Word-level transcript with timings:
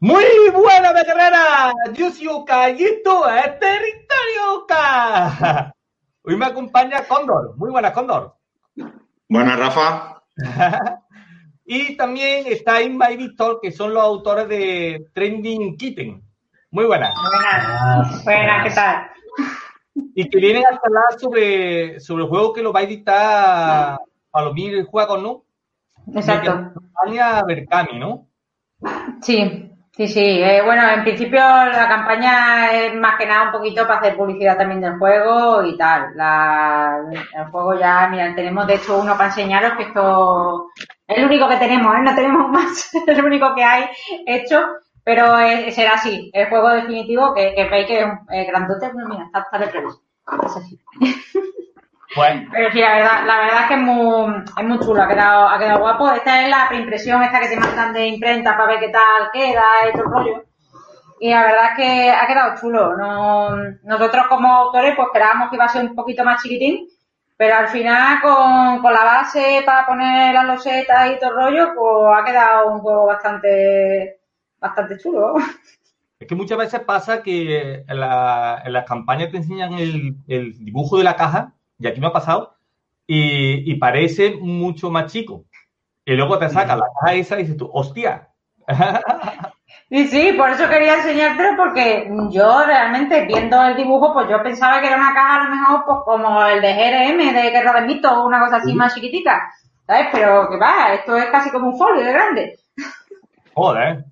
Muy 0.00 0.24
buena 0.52 0.92
yo 1.94 2.10
soy 2.10 2.44
Callito, 2.46 3.28
es 3.28 3.58
territorio 3.58 4.66
K. 4.68 5.72
Hoy 6.22 6.36
me 6.36 6.46
acompaña 6.46 7.04
Cóndor, 7.08 7.56
muy 7.56 7.70
buena 7.70 7.92
Cóndor. 7.92 8.36
Buenas, 9.28 9.58
Rafa. 9.58 10.22
y 11.64 11.96
también 11.96 12.46
está 12.46 12.82
Inma 12.82 13.10
y 13.10 13.16
Víctor, 13.16 13.60
que 13.62 13.72
son 13.72 13.94
los 13.94 14.02
autores 14.02 14.48
de 14.48 15.06
Trending 15.14 15.76
Kitten. 15.76 16.22
Muy 16.70 16.84
buenas. 16.84 17.14
Buenas, 17.14 18.24
buenas, 18.24 18.68
¿qué 18.68 18.74
tal? 18.74 19.10
Y 20.14 20.28
que 20.28 20.38
vienen 20.38 20.64
a 20.64 20.78
hablar 20.82 21.18
sobre, 21.18 22.00
sobre 22.00 22.24
el 22.24 22.28
juego 22.28 22.52
que 22.52 22.62
lo 22.62 22.72
va 22.72 22.80
a 22.80 22.84
editar 22.84 23.98
Palomir 24.30 24.84
Juegos, 24.84 25.22
¿no? 25.22 25.44
Exacto. 26.14 26.72
Campaña 26.74 27.42
Berkami, 27.44 27.98
¿no? 27.98 28.28
Sí, 29.22 29.72
Sí, 29.96 30.06
sí. 30.08 30.20
Eh, 30.20 30.60
bueno, 30.62 30.86
en 30.90 31.02
principio 31.04 31.38
la 31.40 31.88
campaña 31.88 32.70
es 32.70 32.94
más 32.96 33.16
que 33.16 33.24
nada 33.24 33.46
un 33.46 33.52
poquito 33.52 33.86
para 33.86 34.00
hacer 34.00 34.16
publicidad 34.16 34.58
también 34.58 34.82
del 34.82 34.98
juego 34.98 35.64
y 35.64 35.74
tal. 35.78 36.12
El 37.32 37.44
juego 37.50 37.78
ya, 37.78 38.06
mira, 38.08 38.34
tenemos 38.34 38.66
de 38.66 38.74
hecho 38.74 38.98
uno 38.98 39.16
para 39.16 39.30
enseñaros 39.30 39.72
que 39.72 39.84
esto 39.84 40.70
es 41.08 41.16
el 41.16 41.24
único 41.24 41.48
que 41.48 41.56
tenemos, 41.56 41.94
¿eh? 41.96 42.02
No 42.02 42.14
tenemos 42.14 42.48
más, 42.50 42.94
es 42.94 43.08
el 43.08 43.24
único 43.24 43.54
que 43.54 43.64
hay 43.64 43.86
hecho, 44.26 44.66
pero 45.02 45.38
es, 45.38 45.74
será 45.74 45.94
así. 45.94 46.30
El 46.34 46.50
juego 46.50 46.68
definitivo 46.68 47.32
que, 47.34 47.54
veis 47.70 47.86
que 47.86 48.00
es 48.00 48.06
eh, 48.32 48.44
grandote, 48.44 48.90
pero 48.94 49.08
mira, 49.08 49.24
está, 49.32 49.58
de 49.58 49.64
así. 50.44 50.78
Pero 52.50 52.70
sí, 52.72 52.80
la 52.80 52.94
verdad, 52.94 53.26
la 53.26 53.38
verdad 53.38 53.60
es 53.62 53.66
que 53.68 53.74
es 53.74 53.80
muy, 53.80 54.44
es 54.56 54.64
muy 54.64 54.78
chulo, 54.80 55.02
ha 55.02 55.08
quedado, 55.08 55.48
ha 55.48 55.58
quedado 55.58 55.80
guapo. 55.80 56.10
Esta 56.12 56.42
es 56.42 56.48
la 56.48 56.66
preimpresión 56.68 57.22
esta 57.22 57.40
que 57.40 57.48
te 57.48 57.56
mandan 57.56 57.92
de 57.92 58.06
imprenta 58.06 58.56
para 58.56 58.72
ver 58.72 58.80
qué 58.80 58.88
tal 58.88 59.30
queda 59.32 59.64
y 59.88 59.92
todo 59.92 60.04
el 60.04 60.10
rollo. 60.10 60.44
Y 61.20 61.30
la 61.30 61.42
verdad 61.42 61.64
es 61.72 61.76
que 61.76 62.10
ha 62.10 62.26
quedado 62.26 62.56
chulo. 62.60 62.96
No, 62.96 63.56
nosotros 63.84 64.26
como 64.28 64.48
autores 64.48 64.94
pues 64.96 65.06
esperábamos 65.08 65.50
que 65.50 65.56
iba 65.56 65.64
a 65.64 65.68
ser 65.68 65.84
un 65.84 65.94
poquito 65.94 66.24
más 66.24 66.42
chiquitín, 66.42 66.88
pero 67.36 67.56
al 67.56 67.68
final 67.68 68.20
con, 68.22 68.80
con 68.80 68.92
la 68.92 69.04
base 69.04 69.62
para 69.66 69.86
poner 69.86 70.34
las 70.34 70.46
losetas 70.46 71.10
y 71.10 71.18
todo 71.18 71.30
el 71.30 71.36
rollo, 71.36 71.74
pues 71.74 72.18
ha 72.18 72.24
quedado 72.24 72.72
un 72.72 72.80
juego 72.80 73.06
bastante, 73.06 74.20
bastante 74.58 74.98
chulo. 74.98 75.34
Es 76.18 76.26
que 76.26 76.34
muchas 76.34 76.56
veces 76.56 76.80
pasa 76.80 77.22
que 77.22 77.84
en, 77.86 78.00
la, 78.00 78.62
en 78.64 78.72
las 78.72 78.86
campañas 78.86 79.30
te 79.30 79.36
enseñan 79.36 79.74
el, 79.74 80.16
el 80.26 80.64
dibujo 80.64 80.96
de 80.96 81.04
la 81.04 81.14
caja 81.14 81.52
y 81.78 81.86
aquí 81.86 82.00
me 82.00 82.08
ha 82.08 82.12
pasado, 82.12 82.56
y, 83.06 83.74
parece 83.76 84.36
mucho 84.40 84.90
más 84.90 85.12
chico. 85.12 85.44
Y 86.04 86.14
luego 86.14 86.38
te 86.38 86.48
saca 86.48 86.76
la 86.76 86.86
caja 87.00 87.14
esa 87.14 87.36
y 87.36 87.42
dices 87.42 87.56
tú, 87.56 87.70
hostia. 87.72 88.28
Sí, 89.88 90.08
sí, 90.08 90.32
por 90.32 90.50
eso 90.50 90.68
quería 90.68 90.96
enseñártelo, 90.96 91.56
porque 91.56 92.10
yo 92.30 92.64
realmente 92.66 93.24
viendo 93.24 93.62
el 93.62 93.76
dibujo, 93.76 94.12
pues 94.12 94.28
yo 94.28 94.42
pensaba 94.42 94.80
que 94.80 94.88
era 94.88 94.96
una 94.96 95.14
caja 95.14 95.36
a 95.36 95.44
lo 95.44 95.54
mejor 95.54 95.84
pues, 95.86 95.98
como 96.04 96.44
el 96.44 96.60
de 96.60 96.72
GRM, 96.72 97.32
de 97.32 97.50
Guerra 97.50 97.80
de 97.80 97.86
Mito, 97.86 98.10
o 98.10 98.26
una 98.26 98.40
cosa 98.40 98.56
así 98.56 98.74
más 98.74 98.94
chiquitica, 98.94 99.48
¿sabes? 99.86 100.08
Pero 100.10 100.48
que 100.48 100.56
va, 100.56 100.92
esto 100.94 101.16
es 101.16 101.26
casi 101.26 101.50
como 101.50 101.68
un 101.68 101.78
folio 101.78 102.04
de 102.04 102.12
grande. 102.12 102.58
Joder. 103.54 104.04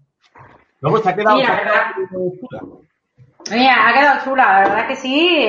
Luego 0.79 0.99
se 0.99 1.09
ha 1.09 1.17
quedado... 1.17 1.39
Mira, 3.51 3.89
ha 3.89 3.93
quedado 3.93 4.25
chula, 4.25 4.45
la 4.45 4.69
verdad 4.69 4.87
que 4.89 4.97
sí, 4.97 5.47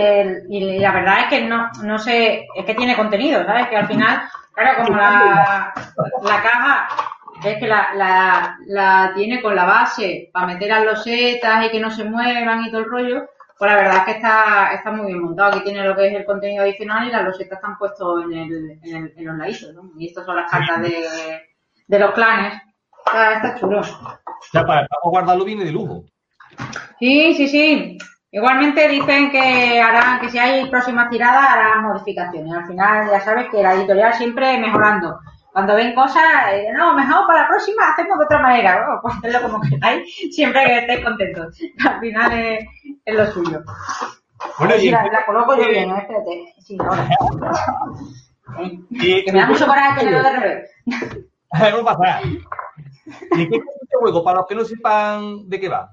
y 0.50 0.80
la 0.80 0.92
verdad 0.92 1.20
es 1.22 1.26
que 1.28 1.42
no, 1.46 1.70
no 1.84 1.98
sé, 1.98 2.46
es 2.56 2.66
que 2.66 2.76
tiene 2.76 2.96
contenido, 2.96 3.46
¿sabes? 3.46 3.68
Que 3.70 3.78
al 3.78 3.88
final, 3.88 4.22
claro, 4.54 4.84
como 4.84 4.98
la, 4.98 5.74
la 6.24 6.42
caja, 6.44 6.88
ves 7.42 7.58
que 7.58 7.68
la, 7.68 7.94
la, 7.96 8.58
la 8.68 9.12
tiene 9.16 9.42
con 9.42 9.56
la 9.56 9.64
base 9.64 10.30
para 10.34 10.48
meter 10.48 10.70
las 10.70 10.84
losetas 10.84 11.66
y 11.66 11.70
que 11.72 11.80
no 11.80 11.90
se 11.90 12.04
muevan 12.04 12.64
y 12.66 12.70
todo 12.70 12.82
el 12.82 12.90
rollo, 12.90 13.30
pues 13.58 13.72
la 13.72 13.78
verdad 13.78 13.98
es 14.00 14.04
que 14.04 14.12
está, 14.12 14.74
está 14.74 14.92
muy 14.92 15.06
bien 15.08 15.22
montado. 15.24 15.52
Aquí 15.52 15.64
tiene 15.64 15.88
lo 15.88 15.96
que 15.96 16.08
es 16.08 16.14
el 16.14 16.26
contenido 16.26 16.64
adicional 16.64 17.08
y 17.08 17.12
las 17.12 17.24
losetas 17.24 17.58
están 17.58 17.78
puestos 17.78 18.26
en, 18.26 18.34
el, 18.34 18.80
en, 18.84 18.96
el, 18.98 19.14
en 19.16 19.26
los 19.26 19.38
ladillos, 19.38 19.74
¿no? 19.74 19.92
Y 19.98 20.08
estas 20.08 20.26
son 20.26 20.36
las 20.36 20.52
cartas 20.52 20.82
de, 20.82 21.08
de 21.88 22.00
los 22.00 22.12
clanes. 22.12 22.62
Está, 23.06 23.36
está 23.36 23.56
chulo. 23.58 23.82
Ya, 23.82 24.66
para, 24.66 24.86
para 24.86 25.02
guardarlo 25.04 25.46
viene 25.46 25.64
de 25.64 25.72
lujo. 25.72 26.04
Sí, 27.00 27.34
sí, 27.36 27.48
sí. 27.48 27.98
Igualmente 28.32 28.88
dicen 28.90 29.32
que 29.32 29.82
harán, 29.82 30.20
que 30.20 30.30
si 30.30 30.38
hay 30.38 30.70
próximas 30.70 31.10
tiradas 31.10 31.50
harán 31.50 31.84
modificaciones. 31.84 32.54
Al 32.54 32.68
final 32.68 33.10
ya 33.10 33.20
sabes 33.22 33.48
que 33.50 33.64
la 33.64 33.74
editorial 33.74 34.14
siempre 34.14 34.58
mejorando. 34.60 35.20
Cuando 35.54 35.76
ven 35.76 35.96
cosas, 35.96 36.22
eh, 36.52 36.68
no, 36.76 36.94
mejor 36.94 37.26
para 37.28 37.44
la 37.44 37.48
próxima 37.48 37.90
hacemos 37.90 38.20
de 38.20 38.26
otra 38.26 38.40
manera. 38.40 38.88
Oh, 38.90 39.00
pues 39.02 39.16
hacerlo 39.16 39.42
como 39.44 39.62
queráis, 39.62 40.14
siempre 40.32 40.66
que 40.66 40.78
estéis 40.80 41.06
contentos. 41.06 41.58
Al 41.88 42.00
final 42.02 42.34
es, 42.34 42.66
es 43.06 43.16
lo 43.16 43.26
suyo. 43.28 43.64
Bueno, 44.60 44.76
y 44.76 44.90
la, 44.90 45.06
la, 45.06 45.26
coloco 45.26 45.56
yo 45.56 45.70
bien, 45.70 45.90
¿no? 45.90 45.98
espérate. 45.98 46.54
Sí, 46.60 46.78
ahora. 46.78 47.08
que 48.90 49.32
me 49.32 49.40
da 49.40 49.48
mucho 49.48 49.66
coraje 49.66 50.00
tenerlo 50.00 50.24
de 50.24 50.40
revés. 50.40 50.72
No 51.72 51.86
pasa 51.86 52.20
¿Y 52.26 53.48
qué 53.48 53.56
es 53.56 53.64
este 53.82 53.98
juego? 53.98 54.26
Para 54.26 54.40
los 54.40 54.48
que 54.48 54.56
no 54.56 54.66
sepan 54.66 55.48
de 55.48 55.60
qué 55.60 55.70
va. 55.70 55.90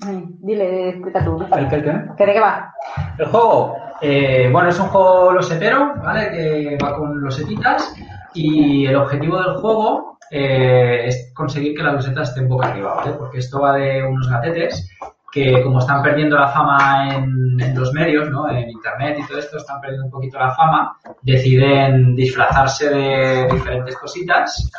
Dile, 0.00 0.90
explica 0.90 1.24
tú. 1.24 1.44
¿El 1.56 1.68
qué? 1.68 1.82
¿Qué 2.16 2.26
de 2.26 2.32
qué 2.32 2.40
va? 2.40 2.72
El 3.18 3.26
juego, 3.26 3.76
eh, 4.00 4.48
bueno, 4.52 4.68
es 4.68 4.78
un 4.78 4.86
juego 4.88 5.32
losetero, 5.32 5.94
¿vale? 6.02 6.30
Que 6.30 6.78
va 6.82 6.96
con 6.96 7.20
losetitas 7.20 7.94
y 8.32 8.86
el 8.86 8.94
objetivo 8.94 9.42
del 9.42 9.56
juego 9.56 10.18
eh, 10.30 11.06
es 11.06 11.32
conseguir 11.34 11.76
que 11.76 11.82
las 11.82 11.94
losetas 11.94 12.28
estén 12.28 12.48
boca 12.48 12.68
arriba, 12.68 12.94
¿vale? 12.94 13.12
Porque 13.12 13.38
esto 13.38 13.60
va 13.60 13.74
de 13.74 14.04
unos 14.04 14.28
gatetes 14.28 14.88
que 15.32 15.62
como 15.62 15.80
están 15.80 16.02
perdiendo 16.02 16.38
la 16.38 16.48
fama 16.48 17.14
en, 17.14 17.60
en, 17.60 17.74
los 17.74 17.92
medios, 17.92 18.30
¿no? 18.30 18.48
En 18.48 18.70
internet 18.70 19.18
y 19.18 19.26
todo 19.26 19.38
esto, 19.38 19.56
están 19.58 19.80
perdiendo 19.80 20.06
un 20.06 20.12
poquito 20.12 20.38
la 20.38 20.54
fama, 20.54 20.96
deciden 21.22 22.14
disfrazarse 22.14 22.88
de 22.88 23.48
diferentes 23.52 23.96
cositas 23.96 24.70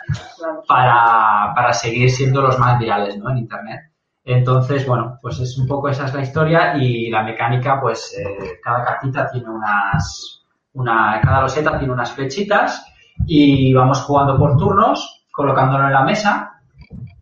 para, 0.67 1.53
para 1.53 1.73
seguir 1.73 2.09
siendo 2.09 2.41
los 2.41 2.57
más 2.57 2.79
virales, 2.79 3.17
¿no? 3.17 3.29
En 3.31 3.39
internet. 3.39 3.88
Entonces, 4.31 4.85
bueno, 4.85 5.17
pues 5.23 5.39
es 5.39 5.57
un 5.57 5.65
poco 5.65 5.89
esa 5.89 6.05
es 6.05 6.13
la 6.13 6.21
historia 6.21 6.77
y 6.77 7.09
la 7.09 7.23
mecánica, 7.23 7.81
pues 7.81 8.15
eh, 8.15 8.59
cada 8.63 8.85
cartita 8.85 9.27
tiene 9.27 9.49
unas, 9.49 10.45
una, 10.73 11.19
cada 11.19 11.41
loseta 11.41 11.79
tiene 11.79 11.91
unas 11.91 12.11
flechitas 12.11 12.85
y 13.25 13.73
vamos 13.73 14.03
jugando 14.03 14.37
por 14.37 14.55
turnos, 14.55 15.25
colocándolo 15.31 15.87
en 15.87 15.93
la 15.93 16.03
mesa, 16.03 16.61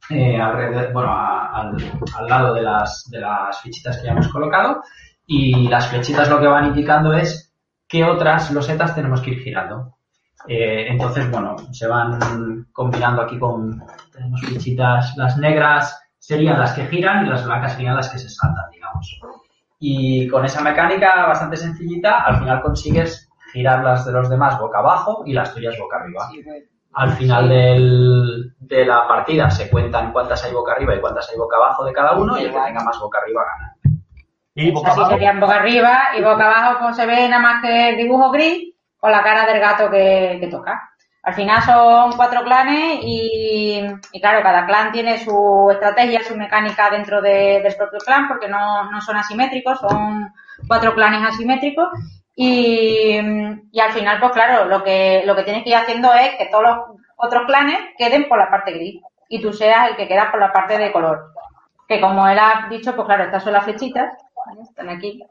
eh, 0.10 0.38
alrededor, 0.38 0.92
bueno, 0.92 1.14
al, 1.14 1.78
al, 2.14 2.28
lado 2.28 2.54
de 2.54 2.64
las, 2.64 3.08
de 3.10 3.22
las 3.22 3.62
fichitas 3.62 4.00
que 4.00 4.08
ya 4.08 4.12
hemos 4.12 4.28
colocado 4.28 4.82
y 5.26 5.70
las 5.70 5.88
flechitas 5.88 6.30
lo 6.30 6.42
que 6.42 6.48
van 6.48 6.66
indicando 6.66 7.14
es 7.14 7.54
qué 7.88 8.04
otras 8.04 8.52
losetas 8.52 8.94
tenemos 8.94 9.22
que 9.22 9.30
ir 9.30 9.40
girando. 9.40 9.96
Eh, 10.46 10.88
entonces, 10.90 11.32
bueno, 11.32 11.56
se 11.72 11.88
van 11.88 12.68
combinando 12.74 13.22
aquí 13.22 13.40
con, 13.40 13.82
tenemos 14.12 14.42
fichitas, 14.42 15.16
las 15.16 15.38
negras, 15.38 16.04
serían 16.28 16.60
las 16.60 16.74
que 16.74 16.86
giran 16.88 17.26
y 17.26 17.30
las 17.30 17.46
blancas 17.46 17.72
serían 17.72 17.96
las 17.96 18.10
que 18.10 18.20
se 18.20 18.28
saltan, 18.28 18.70
digamos. 18.70 19.18
Y 19.80 20.28
con 20.28 20.44
esa 20.44 20.62
mecánica 20.62 21.26
bastante 21.26 21.56
sencillita, 21.56 22.20
al 22.20 22.40
final 22.40 22.62
consigues 22.62 23.30
girar 23.54 23.82
las 23.82 24.06
de 24.06 24.12
los 24.12 24.30
demás 24.30 24.60
boca 24.60 24.80
abajo 24.80 25.24
y 25.26 25.32
las 25.32 25.54
tuyas 25.54 25.78
boca 25.80 26.00
arriba. 26.02 26.28
Al 26.96 27.12
final 27.12 27.48
del, 27.48 28.54
de 28.60 28.86
la 28.86 29.08
partida 29.08 29.50
se 29.50 29.70
cuentan 29.70 30.12
cuántas 30.12 30.44
hay 30.44 30.52
boca 30.52 30.74
arriba 30.74 30.96
y 30.96 31.00
cuántas 31.00 31.30
hay 31.30 31.38
boca 31.38 31.56
abajo 31.56 31.86
de 31.86 31.94
cada 31.94 32.18
uno 32.18 32.38
y 32.38 32.44
el 32.44 32.52
que 32.52 32.60
tenga 32.60 32.84
más 32.84 33.00
boca 33.00 33.20
arriba 33.24 33.44
gana. 33.46 33.74
Y 34.54 34.72
boca 34.72 34.90
Así 34.90 35.00
abajo. 35.00 35.14
serían 35.14 35.40
boca 35.40 35.56
arriba 35.56 35.98
y 36.18 36.22
boca 36.22 36.46
abajo 36.46 36.80
pues 36.82 36.98
se 36.98 37.06
ve 37.06 37.30
nada 37.30 37.42
más 37.42 37.62
que 37.64 37.90
el 37.92 37.98
dibujo 37.98 38.32
gris 38.32 38.74
con 38.98 39.12
la 39.12 39.24
cara 39.24 39.46
del 39.46 39.62
gato 39.62 39.90
que, 39.90 40.40
que 40.42 40.48
toca. 40.48 40.90
Al 41.28 41.34
final 41.34 41.62
son 41.62 42.14
cuatro 42.14 42.42
clanes 42.46 43.00
y, 43.04 43.82
y, 44.14 44.22
claro, 44.22 44.42
cada 44.42 44.66
clan 44.66 44.94
tiene 44.94 45.18
su 45.18 45.68
estrategia, 45.70 46.24
su 46.24 46.38
mecánica 46.38 46.90
dentro 46.90 47.22
de, 47.22 47.60
del 47.62 47.76
propio 47.76 48.00
clan 48.00 48.30
porque 48.30 48.48
no, 48.48 48.90
no, 48.90 49.02
son 49.02 49.18
asimétricos, 49.18 49.78
son 49.78 50.34
cuatro 50.70 50.96
clanes 50.96 51.28
asimétricos 51.28 51.90
y, 52.34 53.20
y, 53.74 53.80
al 53.82 53.92
final, 53.92 54.22
pues 54.22 54.32
claro, 54.32 54.70
lo 54.70 54.82
que, 54.86 55.24
lo 55.26 55.36
que 55.36 55.44
tienes 55.44 55.66
que 55.66 55.72
ir 55.72 55.76
haciendo 55.76 56.14
es 56.14 56.36
que 56.38 56.46
todos 56.46 56.64
los 56.64 56.78
otros 57.18 57.44
clanes 57.46 57.78
queden 57.98 58.30
por 58.30 58.38
la 58.38 58.50
parte 58.50 58.72
gris. 58.72 59.02
y 59.28 59.42
tú 59.42 59.52
seas 59.52 59.90
el 59.90 59.98
que 59.98 60.08
queda 60.08 60.32
por 60.32 60.40
la 60.40 60.54
parte 60.54 60.78
de 60.78 60.94
color. 60.94 61.34
Que 61.90 62.00
como 62.00 62.26
él 62.26 62.40
ha 62.40 62.68
dicho, 62.70 62.96
pues 62.96 63.06
claro, 63.06 63.26
estas 63.26 63.44
son 63.44 63.52
las 63.52 63.66
flechitas, 63.66 64.14
están 64.62 64.88
aquí. 64.88 65.22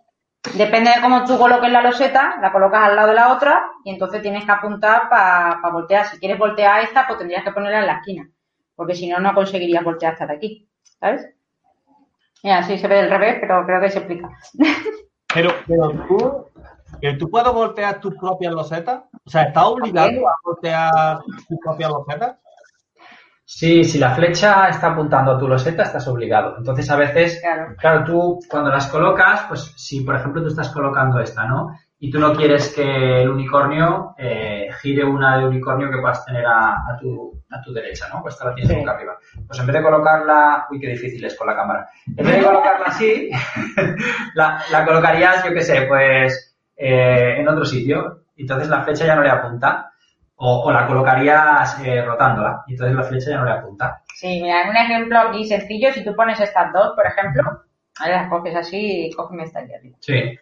Depende 0.54 0.90
de 0.90 1.00
cómo 1.02 1.24
tú 1.24 1.38
coloques 1.38 1.70
la 1.70 1.82
loseta, 1.82 2.38
la 2.40 2.52
colocas 2.52 2.84
al 2.84 2.96
lado 2.96 3.08
de 3.08 3.14
la 3.14 3.32
otra 3.32 3.70
y 3.84 3.90
entonces 3.90 4.22
tienes 4.22 4.44
que 4.44 4.52
apuntar 4.52 5.08
para 5.08 5.60
voltear. 5.70 6.06
Si 6.06 6.18
quieres 6.18 6.38
voltear 6.38 6.82
esta, 6.82 7.06
pues 7.06 7.18
tendrías 7.18 7.44
que 7.44 7.52
ponerla 7.52 7.80
en 7.80 7.86
la 7.86 7.98
esquina, 7.98 8.30
porque 8.74 8.94
si 8.94 9.08
no, 9.08 9.18
no 9.18 9.34
conseguirías 9.34 9.84
voltear 9.84 10.12
hasta 10.12 10.26
de 10.26 10.34
aquí, 10.34 10.68
¿sabes? 11.00 11.28
Mira, 12.42 12.62
sí 12.62 12.78
se 12.78 12.88
ve 12.88 12.96
del 12.96 13.10
revés, 13.10 13.38
pero 13.40 13.64
creo 13.66 13.80
que 13.80 13.90
se 13.90 13.98
explica. 13.98 14.30
Pero, 15.34 15.50
pero 15.66 15.90
tú, 16.08 16.46
¿tú 17.18 17.30
puedes 17.30 17.52
voltear 17.52 18.00
tus 18.00 18.14
propias 18.14 18.54
losetas? 18.54 19.02
O 19.26 19.28
sea, 19.28 19.42
¿estás 19.42 19.64
obligado 19.64 20.26
a 20.26 20.34
voltear 20.42 21.18
tus 21.46 21.58
propias 21.62 21.90
losetas? 21.90 22.36
Sí, 23.48 23.84
si 23.84 23.98
la 23.98 24.10
flecha 24.10 24.68
está 24.68 24.88
apuntando 24.88 25.30
a 25.30 25.38
tu 25.38 25.46
loseta, 25.46 25.84
estás 25.84 26.08
obligado. 26.08 26.56
Entonces, 26.58 26.90
a 26.90 26.96
veces, 26.96 27.40
claro. 27.78 28.02
tú 28.04 28.40
cuando 28.50 28.70
las 28.70 28.88
colocas, 28.88 29.44
pues 29.46 29.72
si 29.76 30.00
por 30.00 30.16
ejemplo 30.16 30.42
tú 30.42 30.48
estás 30.48 30.70
colocando 30.70 31.20
esta, 31.20 31.46
¿no? 31.46 31.78
Y 32.00 32.10
tú 32.10 32.18
no 32.18 32.32
quieres 32.34 32.74
que 32.74 33.22
el 33.22 33.28
unicornio 33.28 34.16
eh, 34.18 34.68
gire 34.82 35.04
una 35.04 35.38
de 35.38 35.46
unicornio 35.46 35.88
que 35.88 35.98
puedas 35.98 36.26
tener 36.26 36.44
a, 36.44 36.98
tu, 37.00 37.40
a 37.48 37.62
tu 37.62 37.72
derecha, 37.72 38.08
¿no? 38.12 38.20
Pues 38.20 38.34
esta 38.34 38.46
la 38.46 38.54
tienes 38.56 38.76
sí. 38.76 38.84
arriba. 38.84 39.16
Pues 39.46 39.60
en 39.60 39.66
vez 39.66 39.76
de 39.76 39.82
colocarla, 39.82 40.66
uy, 40.68 40.80
qué 40.80 40.88
difícil 40.88 41.24
es 41.24 41.38
con 41.38 41.46
la 41.46 41.54
cámara. 41.54 41.88
En 42.16 42.26
vez 42.26 42.38
de 42.38 42.44
colocarla 42.44 42.86
así, 42.86 43.30
la, 44.34 44.60
la, 44.72 44.84
colocarías, 44.84 45.44
yo 45.44 45.54
qué 45.54 45.62
sé, 45.62 45.82
pues 45.82 46.56
eh, 46.76 47.36
en 47.38 47.46
otro 47.46 47.64
sitio. 47.64 48.24
Entonces 48.36 48.68
la 48.68 48.82
flecha 48.82 49.06
ya 49.06 49.14
no 49.14 49.22
le 49.22 49.30
apunta. 49.30 49.92
O, 50.36 50.70
la 50.70 50.86
colocarías 50.86 51.80
eh, 51.82 52.02
rotándola 52.02 52.62
y 52.66 52.72
entonces 52.72 52.94
la 52.94 53.02
flecha 53.02 53.30
ya 53.30 53.38
no 53.38 53.46
le 53.46 53.52
apunta. 53.52 54.02
Sí, 54.14 54.40
mira, 54.42 54.68
un 54.68 54.76
ejemplo 54.76 55.18
aquí 55.18 55.44
sencillo, 55.44 55.92
si 55.92 56.04
tú 56.04 56.14
pones 56.14 56.38
estas 56.40 56.72
dos, 56.72 56.92
por 56.94 57.06
ejemplo, 57.06 57.42
ver, 58.04 58.10
las 58.10 58.28
coges 58.28 58.54
así 58.54 59.06
y 59.06 59.12
cógeme 59.12 59.44
esta 59.44 59.60
aquí 59.60 59.74
arriba. 59.74 59.96
Sí. 60.00 60.38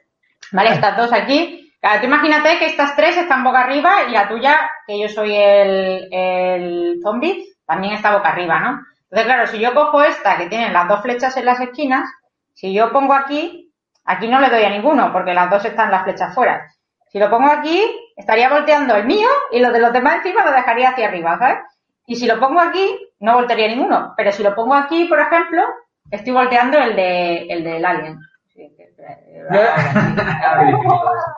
Vale, 0.53 0.71
estas 0.71 0.97
dos 0.97 1.13
aquí. 1.13 1.73
Claro, 1.81 2.01
tú 2.01 2.07
imagínate 2.07 2.59
que 2.59 2.67
estas 2.67 2.97
tres 2.97 3.17
están 3.17 3.45
boca 3.45 3.61
arriba 3.61 4.05
y 4.09 4.13
la 4.13 4.29
tuya, 4.29 4.71
que 4.87 4.99
yo 4.99 5.09
soy 5.09 5.35
el, 5.35 6.09
el 6.11 7.01
zombie, 7.03 7.45
también 7.67 7.95
está 7.95 8.17
boca 8.17 8.31
arriba, 8.31 8.59
¿no? 8.59 8.81
Entonces, 9.03 9.27
claro, 9.27 9.47
si 9.47 9.59
yo 9.59 9.75
cojo 9.75 10.03
esta 10.03 10.37
que 10.37 10.47
tiene 10.47 10.73
las 10.73 10.89
dos 10.89 11.03
flechas 11.03 11.37
en 11.37 11.45
las 11.45 11.61
esquinas, 11.61 12.09
si 12.53 12.73
yo 12.73 12.91
pongo 12.91 13.13
aquí, 13.13 13.73
aquí 14.05 14.29
no 14.29 14.41
le 14.41 14.49
doy 14.49 14.65
a 14.65 14.71
ninguno 14.71 15.13
porque 15.13 15.35
las 15.35 15.51
dos 15.51 15.65
están 15.65 15.91
las 15.91 16.05
flechas 16.05 16.35
fuera. 16.35 16.67
Si 17.09 17.19
lo 17.19 17.31
pongo 17.31 17.51
aquí, 17.51 17.81
estaría 18.17 18.49
volteando 18.49 18.97
el 18.97 19.07
mío 19.07 19.29
y 19.51 19.61
los 19.61 19.73
de 19.73 19.81
los 19.81 19.93
demás 19.93 20.17
encima 20.17 20.45
lo 20.45 20.53
dejaría 20.53 20.91
hacia 20.91 21.09
arriba, 21.09 21.39
¿sabes? 21.39 21.59
Y 22.07 22.17
si 22.17 22.27
lo 22.27 22.39
pongo 22.39 22.61
aquí, 22.61 22.99
no 23.21 23.35
voltearía 23.35 23.69
ninguno. 23.69 24.13
Pero 24.17 24.31
si 24.33 24.43
lo 24.43 24.55
pongo 24.55 24.75
aquí, 24.75 25.07
por 25.07 25.19
ejemplo, 25.19 25.63
estoy 26.11 26.33
volteando 26.33 26.79
el 26.79 26.97
de 26.97 27.47
el 27.47 27.65
del 27.65 27.85
alien. 27.85 28.19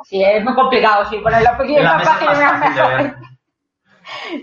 Sí, 0.05 0.23
es 0.23 0.45
muy 0.45 0.55
complicado, 0.55 1.05
sí, 1.07 1.19
ponerlo 1.19 1.51
aquí 1.51 1.77
es 1.77 1.83
más 1.83 2.05
fácil 2.05 2.29
y 2.33 2.37
mejor. 2.39 3.17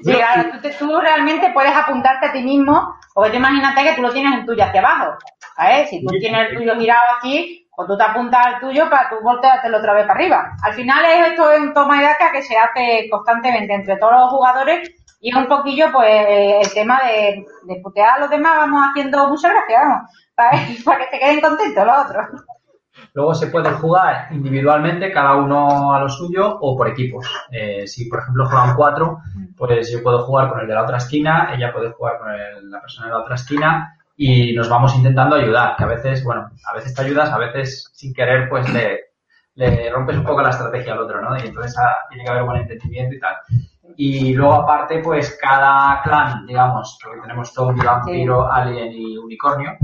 Sí, 0.04 0.12
claro, 0.12 0.50
tú, 0.62 0.70
tú, 0.78 1.00
realmente 1.00 1.52
puedes 1.54 1.74
apuntarte 1.74 2.28
a 2.28 2.32
ti 2.34 2.42
mismo, 2.42 2.96
porque 3.14 3.32
tú 3.32 3.38
imagínate 3.38 3.84
que 3.84 3.94
tú 3.94 4.02
lo 4.02 4.12
tienes 4.12 4.34
en 4.34 4.46
tuyo 4.46 4.64
hacia 4.64 4.82
abajo, 4.82 5.18
¿sabes? 5.56 5.90
Si 5.90 6.04
tú 6.04 6.14
tienes 6.20 6.50
el 6.50 6.58
tuyo 6.58 6.76
girado 6.76 7.02
aquí, 7.18 7.63
pues 7.76 7.88
tú 7.88 7.98
te 7.98 8.04
apuntas 8.04 8.46
al 8.46 8.60
tuyo 8.60 8.90
para 8.90 9.10
tú 9.10 9.16
volteártelo 9.24 9.78
otra 9.78 9.94
vez 9.94 10.06
para 10.06 10.20
arriba. 10.20 10.52
Al 10.64 10.74
final 10.74 11.06
es 11.06 11.28
esto 11.30 11.50
un 11.60 11.74
toma 11.74 12.02
y 12.02 12.06
daca 12.06 12.32
que 12.32 12.44
se 12.44 12.58
hace 12.58 13.08
constantemente 13.10 13.74
entre 13.74 13.98
todos 13.98 14.14
los 14.14 14.30
jugadores 14.30 14.92
y 15.20 15.30
es 15.30 15.36
un 15.36 15.48
poquillo 15.48 15.88
pues 15.92 16.26
el 16.28 16.74
tema 16.74 17.00
de, 17.02 17.46
de 17.64 17.82
putear 17.82 18.18
a 18.18 18.20
los 18.20 18.30
demás, 18.30 18.58
vamos 18.58 18.90
haciendo 18.90 19.30
muchas 19.30 19.52
gracias, 19.54 19.82
vamos, 19.82 20.12
para, 20.36 20.98
que 20.98 21.06
te 21.12 21.20
queden 21.20 21.42
contentos 21.42 21.86
los 21.86 21.98
otros. 22.06 22.26
Luego 23.14 23.34
se 23.34 23.48
puede 23.48 23.70
jugar 23.72 24.28
individualmente, 24.32 25.12
cada 25.12 25.36
uno 25.36 25.94
a 25.94 26.00
lo 26.00 26.10
suyo, 26.10 26.58
o 26.60 26.76
por 26.76 26.90
equipos. 26.90 27.26
Eh, 27.52 27.88
si, 27.88 28.10
por 28.10 28.20
ejemplo, 28.20 28.46
juegan 28.48 28.76
cuatro, 28.76 29.20
pues 29.56 29.92
yo 29.92 30.04
puedo 30.04 30.24
jugar 30.24 30.50
con 30.50 30.60
el 30.60 30.68
de 30.68 30.74
la 30.74 30.84
otra 30.84 30.98
esquina, 30.98 31.54
ella 31.54 31.72
puede 31.72 31.92
jugar 31.92 32.20
con 32.20 32.72
la 32.72 32.82
persona 32.82 33.08
de 33.08 33.14
la 33.14 33.20
otra 33.20 33.36
esquina, 33.36 33.98
y 34.16 34.54
nos 34.54 34.70
vamos 34.70 34.96
intentando 34.96 35.36
ayudar, 35.36 35.76
que 35.76 35.84
a 35.84 35.88
veces, 35.88 36.24
bueno, 36.24 36.50
a 36.72 36.76
veces 36.76 36.94
te 36.94 37.02
ayudas, 37.02 37.32
a 37.32 37.38
veces 37.38 37.90
sin 37.94 38.14
querer, 38.14 38.48
pues 38.50 38.72
le, 38.72 39.00
le 39.56 39.90
rompes 39.92 40.18
un 40.18 40.26
poco 40.26 40.42
la 40.42 40.50
estrategia 40.50 40.94
al 40.94 41.00
otro, 41.00 41.22
¿no? 41.22 41.38
Y 41.38 41.48
entonces 41.48 41.76
ah, 41.78 41.98
tiene 42.10 42.24
que 42.24 42.30
haber 42.30 42.44
buen 42.44 42.62
entendimiento 42.62 43.16
y 43.16 43.20
tal. 43.20 43.36
Y 43.96 44.34
luego 44.34 44.54
aparte, 44.54 45.00
pues 45.00 45.38
cada 45.40 46.02
clan, 46.02 46.46
digamos, 46.48 46.98
porque 47.04 47.22
tenemos 47.22 47.54
zombie, 47.54 47.86
vampiro, 47.86 48.52
alien 48.52 48.92
y 48.92 49.18
unicornio, 49.18 49.78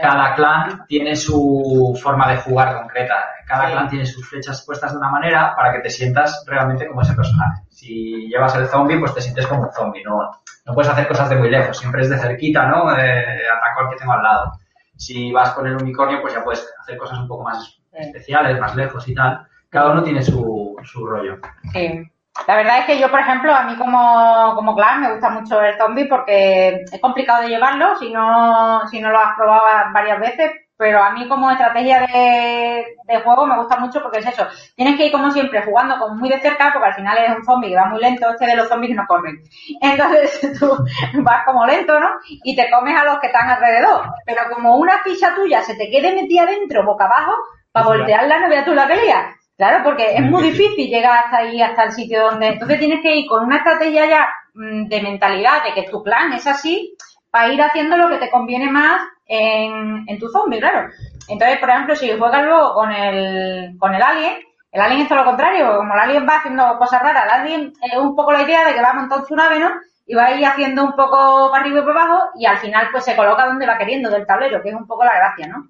cada 0.00 0.34
clan 0.34 0.86
tiene 0.86 1.14
su 1.14 1.98
forma 2.02 2.30
de 2.30 2.38
jugar 2.38 2.76
concreta. 2.76 3.14
Cada 3.46 3.70
clan 3.70 3.88
tiene 3.88 4.06
sus 4.06 4.28
flechas 4.28 4.64
puestas 4.64 4.92
de 4.92 4.98
una 4.98 5.10
manera 5.10 5.54
para 5.56 5.72
que 5.72 5.80
te 5.80 5.90
sientas 5.90 6.44
realmente 6.46 6.86
como 6.86 7.02
ese 7.02 7.14
personaje. 7.14 7.62
Si 7.70 8.28
llevas 8.28 8.54
el 8.56 8.66
zombie, 8.66 8.98
pues 8.98 9.14
te 9.14 9.20
sientes 9.20 9.46
como 9.46 9.62
un 9.62 9.72
zombie, 9.72 10.02
no, 10.02 10.30
no 10.66 10.74
puedes 10.74 10.90
hacer 10.90 11.06
cosas 11.06 11.28
de 11.28 11.36
muy 11.36 11.50
lejos, 11.50 11.78
siempre 11.78 12.02
es 12.02 12.10
de 12.10 12.18
cerquita, 12.18 12.66
¿no? 12.66 12.92
De 12.92 13.48
atacar 13.48 13.84
al 13.84 13.90
que 13.90 13.96
tengo 13.96 14.12
al 14.12 14.22
lado. 14.22 14.52
Si 14.96 15.32
vas 15.32 15.50
con 15.50 15.66
el 15.66 15.76
unicornio, 15.76 16.20
pues 16.22 16.34
ya 16.34 16.42
puedes 16.42 16.66
hacer 16.80 16.96
cosas 16.96 17.18
un 17.18 17.28
poco 17.28 17.44
más 17.44 17.80
especiales, 17.92 18.58
más 18.60 18.74
lejos 18.74 19.06
y 19.08 19.14
tal. 19.14 19.46
Cada 19.68 19.90
uno 19.90 20.02
tiene 20.02 20.22
su, 20.22 20.76
su 20.84 21.06
rollo. 21.06 21.38
Sí. 21.72 22.10
La 22.48 22.56
verdad 22.56 22.80
es 22.80 22.86
que 22.86 22.98
yo, 22.98 23.10
por 23.10 23.20
ejemplo, 23.20 23.54
a 23.54 23.62
mí 23.62 23.76
como, 23.76 24.54
como 24.56 24.74
clan 24.74 25.00
me 25.00 25.12
gusta 25.12 25.30
mucho 25.30 25.62
el 25.62 25.78
zombie 25.78 26.06
porque 26.08 26.84
es 26.90 27.00
complicado 27.00 27.42
de 27.42 27.48
llevarlo 27.48 27.96
si 27.96 28.12
no, 28.12 28.86
si 28.88 29.00
no 29.00 29.10
lo 29.10 29.18
has 29.18 29.36
probado 29.36 29.62
varias 29.92 30.18
veces, 30.18 30.50
pero 30.76 31.02
a 31.02 31.10
mí 31.12 31.28
como 31.28 31.50
estrategia 31.50 32.00
de, 32.00 32.84
de, 33.04 33.20
juego 33.20 33.46
me 33.46 33.56
gusta 33.56 33.76
mucho 33.78 34.02
porque 34.02 34.18
es 34.18 34.26
eso. 34.26 34.46
Tienes 34.74 34.96
que 34.96 35.06
ir 35.06 35.12
como 35.12 35.30
siempre 35.30 35.62
jugando 35.62 35.98
como 35.98 36.16
muy 36.16 36.28
de 36.28 36.40
cerca 36.40 36.72
porque 36.72 36.88
al 36.88 36.94
final 36.94 37.18
es 37.18 37.36
un 37.36 37.44
zombie 37.44 37.70
que 37.70 37.76
va 37.76 37.86
muy 37.86 38.00
lento, 38.00 38.28
este 38.28 38.46
de 38.46 38.56
los 38.56 38.68
zombies 38.68 38.96
no 38.96 39.04
corren. 39.06 39.40
Entonces 39.80 40.58
tú 40.58 40.76
vas 41.22 41.44
como 41.44 41.64
lento, 41.64 41.98
¿no? 42.00 42.08
Y 42.42 42.56
te 42.56 42.70
comes 42.70 43.00
a 43.00 43.04
los 43.04 43.20
que 43.20 43.28
están 43.28 43.48
alrededor. 43.48 44.06
Pero 44.26 44.42
como 44.52 44.76
una 44.76 44.98
ficha 45.04 45.34
tuya 45.34 45.62
se 45.62 45.76
te 45.76 45.90
quede 45.90 46.14
metida 46.14 46.44
dentro, 46.46 46.84
boca 46.84 47.04
abajo, 47.04 47.34
para 47.70 47.86
voltearla 47.86 48.40
no 48.40 48.48
veas 48.48 48.64
tú 48.64 48.74
la 48.74 48.88
pelea. 48.88 49.36
Claro, 49.56 49.84
porque 49.84 50.16
es 50.16 50.22
muy 50.22 50.42
difícil 50.42 50.90
llegar 50.90 51.24
hasta 51.24 51.38
ahí, 51.38 51.62
hasta 51.62 51.84
el 51.84 51.92
sitio 51.92 52.24
donde... 52.24 52.48
Entonces 52.48 52.80
tienes 52.80 53.00
que 53.00 53.14
ir 53.14 53.28
con 53.28 53.44
una 53.44 53.58
estrategia 53.58 54.06
ya 54.06 54.28
mm, 54.54 54.88
de 54.88 55.02
mentalidad, 55.02 55.62
de 55.62 55.74
que 55.74 55.88
tu 55.88 56.02
plan 56.02 56.32
es 56.32 56.44
así, 56.48 56.96
para 57.30 57.52
ir 57.52 57.62
haciendo 57.62 57.96
lo 57.96 58.08
que 58.08 58.16
te 58.16 58.30
conviene 58.30 58.68
más 58.68 59.00
en, 59.26 60.04
en 60.08 60.18
tu 60.18 60.28
zombie, 60.28 60.60
claro. 60.60 60.88
Entonces, 61.28 61.58
por 61.58 61.70
ejemplo, 61.70 61.96
si 61.96 62.16
juegas 62.16 62.44
luego 62.44 62.74
con 62.74 62.92
el, 62.92 63.76
con 63.78 63.94
el 63.94 64.02
alien, 64.02 64.34
el 64.70 64.80
alien 64.80 65.02
es 65.02 65.08
todo 65.08 65.18
lo 65.18 65.24
contrario, 65.24 65.76
como 65.76 65.94
el 65.94 66.00
alien 66.00 66.26
va 66.28 66.36
haciendo 66.36 66.78
cosas 66.78 67.02
raras, 67.02 67.24
el 67.24 67.30
alien 67.30 67.72
es 67.80 67.96
un 67.96 68.14
poco 68.14 68.32
la 68.32 68.42
idea 68.42 68.64
de 68.64 68.74
que 68.74 68.82
va 68.82 68.92
montando 68.92 69.24
su 69.26 69.34
nave, 69.34 69.58
¿no? 69.58 69.70
Y 70.06 70.14
va 70.14 70.26
a 70.26 70.34
ir 70.34 70.44
haciendo 70.44 70.84
un 70.84 70.92
poco 70.92 71.50
para 71.50 71.62
arriba 71.62 71.80
y 71.80 71.84
para 71.84 72.02
abajo 72.02 72.30
y 72.36 72.44
al 72.44 72.58
final 72.58 72.88
pues 72.92 73.04
se 73.04 73.16
coloca 73.16 73.46
donde 73.46 73.66
va 73.66 73.78
queriendo 73.78 74.10
del 74.10 74.26
tablero, 74.26 74.60
que 74.62 74.68
es 74.70 74.74
un 74.74 74.86
poco 74.86 75.04
la 75.04 75.16
gracia, 75.16 75.46
¿no? 75.46 75.68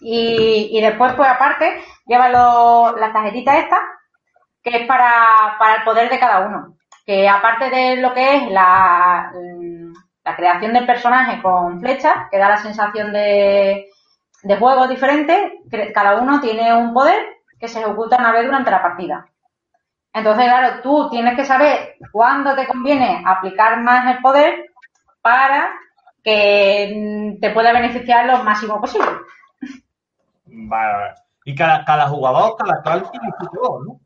Y, 0.00 0.68
y 0.70 0.80
después, 0.82 1.14
pues 1.14 1.28
aparte, 1.28 1.82
lleva 2.06 2.28
lo, 2.28 2.94
la 2.96 3.12
tarjetita 3.12 3.58
esta, 3.58 3.80
que 4.62 4.82
es 4.82 4.86
para, 4.86 5.56
para 5.58 5.76
el 5.76 5.84
poder 5.84 6.10
de 6.10 6.18
cada 6.18 6.46
uno. 6.46 6.76
Que 7.06 7.28
aparte 7.28 7.70
de 7.70 7.96
lo 7.96 8.12
que 8.14 8.36
es 8.36 8.50
la, 8.50 9.30
la 10.24 10.36
creación 10.36 10.72
del 10.72 10.86
personaje 10.86 11.42
con 11.42 11.80
flechas, 11.80 12.14
que 12.30 12.38
da 12.38 12.48
la 12.48 12.56
sensación 12.56 13.12
de, 13.12 13.88
de 14.42 14.56
juego 14.56 14.88
diferente, 14.88 15.60
cada 15.94 16.20
uno 16.20 16.40
tiene 16.40 16.74
un 16.74 16.94
poder 16.94 17.22
que 17.58 17.68
se 17.68 17.80
ejecuta 17.80 18.18
una 18.18 18.32
vez 18.32 18.44
durante 18.44 18.70
la 18.70 18.82
partida. 18.82 19.26
Entonces, 20.12 20.44
claro, 20.44 20.80
tú 20.82 21.10
tienes 21.10 21.36
que 21.36 21.44
saber 21.44 21.96
cuándo 22.12 22.54
te 22.54 22.66
conviene 22.66 23.22
aplicar 23.26 23.80
más 23.82 24.14
el 24.14 24.22
poder 24.22 24.66
para 25.20 25.70
que 26.22 27.36
te 27.40 27.50
pueda 27.50 27.72
beneficiar 27.72 28.26
lo 28.26 28.42
máximo 28.44 28.80
posible. 28.80 29.08
Y 31.44 31.54
cada, 31.54 31.84
cada 31.84 32.08
jugador, 32.08 32.56
cada 32.56 32.82
cual 32.82 33.10
tiene 33.10 33.28
su 33.38 33.46
juego, 33.46 33.84
¿no? 33.84 34.00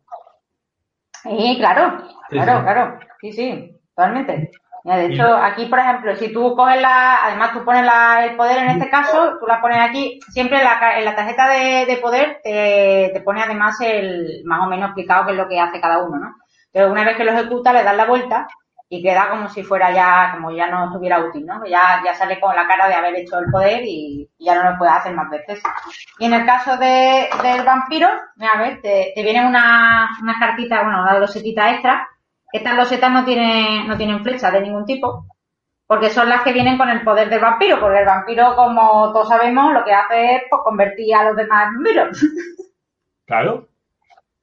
Sí, 1.23 1.57
claro, 1.59 2.03
claro, 2.29 2.63
claro. 2.63 2.99
Sí, 3.21 3.33
sí, 3.33 3.81
totalmente. 3.95 4.51
De 4.85 5.06
hecho, 5.06 5.35
aquí, 5.37 5.66
por 5.66 5.78
ejemplo, 5.78 6.16
si 6.16 6.32
tú 6.32 6.54
coges 6.54 6.80
la, 6.80 7.25
además 7.25 7.52
tú 7.52 7.64
pones 7.64 7.85
la, 7.85 8.25
el 8.25 8.37
poder 8.37 8.58
en 8.58 8.70
este 8.70 8.88
caso, 8.88 9.37
tú 9.38 9.47
la 9.47 9.61
pones 9.61 9.78
aquí, 9.80 10.20
siempre 10.30 10.58
en 10.58 10.64
la, 10.64 10.99
en 10.99 11.04
la 11.04 11.16
tarjeta 11.16 11.49
de, 11.49 11.87
de 11.87 11.97
poder 11.99 12.40
te, 12.42 13.11
te, 13.12 13.20
pone 13.20 13.42
además 13.42 13.80
el, 13.80 14.42
más 14.44 14.61
o 14.62 14.66
menos 14.68 14.88
explicado 14.88 15.26
qué 15.26 15.32
es 15.32 15.37
lo 15.37 15.49
que 15.49 15.61
hace 15.61 15.80
cada 15.80 16.02
uno, 16.02 16.18
¿no? 16.18 16.35
Pero 16.73 16.90
una 16.90 17.04
vez 17.04 17.16
que 17.16 17.25
lo 17.25 17.32
ejecuta, 17.32 17.73
le 17.73 17.82
das 17.82 17.97
la 17.97 18.06
vuelta 18.06 18.47
y 18.90 19.02
queda 19.02 19.28
como 19.28 19.49
si 19.50 19.62
fuera 19.62 19.92
ya, 19.92 20.30
como 20.32 20.50
ya 20.50 20.68
no 20.68 20.87
estuviera 20.87 21.20
útil, 21.20 21.44
¿no? 21.44 21.64
Ya, 21.66 22.00
ya 22.04 22.14
sale 22.14 22.40
con 22.40 22.56
la 22.56 22.66
cara 22.66 22.88
de 22.88 22.94
haber 22.94 23.16
hecho 23.16 23.38
el 23.38 23.50
poder 23.50 23.82
y, 23.85 24.28
ya 24.38 24.54
no 24.54 24.70
lo 24.70 24.78
puede 24.78 24.92
hacer 24.92 25.14
más 25.14 25.28
veces. 25.28 25.61
Y 26.18 26.25
en 26.26 26.32
el 26.32 26.47
caso 26.47 26.76
de, 26.78 27.28
del 27.42 27.64
vampiro, 27.64 28.08
a 28.08 28.58
ver, 28.58 28.80
te, 28.80 29.12
te 29.14 29.23
vienen 29.23 29.47
una, 29.47 30.08
unas 30.23 30.38
cartitas, 30.38 30.82
bueno, 30.85 31.02
una 31.02 31.18
losetita 31.18 31.70
extra. 31.73 32.08
Estas 32.52 32.75
losetas 32.76 33.11
no 33.12 33.25
tienen, 33.25 33.87
no 33.87 33.97
tienen 33.97 34.23
flecha 34.23 34.50
de 34.50 34.61
ningún 34.62 34.85
tipo. 34.87 35.26
porque 35.87 36.11
son 36.11 36.28
las 36.28 36.43
que 36.43 36.52
vienen 36.52 36.76
con 36.76 36.90
el 36.90 37.02
poder 37.02 37.31
del 37.31 37.40
vampiro, 37.40 37.81
porque 37.81 38.00
el 38.00 38.05
vampiro, 38.07 38.55
como 38.57 39.11
todos 39.12 39.28
sabemos, 39.28 39.73
lo 39.73 39.83
que 39.85 39.95
hace 39.95 40.35
es 40.37 40.43
pues, 40.50 40.61
convertir 40.62 41.14
a 41.14 41.25
los 41.25 41.37
demás 41.37 41.69
en 41.69 41.75
vampiros. 41.76 42.19
Claro. 43.26 43.69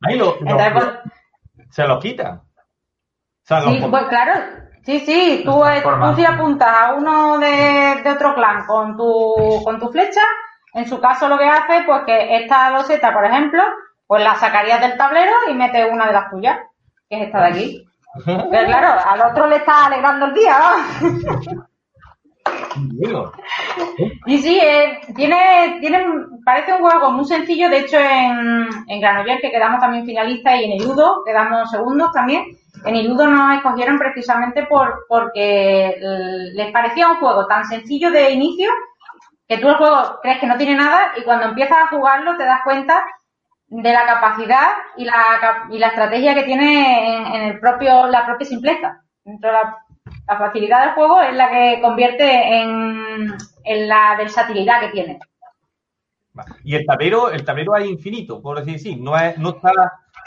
Ahí 0.01 0.17
lo, 0.17 0.25
lo- 0.25 0.37
Entonces, 0.39 0.71
pues, 0.73 1.65
se 1.69 1.87
los 1.87 1.99
quita. 2.01 2.41
O 2.41 3.47
sea, 3.47 3.61
Sí, 3.61 3.79
los- 3.79 3.89
pues 3.91 4.03
claro, 4.05 4.33
sí, 4.83 4.99
sí, 5.01 5.41
tú 5.45 5.63
si 6.15 6.25
apuntas 6.25 6.67
a 6.75 6.93
uno 6.93 7.37
de, 7.37 8.01
de 8.03 8.09
otro 8.11 8.33
clan 8.33 8.65
con 8.65 8.97
tu, 8.97 9.61
con 9.63 9.79
tu 9.79 9.89
flecha, 9.91 10.21
en 10.73 10.87
su 10.87 10.99
caso 10.99 11.27
lo 11.29 11.37
que 11.37 11.45
hace, 11.47 11.83
pues 11.85 12.01
que 12.05 12.37
esta 12.37 12.71
loseta, 12.71 13.13
por 13.13 13.23
ejemplo, 13.25 13.61
pues 14.07 14.23
la 14.23 14.33
sacarías 14.35 14.81
del 14.81 14.97
tablero 14.97 15.31
y 15.49 15.53
metes 15.53 15.87
una 15.91 16.07
de 16.07 16.13
las 16.13 16.29
tuyas, 16.31 16.57
que 17.09 17.17
es 17.21 17.25
esta 17.27 17.39
de 17.41 17.47
aquí. 17.47 17.87
Pero 18.23 18.65
claro, 18.65 19.01
al 19.05 19.31
otro 19.31 19.47
le 19.47 19.57
está 19.57 19.87
alegrando 19.87 20.27
el 20.27 20.33
día, 20.33 20.57
¿no? 20.59 21.65
Bueno, 22.77 23.31
Y 24.25 24.37
sí, 24.37 24.59
eh, 24.61 24.99
tiene, 25.15 25.77
tiene, 25.79 26.05
parece 26.43 26.73
un 26.73 26.79
juego 26.79 27.11
muy 27.11 27.25
sencillo, 27.25 27.69
de 27.69 27.79
hecho 27.79 27.97
en, 27.97 28.67
en 28.87 29.01
Granollers, 29.01 29.41
que 29.41 29.51
quedamos 29.51 29.79
también 29.79 30.05
finalistas, 30.05 30.59
y 30.59 30.65
en 30.65 30.71
el 30.73 30.87
Udo 30.87 31.23
quedamos 31.25 31.71
segundos 31.71 32.11
también, 32.11 32.45
en 32.85 32.95
el 32.95 33.11
Udo 33.11 33.27
nos 33.27 33.55
escogieron 33.55 33.97
precisamente 33.97 34.65
por, 34.65 35.05
porque 35.07 35.97
les 36.53 36.71
parecía 36.71 37.09
un 37.09 37.17
juego 37.17 37.47
tan 37.47 37.65
sencillo 37.65 38.11
de 38.11 38.31
inicio, 38.31 38.69
que 39.47 39.57
tú 39.57 39.69
el 39.69 39.77
juego 39.77 40.19
crees 40.21 40.39
que 40.39 40.47
no 40.47 40.57
tiene 40.57 40.75
nada, 40.75 41.13
y 41.17 41.23
cuando 41.23 41.47
empiezas 41.47 41.77
a 41.77 41.87
jugarlo 41.87 42.35
te 42.37 42.45
das 42.45 42.59
cuenta 42.63 43.05
de 43.67 43.91
la 43.91 44.05
capacidad 44.05 44.67
y 44.97 45.05
la, 45.05 45.13
cap- 45.41 45.71
y 45.71 45.77
la 45.79 45.87
estrategia 45.87 46.33
que 46.35 46.43
tiene 46.43 47.17
en, 47.17 47.25
en 47.27 47.41
el 47.43 47.59
propio, 47.59 48.07
la 48.07 48.25
propia 48.25 48.47
simpleza. 48.47 49.01
Dentro 49.23 49.49
de 49.49 49.53
la, 49.55 49.77
la 50.27 50.37
facilidad 50.37 50.81
del 50.85 50.93
juego 50.93 51.21
es 51.21 51.33
la 51.35 51.49
que 51.49 51.79
convierte 51.81 52.23
en, 52.61 53.35
en 53.63 53.87
la 53.87 54.15
versatilidad 54.17 54.81
que 54.81 54.89
tiene. 54.89 55.19
Y 56.63 56.75
el 56.75 56.85
tablero, 56.85 57.29
el 57.29 57.45
tablero 57.45 57.75
es 57.77 57.87
infinito, 57.87 58.41
por 58.41 58.59
decir 58.59 58.75
así. 58.75 58.95
No, 58.97 59.17
es, 59.17 59.37
no 59.37 59.49
está, 59.51 59.71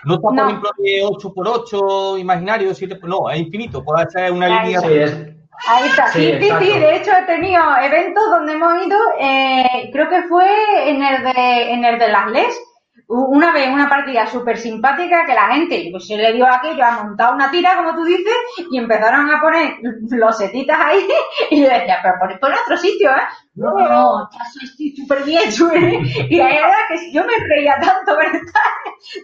no 0.05 0.15
está 0.15 0.31
No. 0.31 0.37
por 0.43 0.47
ejemplo, 0.49 0.71
de 0.79 1.03
8x8 1.05 2.19
imaginario, 2.21 2.75
7 2.75 2.99
no, 3.05 3.31
es 3.31 3.41
infinito. 3.41 3.85
Puede 3.85 4.09
ser 4.11 4.33
una 4.33 4.47
Ahí 4.47 4.67
línea. 4.67 4.81
Sí, 4.81 4.95
es, 4.95 5.29
Ahí 5.67 5.89
está, 5.89 6.07
Sí, 6.09 6.35
sí, 6.41 6.41
sí, 6.41 6.51
sí, 6.73 6.79
de 6.79 6.97
hecho 6.97 7.11
he 7.13 7.23
tenido 7.27 7.63
eventos 7.83 8.25
donde 8.31 8.53
hemos 8.53 8.87
ido, 8.87 8.97
eh, 9.19 9.91
creo 9.93 10.09
que 10.09 10.23
fue 10.23 10.47
en 10.89 11.03
el 11.03 11.25
de, 11.25 11.73
en 11.73 11.85
el 11.85 11.99
de 11.99 12.09
las 12.09 12.31
LES, 12.31 12.61
una 13.09 13.53
vez 13.53 13.69
una 13.69 13.89
partida 13.89 14.27
súper 14.27 14.59
simpática 14.59 15.25
que 15.25 15.33
la 15.35 15.49
gente 15.55 15.89
pues, 15.91 16.07
se 16.07 16.17
le 16.17 16.35
dio 16.35 16.47
aquello 16.47 16.85
a 16.85 17.03
montar 17.03 17.35
una 17.35 17.51
tira, 17.51 17.77
como 17.77 17.95
tú 17.95 18.05
dices, 18.05 18.35
y 18.71 18.77
empezaron 18.77 19.31
a 19.31 19.41
poner 19.41 19.79
losetitas 20.11 20.79
ahí, 20.79 21.09
y 21.51 21.63
yo 21.63 21.69
decía, 21.69 21.99
pero 22.03 22.15
por, 22.21 22.39
por 22.39 22.53
otro 22.53 22.77
sitio, 22.77 23.11
¿eh? 23.11 23.23
No, 23.55 23.73
no, 23.73 23.89
no, 23.89 24.29
estoy 24.63 24.95
súper 24.95 25.25
bien, 25.25 25.51
súper 25.51 25.81
bien. 25.81 26.03
Y 26.31 26.37
la 26.37 26.47
verdad 26.47 26.77
que 26.89 27.13
yo 27.13 27.25
me 27.25 27.33
reía 27.49 27.77
tanto, 27.81 28.17
¿verdad? 28.17 28.41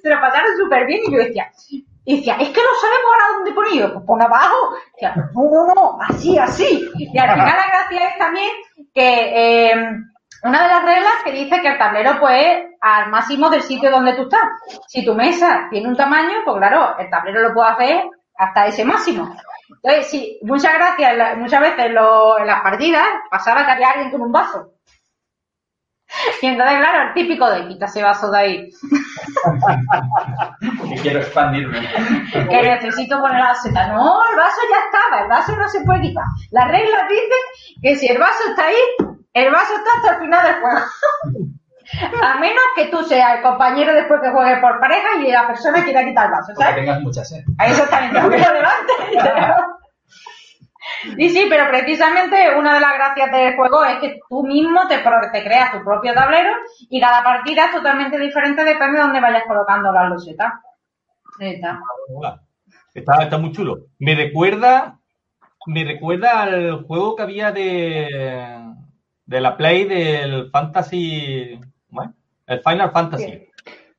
Se 0.02 0.08
lo 0.08 0.20
pasaron 0.20 0.56
súper 0.56 0.86
bien 0.86 1.02
y 1.06 1.12
yo 1.12 1.18
decía, 1.18 1.50
y 2.06 2.16
decía, 2.16 2.34
es 2.34 2.48
que 2.48 2.60
no 2.60 2.80
sabemos 2.80 3.10
ahora 3.12 3.36
dónde 3.36 3.52
poner. 3.52 3.92
Pues 3.92 4.04
pon 4.04 4.22
abajo. 4.22 4.56
Y 4.76 4.92
decía, 4.92 5.14
no, 5.34 5.42
no, 5.42 5.74
no, 5.74 5.98
así, 6.02 6.36
así. 6.36 6.86
Y 6.96 7.18
al 7.18 7.30
final 7.30 7.56
la 7.56 7.66
gracia 7.66 8.08
es 8.08 8.18
también 8.18 8.50
que 8.92 9.70
eh, 9.70 9.74
una 10.44 10.62
de 10.62 10.68
las 10.68 10.84
reglas 10.84 11.12
que 11.24 11.32
dice 11.32 11.60
que 11.60 11.68
el 11.68 11.78
tablero 11.78 12.18
pues 12.20 12.46
es 12.46 12.64
al 12.80 13.10
máximo 13.10 13.50
del 13.50 13.62
sitio 13.62 13.90
donde 13.90 14.14
tú 14.14 14.22
estás. 14.22 14.42
Si 14.86 15.04
tu 15.04 15.14
mesa 15.14 15.66
tiene 15.70 15.88
un 15.88 15.96
tamaño, 15.96 16.38
pues 16.44 16.56
claro, 16.58 16.96
el 16.98 17.10
tablero 17.10 17.40
lo 17.48 17.54
puede 17.54 17.70
hacer 17.70 18.04
hasta 18.36 18.66
ese 18.66 18.84
máximo. 18.84 19.34
Entonces, 19.70 20.10
sí, 20.10 20.38
muchas 20.42 20.74
gracias, 20.74 21.36
muchas 21.38 21.60
veces 21.60 21.90
lo- 21.92 22.38
en 22.38 22.46
las 22.46 22.60
partidas 22.62 23.04
pasaba 23.30 23.64
que 23.64 23.72
había 23.72 23.90
alguien 23.90 24.10
con 24.10 24.20
un 24.22 24.32
vaso. 24.32 24.70
Y 26.42 26.46
entonces, 26.46 26.78
claro, 26.78 27.08
el 27.08 27.14
típico 27.14 27.50
de 27.50 27.66
quita 27.68 27.86
ese 27.86 28.02
vaso 28.02 28.30
de 28.30 28.38
ahí. 28.38 28.70
que 30.88 30.94
quiero 31.02 31.20
expandirme. 31.20 31.80
que 32.32 32.62
necesito 32.62 33.20
poner 33.20 33.40
la 33.40 33.54
seta. 33.54 33.88
No, 33.88 34.20
el 34.30 34.36
vaso 34.36 34.60
ya 34.70 34.78
estaba, 34.84 35.22
el 35.22 35.28
vaso 35.28 35.56
no 35.56 35.68
se 35.68 35.80
puede 35.84 36.02
quitar. 36.02 36.24
Las 36.50 36.68
reglas 36.68 37.02
dicen 37.08 37.80
que 37.82 37.96
si 37.96 38.06
el 38.08 38.18
vaso 38.18 38.44
está 38.50 38.66
ahí, 38.66 38.76
el 39.34 39.50
vaso 39.52 39.74
está 39.74 39.90
hasta 39.96 40.14
el 40.14 40.20
final 40.22 40.46
del 40.46 40.60
juego. 40.60 40.78
A 42.22 42.38
menos 42.38 42.62
que 42.76 42.86
tú 42.86 43.02
seas 43.02 43.36
el 43.36 43.42
compañero 43.42 43.94
después 43.94 44.20
que 44.22 44.30
juegue 44.30 44.56
por 44.56 44.80
pareja 44.80 45.18
y 45.18 45.30
la 45.30 45.46
persona 45.46 45.84
quiera 45.84 46.04
quitar 46.04 46.26
el 46.26 46.32
vaso, 46.32 46.52
Porque 46.54 46.62
¿sabes? 46.62 46.76
tengas 46.76 47.00
mucha 47.02 47.24
sed. 47.24 47.44
Ahí 47.58 47.72
que 47.72 48.18
lo 48.20 48.28
levante. 48.30 48.92
Sí, 51.16 51.28
sí, 51.30 51.46
pero 51.48 51.68
precisamente 51.68 52.56
una 52.56 52.74
de 52.74 52.80
las 52.80 52.94
gracias 52.94 53.30
del 53.30 53.56
juego 53.56 53.84
es 53.84 53.98
que 53.98 54.18
tú 54.28 54.44
mismo 54.44 54.88
te, 54.88 54.98
te 54.98 55.44
creas 55.44 55.72
tu 55.72 55.84
propio 55.84 56.14
tablero 56.14 56.50
y 56.88 57.00
cada 57.00 57.22
partida 57.22 57.66
es 57.66 57.72
totalmente 57.72 58.18
diferente, 58.18 58.64
depende 58.64 58.98
de 58.98 59.04
dónde 59.04 59.20
vayas 59.20 59.44
colocando 59.46 59.92
las 59.92 60.08
losetas. 60.08 60.52
Ahí 61.40 61.54
está. 61.54 61.80
Hola. 62.08 62.40
Está, 62.94 63.24
está 63.24 63.38
muy 63.38 63.52
chulo. 63.52 63.86
Me 63.98 64.14
recuerda, 64.14 64.98
me 65.66 65.84
recuerda 65.84 66.42
al 66.42 66.84
juego 66.84 67.16
que 67.16 67.22
había 67.24 67.50
de, 67.50 68.63
de 69.26 69.40
la 69.40 69.56
Play 69.56 69.84
del 69.84 70.50
Fantasy, 70.50 71.58
¿cómo 71.88 72.02
es? 72.02 72.10
el 72.46 72.60
Final 72.60 72.90
Fantasy. 72.90 73.48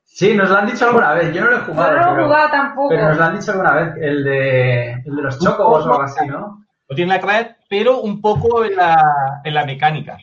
Sí, 0.04 0.34
nos 0.34 0.48
lo 0.48 0.56
han 0.56 0.66
dicho 0.66 0.86
alguna 0.86 1.12
vez. 1.12 1.32
Yo 1.34 1.42
no 1.42 1.50
lo 1.50 1.56
he 1.58 1.60
jugado. 1.60 1.90
no 1.90 1.96
lo 1.96 2.00
he 2.00 2.14
pero, 2.14 2.24
jugado 2.26 2.50
tampoco. 2.50 2.88
pero 2.88 3.08
nos 3.08 3.18
lo 3.18 3.24
han 3.24 3.38
dicho 3.38 3.50
alguna 3.50 3.74
vez. 3.74 3.94
El 4.00 4.24
de, 4.24 4.92
el 4.92 5.16
de 5.16 5.22
los 5.22 5.38
chocobos 5.38 5.86
o 5.86 5.90
algo 5.90 6.02
así, 6.02 6.26
¿no? 6.26 6.64
No 6.88 6.94
tiene 6.94 7.08
nada 7.10 7.20
que 7.20 7.26
ver, 7.26 7.56
pero 7.68 8.00
un 8.00 8.20
poco 8.20 8.64
en 8.64 8.76
la, 8.76 9.40
en 9.44 9.52
la 9.52 9.66
mecánica. 9.66 10.16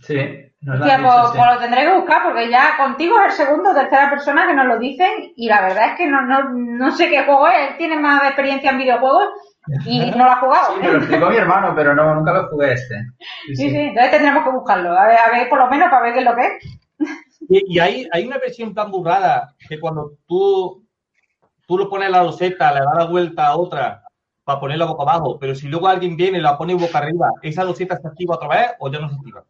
Sí, 0.00 0.16
nos 0.60 0.78
lo 0.78 0.84
pues, 0.84 0.96
sí. 0.96 1.36
pues 1.36 1.54
lo 1.54 1.58
tendré 1.60 1.82
que 1.82 1.94
buscar 1.94 2.22
porque 2.24 2.50
ya 2.50 2.76
contigo 2.76 3.16
es 3.18 3.32
el 3.32 3.46
segundo 3.46 3.70
o 3.70 3.74
tercera 3.74 4.08
persona 4.08 4.46
que 4.46 4.54
nos 4.54 4.66
lo 4.66 4.78
dicen 4.78 5.32
y 5.36 5.48
la 5.48 5.60
verdad 5.60 5.90
es 5.90 5.96
que 5.96 6.06
no, 6.06 6.22
no, 6.22 6.50
no 6.50 6.90
sé 6.92 7.10
qué 7.10 7.24
juego 7.24 7.48
es. 7.48 7.70
Él 7.70 7.76
tiene 7.76 7.98
más 7.98 8.22
experiencia 8.22 8.70
en 8.70 8.78
videojuegos 8.78 9.28
y 9.86 10.10
no 10.12 10.24
lo 10.24 10.30
ha 10.30 10.40
jugado. 10.40 10.74
Sí, 10.74 10.80
me 10.82 10.92
lo 10.92 10.98
explicó 10.98 11.30
mi 11.30 11.36
hermano, 11.36 11.72
pero 11.74 11.94
no, 11.94 12.14
nunca 12.14 12.32
lo 12.32 12.48
jugué 12.48 12.72
este. 12.72 12.96
Sí, 13.46 13.56
Sí, 13.56 13.56
sí. 13.56 13.70
sí, 13.70 13.76
entonces 13.76 14.10
tendremos 14.12 14.44
que 14.44 14.50
buscarlo. 14.50 14.90
A 14.98 15.06
ver, 15.06 15.18
a 15.18 15.30
ver, 15.30 15.48
por 15.48 15.58
lo 15.58 15.68
menos 15.68 15.88
para 15.90 16.02
ver 16.02 16.12
qué 16.14 16.18
es 16.20 16.24
lo 16.24 16.34
que 16.34 16.46
es. 16.46 16.80
Y, 17.48 17.76
y 17.76 17.78
hay, 17.78 18.08
hay 18.12 18.26
una 18.26 18.38
versión 18.38 18.74
tan 18.74 18.90
burrada 18.90 19.54
que 19.68 19.78
cuando 19.80 20.12
tú, 20.26 20.84
tú 21.66 21.78
lo 21.78 21.88
pones 21.88 22.06
en 22.06 22.12
la 22.12 22.22
loseta, 22.22 22.72
le 22.72 22.80
das 22.80 22.94
la 22.98 23.04
vuelta 23.06 23.46
a 23.46 23.56
otra 23.56 24.02
para 24.44 24.60
ponerla 24.60 24.86
boca 24.86 25.02
abajo, 25.02 25.38
pero 25.38 25.54
si 25.54 25.68
luego 25.68 25.88
alguien 25.88 26.16
viene 26.16 26.38
y 26.38 26.40
la 26.40 26.56
pone 26.56 26.74
boca 26.74 26.98
arriba, 26.98 27.28
¿esa 27.42 27.64
loseta 27.64 27.96
se 27.98 28.08
activa 28.08 28.36
otra 28.36 28.48
vez 28.48 28.66
o 28.78 28.90
ya 28.90 28.98
no 28.98 29.08
se 29.08 29.14
activa? 29.16 29.44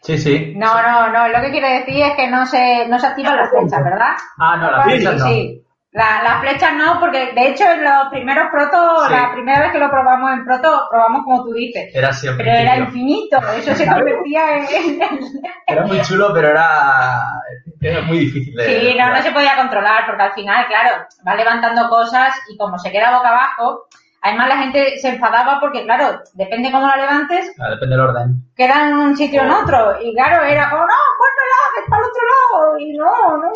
Sí, 0.00 0.16
sí. 0.16 0.54
No, 0.56 0.80
no, 0.82 1.08
no. 1.12 1.28
Lo 1.28 1.40
que 1.40 1.50
quiere 1.50 1.80
decir 1.80 2.02
es 2.02 2.14
que 2.16 2.28
no 2.30 2.46
se, 2.46 2.86
no 2.88 2.98
se 2.98 3.06
activan 3.08 3.36
las 3.36 3.50
flechas, 3.50 3.84
¿verdad? 3.84 4.12
Ah, 4.38 4.56
no, 4.56 4.70
las 4.70 4.84
Sí, 4.84 4.90
flechas 4.92 5.16
no. 5.18 5.26
sí. 5.26 5.64
La- 5.90 6.22
las 6.22 6.40
flechas 6.40 6.74
no, 6.74 7.00
porque 7.00 7.32
de 7.32 7.48
hecho 7.48 7.64
en 7.64 7.82
los 7.82 8.08
primeros 8.10 8.48
protos, 8.52 9.06
Sí. 9.08 9.14
la 9.14 9.32
primera 9.32 9.60
vez 9.60 9.72
que 9.72 9.78
lo 9.78 9.90
probamos 9.90 10.32
en 10.32 10.44
proto, 10.44 10.86
probamos 10.90 11.24
como 11.24 11.44
tú 11.44 11.52
dices. 11.54 11.90
Era 11.94 12.12
siempre. 12.12 12.44
Pero 12.44 12.58
era 12.58 12.76
infinito, 12.76 13.38
eso 13.56 13.74
se 13.74 13.86
convertía 13.86 14.58
en... 14.58 15.00
Era 15.66 15.86
muy 15.86 16.00
chulo, 16.02 16.30
pero 16.34 16.48
era, 16.48 17.22
era 17.80 18.02
muy 18.02 18.18
difícil 18.18 18.54
de 18.54 18.64
Sí, 18.80 18.96
no, 18.98 19.08
no 19.08 19.22
se 19.22 19.32
podía 19.32 19.56
controlar, 19.56 20.04
porque 20.06 20.22
al 20.22 20.32
final, 20.32 20.66
claro, 20.66 21.06
va 21.26 21.34
levantando 21.34 21.88
cosas 21.88 22.34
y 22.50 22.56
como 22.58 22.78
se 22.78 22.92
queda 22.92 23.16
boca 23.16 23.28
abajo, 23.30 23.86
además 24.20 24.48
la 24.48 24.58
gente 24.58 24.98
se 24.98 25.08
enfadaba 25.08 25.58
porque, 25.58 25.84
claro, 25.84 26.20
depende 26.34 26.70
cómo 26.70 26.86
la 26.86 26.96
levantes, 26.96 27.50
Ah, 27.58 27.70
depende 27.70 27.96
del 27.96 28.04
orden. 28.04 28.42
queda 28.54 28.88
en 28.88 28.94
un 28.98 29.16
sitio 29.16 29.40
o 29.40 29.44
en 29.46 29.50
otro. 29.52 29.96
Y 30.02 30.14
claro, 30.14 30.44
era 30.44 30.68
como, 30.68 30.82
no, 30.82 30.94
pues 31.18 31.30
no 31.38 31.44
la 31.48 31.80
otro 32.08 32.62
lado. 32.62 32.78
Y 32.78 32.92
no, 32.96 33.36
no, 33.38 33.52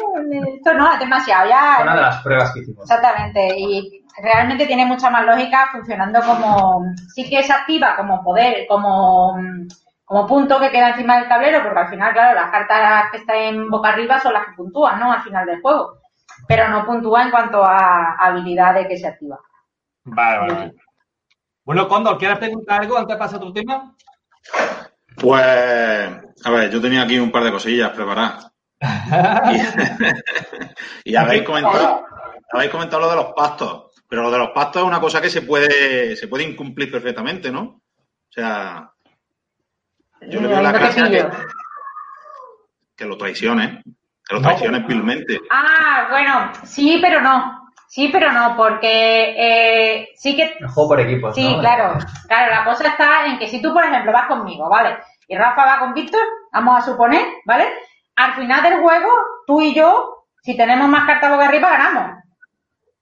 esto 0.54 0.74
no, 0.74 0.92
es 0.92 0.98
demasiado. 0.98 1.48
Ya, 1.48 1.78
una 1.82 1.96
de 1.96 2.02
las 2.02 2.22
pruebas 2.22 2.52
que 2.52 2.60
hicimos. 2.60 2.82
Exactamente, 2.82 3.48
y 3.56 4.04
realmente 4.20 4.66
tiene 4.66 4.86
mucha 4.86 5.10
más 5.10 5.24
lógica 5.24 5.68
funcionando 5.72 6.20
como, 6.20 6.84
sí 7.14 7.28
que 7.28 7.40
es 7.40 7.50
activa 7.50 7.96
como 7.96 8.22
poder, 8.22 8.66
como, 8.68 9.36
como 10.04 10.26
punto 10.26 10.60
que 10.60 10.70
queda 10.70 10.90
encima 10.90 11.18
del 11.18 11.28
tablero, 11.28 11.62
porque 11.62 11.80
al 11.80 11.88
final, 11.88 12.12
claro, 12.12 12.40
las 12.40 12.50
cartas 12.50 13.10
que 13.10 13.18
están 13.18 13.70
boca 13.70 13.90
arriba 13.90 14.20
son 14.20 14.34
las 14.34 14.46
que 14.46 14.52
puntúan, 14.52 15.00
¿no? 15.00 15.12
Al 15.12 15.22
final 15.22 15.46
del 15.46 15.60
juego, 15.60 15.98
pero 16.46 16.68
no 16.68 16.84
puntúa 16.84 17.22
en 17.22 17.30
cuanto 17.30 17.64
a 17.64 18.16
habilidad 18.18 18.74
de 18.74 18.88
que 18.88 18.98
se 18.98 19.08
activa. 19.08 19.38
Vale, 20.04 20.52
vale. 20.52 20.72
Bueno, 21.64 21.86
Condor, 21.86 22.18
¿quieres 22.18 22.38
preguntar 22.38 22.80
algo 22.80 22.98
antes 22.98 23.14
de 23.14 23.18
pasar 23.18 23.34
a 23.36 23.38
otro 23.38 23.52
tema? 23.52 23.94
Pues, 25.16 25.42
a 25.42 26.50
ver, 26.50 26.70
yo 26.70 26.80
tenía 26.80 27.02
aquí 27.02 27.18
un 27.18 27.30
par 27.30 27.44
de 27.44 27.52
cosillas 27.52 27.90
preparadas. 27.90 28.48
Y, 31.04 31.10
y 31.12 31.16
habéis 31.16 31.42
comentado, 31.44 32.04
habéis 32.52 32.70
comentado 32.70 33.02
lo 33.02 33.10
de 33.10 33.16
los 33.16 33.32
pactos. 33.34 33.92
Pero 34.08 34.22
lo 34.22 34.30
de 34.30 34.38
los 34.38 34.50
pactos 34.50 34.82
es 34.82 34.88
una 34.88 35.00
cosa 35.00 35.22
que 35.22 35.30
se 35.30 35.42
puede, 35.42 36.16
se 36.16 36.28
puede 36.28 36.44
incumplir 36.44 36.90
perfectamente, 36.90 37.50
¿no? 37.50 37.62
O 37.62 37.80
sea, 38.28 38.92
yo 40.28 40.40
le 40.40 40.48
veo 40.48 40.60
la 40.62 40.72
gracia 40.72 41.08
que, 42.94 43.04
lo 43.06 43.16
traiciones. 43.16 43.82
Que 44.26 44.34
lo 44.34 44.42
traiciones 44.42 44.86
vilmente. 44.86 45.40
Ah, 45.50 46.08
bueno, 46.10 46.52
sí, 46.64 46.98
pero 47.00 47.20
no. 47.20 47.61
Sí, 47.94 48.08
pero 48.10 48.32
no, 48.32 48.56
porque 48.56 49.34
eh, 49.36 50.08
sí 50.16 50.34
que... 50.34 50.56
El 50.58 50.68
juego 50.68 50.88
por 50.88 51.00
equipos, 51.00 51.34
Sí, 51.34 51.46
¿no? 51.52 51.60
claro. 51.60 51.98
Claro, 52.26 52.50
la 52.50 52.64
cosa 52.64 52.88
está 52.88 53.26
en 53.26 53.38
que 53.38 53.48
si 53.48 53.60
tú, 53.60 53.70
por 53.74 53.84
ejemplo, 53.84 54.10
vas 54.12 54.28
conmigo, 54.28 54.66
¿vale? 54.70 54.96
Y 55.28 55.36
Rafa 55.36 55.66
va 55.66 55.78
con 55.78 55.92
Víctor, 55.92 56.22
vamos 56.54 56.78
a 56.78 56.86
suponer, 56.90 57.22
¿vale? 57.44 57.68
Al 58.16 58.32
final 58.32 58.62
del 58.62 58.80
juego, 58.80 59.10
tú 59.46 59.60
y 59.60 59.74
yo, 59.74 60.24
si 60.42 60.56
tenemos 60.56 60.88
más 60.88 61.04
cartas 61.06 61.32
boca 61.32 61.44
arriba, 61.46 61.68
ganamos. 61.68 62.22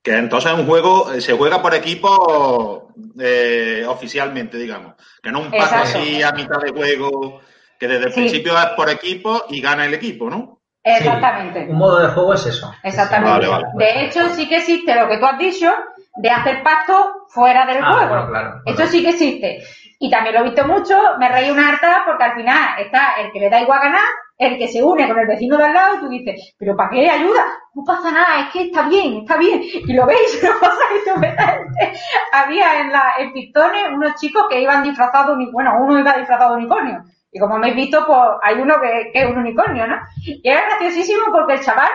Que 0.02 0.16
entonces 0.16 0.50
es 0.50 0.59
un 0.59 0.66
juego, 0.66 1.12
eh, 1.12 1.20
se 1.20 1.37
juega 1.37 1.62
por 1.62 1.73
equipo 1.73 2.88
eh, 3.20 3.85
oficialmente, 3.88 4.56
digamos. 4.59 4.94
Que 5.23 5.30
no 5.30 5.38
un 5.38 5.52
paso 5.52 5.76
Exacto. 5.76 5.99
así 6.00 6.20
a 6.20 6.32
mitad 6.32 6.59
de 6.61 6.73
juego, 6.73 7.40
que 7.78 7.87
desde 7.87 8.06
el 8.06 8.12
Sí. 8.12 8.20
principio 8.23 8.59
es 8.59 8.66
por 8.70 8.90
equipo 8.90 9.44
y 9.50 9.61
gana 9.61 9.85
el 9.87 9.94
equipo, 9.94 10.28
¿no? 10.28 10.60
Exactamente. 10.83 11.67
Un 11.69 11.77
modo 11.79 12.01
de 12.01 12.09
juego 12.09 12.35
es 12.35 12.47
eso. 12.47 12.73
Exactamente. 12.83 13.47
Vale, 13.47 13.49
vale. 13.49 13.67
De 13.75 14.05
hecho, 14.05 14.29
sí 14.31 14.49
que 14.49 14.57
existe 14.59 14.95
lo 14.95 15.09
que 15.09 15.19
tú 15.19 15.27
has 15.27 15.39
dicho 15.39 15.71
de 16.17 16.31
hacer 16.31 16.63
pacto 16.63 17.27
fuera 17.29 17.67
del 17.67 17.83
Ah, 17.83 17.93
juego. 17.93 18.09
bueno, 18.09 18.29
claro, 18.29 18.63
Eso 18.67 18.87
sí 18.87 19.03
que 19.03 19.11
existe. 19.11 19.63
Y 19.99 20.11
también 20.11 20.35
lo 20.35 20.41
he 20.41 20.45
visto 20.45 20.67
mucho, 20.67 20.99
me 21.19 21.29
reí 21.29 21.51
una 21.51 21.69
harta 21.69 22.03
porque 22.07 22.25
al 22.25 22.35
final 22.35 22.79
está 22.79 23.17
el 23.21 23.31
que 23.33 23.41
le 23.41 23.51
da 23.51 23.61
igual 23.61 23.81
ganar, 23.83 24.01
el 24.39 24.57
que 24.57 24.67
se 24.69 24.83
une 24.83 25.07
con 25.07 25.19
el 25.19 25.27
vecino 25.27 25.59
de 25.59 25.65
al 25.65 25.75
lado 25.75 25.97
y 25.97 26.01
tú 26.01 26.09
dices, 26.09 26.55
pero 26.59 26.75
¿para 26.75 26.89
qué 26.89 27.11
ayuda? 27.11 27.45
No 27.75 27.85
pasa 27.85 28.11
nada, 28.11 28.41
es 28.41 28.51
que 28.51 28.63
está 28.65 28.89
bien, 28.89 29.19
está 29.19 29.37
bien. 29.37 29.61
Y 29.63 29.93
lo 29.93 30.07
veis, 30.07 30.43
lo 30.43 30.59
pasa 30.59 30.81
estupendamente. 30.97 31.93
Había 32.33 32.81
en, 32.81 32.91
la, 32.91 33.13
en 33.19 33.33
Pistones 33.35 33.89
unos 33.93 34.15
chicos 34.19 34.47
que 34.49 34.63
iban 34.63 34.83
disfrazados 34.83 35.37
bueno, 35.53 35.75
uno 35.79 35.99
iba 35.99 36.17
disfrazado 36.17 36.53
de 36.57 36.61
unicornio. 36.63 37.05
Y 37.33 37.39
como 37.39 37.57
habéis 37.57 37.77
visto, 37.77 38.05
pues 38.07 38.19
hay 38.43 38.57
uno 38.57 38.75
que, 38.81 39.11
que 39.13 39.23
es 39.23 39.31
un 39.31 39.39
unicornio, 39.39 39.87
¿no? 39.87 39.97
Y 40.25 40.41
era 40.49 40.63
graciosísimo 40.67 41.27
porque 41.31 41.55
el 41.55 41.61
chaval, 41.65 41.91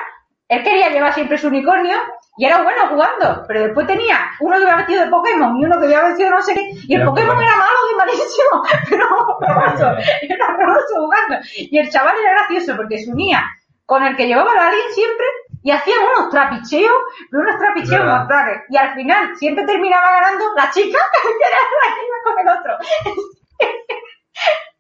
él 0.48 0.64
quería 0.64 0.90
llevar 0.90 1.14
siempre 1.14 1.38
su 1.38 1.48
unicornio 1.48 1.98
y 2.38 2.46
era 2.46 2.62
bueno 2.64 2.88
jugando, 2.90 3.44
pero 3.48 3.64
después 3.64 3.88
tenía 3.88 4.18
uno 4.42 4.58
que 4.58 4.64
había 4.64 4.76
vestido 4.78 5.06
de 5.06 5.10
Pokémon 5.10 5.58
y 5.58 5.66
uno 5.66 5.80
que 5.80 5.86
había 5.86 6.04
vestido 6.04 6.30
no 6.32 6.42
sé 6.42 6.54
qué, 6.54 6.62
y 6.88 6.94
el 6.96 7.02
Era 7.02 7.10
Pokémon 7.10 7.36
bueno. 7.36 7.50
era 7.50 7.58
malo 7.58 7.80
y 7.92 7.96
malísimo, 7.96 8.64
pero 8.90 9.06
horroroso, 9.40 9.86
era 10.22 10.48
horroroso 10.48 10.96
jugando. 10.98 11.36
Y 11.58 11.78
el 11.80 11.90
chaval 11.90 12.16
era 12.20 12.32
gracioso 12.34 12.76
porque 12.76 13.00
se 13.00 13.12
unía 13.12 13.44
con 13.86 14.04
el 14.04 14.16
que 14.16 14.28
llevaba 14.28 14.54
la 14.54 14.68
alien 14.68 14.92
siempre 14.94 15.26
y 15.64 15.72
hacían 15.72 15.98
unos 16.16 16.30
trapicheos, 16.30 16.94
pero 17.32 17.44
unos 17.44 17.58
trapicheos 17.58 18.00
Verdad. 18.02 18.20
mortales. 18.20 18.62
Y 18.70 18.78
al 18.78 18.94
final 18.96 19.36
siempre 19.38 19.66
terminaba 19.66 20.12
ganando 20.12 20.46
la 20.56 20.70
chica 20.72 21.00
que 21.24 21.48
era 21.48 21.58
la 21.58 21.96
que 21.96 22.02
iba 22.06 22.24
con 22.24 22.40
el 22.40 22.60
otro. 22.60 22.78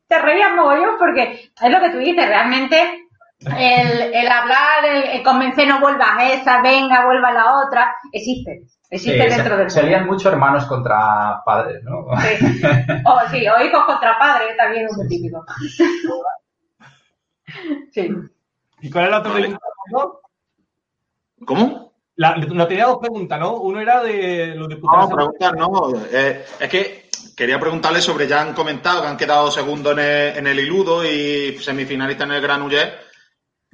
Te 0.08 0.20
reías 0.20 0.54
mogollón 0.56 0.98
porque 1.00 1.52
es 1.62 1.72
lo 1.72 1.80
que 1.80 1.90
tú 1.90 1.98
dices, 1.98 2.28
realmente 2.28 3.08
el, 3.40 4.14
el 4.14 4.28
hablar, 4.28 4.86
el, 4.86 5.04
el 5.04 5.24
convencer 5.24 5.68
no 5.68 5.80
vuelvas 5.80 6.10
a 6.18 6.32
esa, 6.32 6.62
venga, 6.62 7.06
vuelva 7.06 7.30
a 7.30 7.34
la 7.34 7.66
otra, 7.66 7.96
existe. 8.12 8.64
Existe 8.90 9.30
Sí, 9.30 9.36
dentro 9.36 9.56
se, 9.56 9.60
del 9.62 9.72
se 9.72 9.84
lían 9.84 10.06
mucho 10.06 10.30
hermanos 10.30 10.66
contra 10.66 11.42
padres, 11.44 11.84
¿no? 11.84 12.06
Sí. 12.20 12.62
O, 13.06 13.30
sí, 13.30 13.48
o 13.48 13.64
hijos 13.64 13.84
contra 13.86 14.18
padres 14.18 14.56
también 14.58 14.86
es 14.86 14.98
muy 14.98 15.08
típico. 15.08 15.44
Sí. 17.92 18.10
¿Y 18.82 18.90
cuál 18.90 19.06
es 19.06 19.12
la 19.12 19.20
otra 19.20 19.34
pregunta? 19.34 19.60
¿no? 19.92 20.20
¿Cómo? 21.46 21.94
La, 22.16 22.36
no 22.36 22.68
tenía 22.68 22.88
dos 22.88 22.98
preguntas, 22.98 23.40
¿no? 23.40 23.58
Uno 23.58 23.80
era 23.80 24.02
de 24.02 24.56
lo 24.56 24.68
de 24.68 24.78
No, 24.78 25.10
preguntas 25.10 25.54
no. 25.54 25.94
Eh, 26.12 26.44
es 26.60 26.70
que 26.70 27.05
quería 27.36 27.60
preguntarle 27.60 28.02
sobre, 28.02 28.28
ya 28.28 28.42
han 28.42 28.54
comentado 28.54 29.02
que 29.02 29.08
han 29.08 29.18
quedado 29.18 29.52
segundo 29.52 29.92
en 29.92 30.00
el, 30.00 30.38
en 30.38 30.48
el 30.48 30.60
Iludo 30.60 31.04
y 31.06 31.58
semifinalista 31.60 32.24
en 32.24 32.32
el 32.32 32.42
Granollers, 32.42 32.94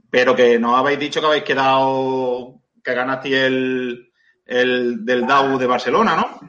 pero 0.09 0.35
que 0.35 0.59
no 0.59 0.75
habéis 0.75 0.99
dicho 0.99 1.21
que 1.21 1.27
habéis 1.27 1.43
quedado, 1.43 2.55
que 2.83 2.93
ganasteis 2.93 3.35
el, 3.35 4.11
el 4.45 5.05
del 5.05 5.25
DAU 5.25 5.57
de 5.57 5.67
Barcelona, 5.67 6.15
¿no? 6.15 6.39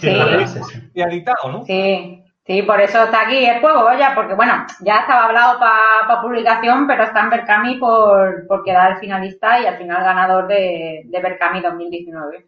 Sí. 0.00 0.08
Sí, 0.08 0.60
sí. 0.62 0.90
y 0.94 1.02
editado, 1.02 1.52
¿no? 1.52 1.64
Sí, 1.64 2.24
sí, 2.46 2.62
por 2.62 2.80
eso 2.80 3.04
está 3.04 3.22
aquí 3.22 3.44
el 3.44 3.60
juego, 3.60 3.84
vaya, 3.84 4.12
porque 4.14 4.34
bueno, 4.34 4.66
ya 4.80 5.00
estaba 5.00 5.26
hablado 5.26 5.58
para 5.58 6.22
publicación, 6.22 6.86
pero 6.86 7.04
está 7.04 7.20
en 7.20 7.30
Berkami 7.30 7.76
por, 7.76 8.46
por 8.46 8.64
quedar 8.64 8.98
finalista 8.98 9.60
y 9.60 9.66
al 9.66 9.76
final 9.76 10.02
ganador 10.02 10.48
de, 10.48 11.02
de 11.04 11.20
Berkami 11.20 11.60
2019. 11.60 12.46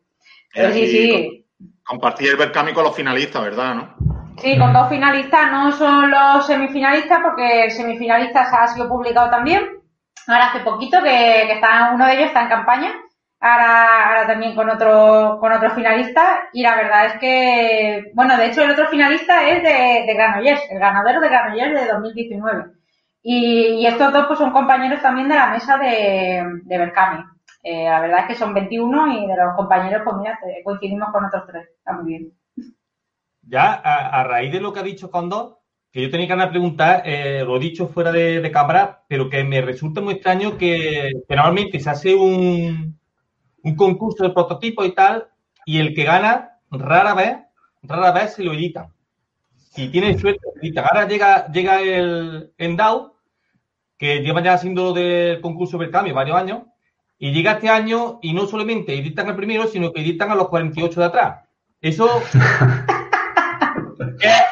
Pero 0.55 0.72
sí, 0.72 0.87
sí, 0.88 1.45
Compartí 1.85 2.27
el 2.27 2.37
Berkami 2.37 2.73
con 2.73 2.85
los 2.85 2.97
finalistas, 2.97 3.42
¿verdad? 3.42 3.75
¿no? 3.75 4.16
sí, 4.38 4.59
con 4.59 4.73
dos 4.73 4.88
finalistas, 4.88 5.51
no 5.51 5.73
son 5.73 6.11
los 6.11 6.47
semifinalistas, 6.47 7.19
porque 7.23 7.64
el 7.64 7.71
semifinalista 7.71 8.42
ha 8.42 8.69
sido 8.69 8.88
publicado 8.88 9.31
también. 9.31 9.64
Ahora 10.27 10.49
hace 10.49 10.61
poquito 10.61 11.03
que, 11.03 11.61
uno 11.95 12.07
de 12.07 12.14
ellos 12.14 12.27
está 12.27 12.42
en 12.42 12.49
campaña. 12.49 12.92
Ahora, 13.40 14.27
también 14.27 14.55
con 14.55 14.69
otro, 14.69 15.38
con 15.40 15.53
otro 15.53 15.71
finalista. 15.71 16.49
Y 16.53 16.62
la 16.62 16.75
verdad 16.75 17.07
es 17.07 17.12
que, 17.21 18.11
bueno, 18.14 18.37
de 18.37 18.47
hecho 18.47 18.62
el 18.62 18.71
otro 18.71 18.88
finalista 18.88 19.49
es 19.49 19.62
de, 19.62 20.14
Granollers, 20.14 20.62
el 20.71 20.79
ganador 20.79 21.21
de 21.21 21.29
Granollers 21.29 21.81
de 21.81 21.92
2019. 21.92 22.64
Y, 23.23 23.81
y 23.81 23.87
estos 23.87 24.12
dos 24.12 24.27
pues 24.27 24.38
son 24.38 24.53
compañeros 24.53 25.03
también 25.03 25.29
de 25.29 25.35
la 25.35 25.49
mesa 25.49 25.77
de, 25.79 26.45
de 26.64 26.79
Berkami. 26.79 27.25
Eh, 27.68 27.83
la 27.83 28.00
verdad 28.00 28.20
es 28.20 28.26
que 28.29 28.35
son 28.37 28.55
21 28.55 29.12
y 29.12 29.26
de 29.26 29.37
los 29.37 29.57
compañeros, 29.57 30.02
pues 30.05 30.16
mira, 30.18 30.38
coincidimos 30.62 31.09
con 31.12 31.24
otros 31.24 31.42
tres. 31.48 31.68
Está 31.76 31.94
muy 31.94 32.12
bien. 32.12 32.33
Ya 33.42 33.72
a, 33.72 34.22
raíz 34.22 34.52
de 34.52 34.61
lo 34.61 34.72
que 34.72 34.79
ha 34.79 34.85
dicho 34.85 35.11
Condor, 35.11 35.59
que 35.90 36.00
yo 36.00 36.09
tenía 36.09 36.29
ganas 36.29 36.46
de 36.46 36.50
preguntar, 36.52 37.02
eh, 37.05 37.42
lo 37.44 37.57
he 37.57 37.59
dicho 37.59 37.88
fuera 37.88 38.12
de, 38.12 38.50
cámara, 38.52 39.02
pero 39.09 39.29
que 39.29 39.42
me 39.42 39.62
resulta 39.62 40.00
muy 40.00 40.14
extraño 40.14 40.57
que, 40.57 41.11
normalmente 41.29 41.81
se 41.81 41.90
hace 41.90 42.14
un, 42.14 42.96
un 43.64 43.74
concurso 43.74 44.22
de 44.22 44.31
prototipo 44.31 44.85
y 44.85 44.94
tal, 44.94 45.26
y 45.64 45.81
el 45.81 45.92
que 45.92 46.05
gana, 46.05 46.61
rara 46.70 47.14
vez, 47.14 47.37
rara 47.83 48.12
vez 48.12 48.35
se 48.35 48.44
lo 48.44 48.52
editan. 48.52 48.92
Si 49.57 49.88
tiene 49.88 50.16
suerte, 50.16 50.40
lo 50.55 50.62
editan. 50.62 50.85
Ahora 50.85 51.09
llega, 51.09 51.50
llega 51.50 51.83
el 51.83 52.52
Endau, 52.59 53.14
que 53.98 54.20
lleva 54.20 54.40
ya 54.40 54.52
haciendo 54.52 54.92
del 54.92 55.40
concurso 55.40 55.79
Berkami 55.79 56.12
varios 56.12 56.37
años, 56.37 56.62
y 57.18 57.33
llega 57.33 57.52
este 57.52 57.68
año 57.70 58.18
y 58.22 58.33
no 58.35 58.46
solamente 58.46 58.94
editan 58.98 59.29
el 59.29 59.37
primero, 59.37 59.66
sino 59.66 59.92
que 59.92 60.00
editan 60.02 60.31
a 60.31 60.35
los 60.35 60.48
48 60.48 61.00
de 61.00 61.07
atrás. 61.07 61.44
Eso 61.81 62.09
es, 64.20 64.42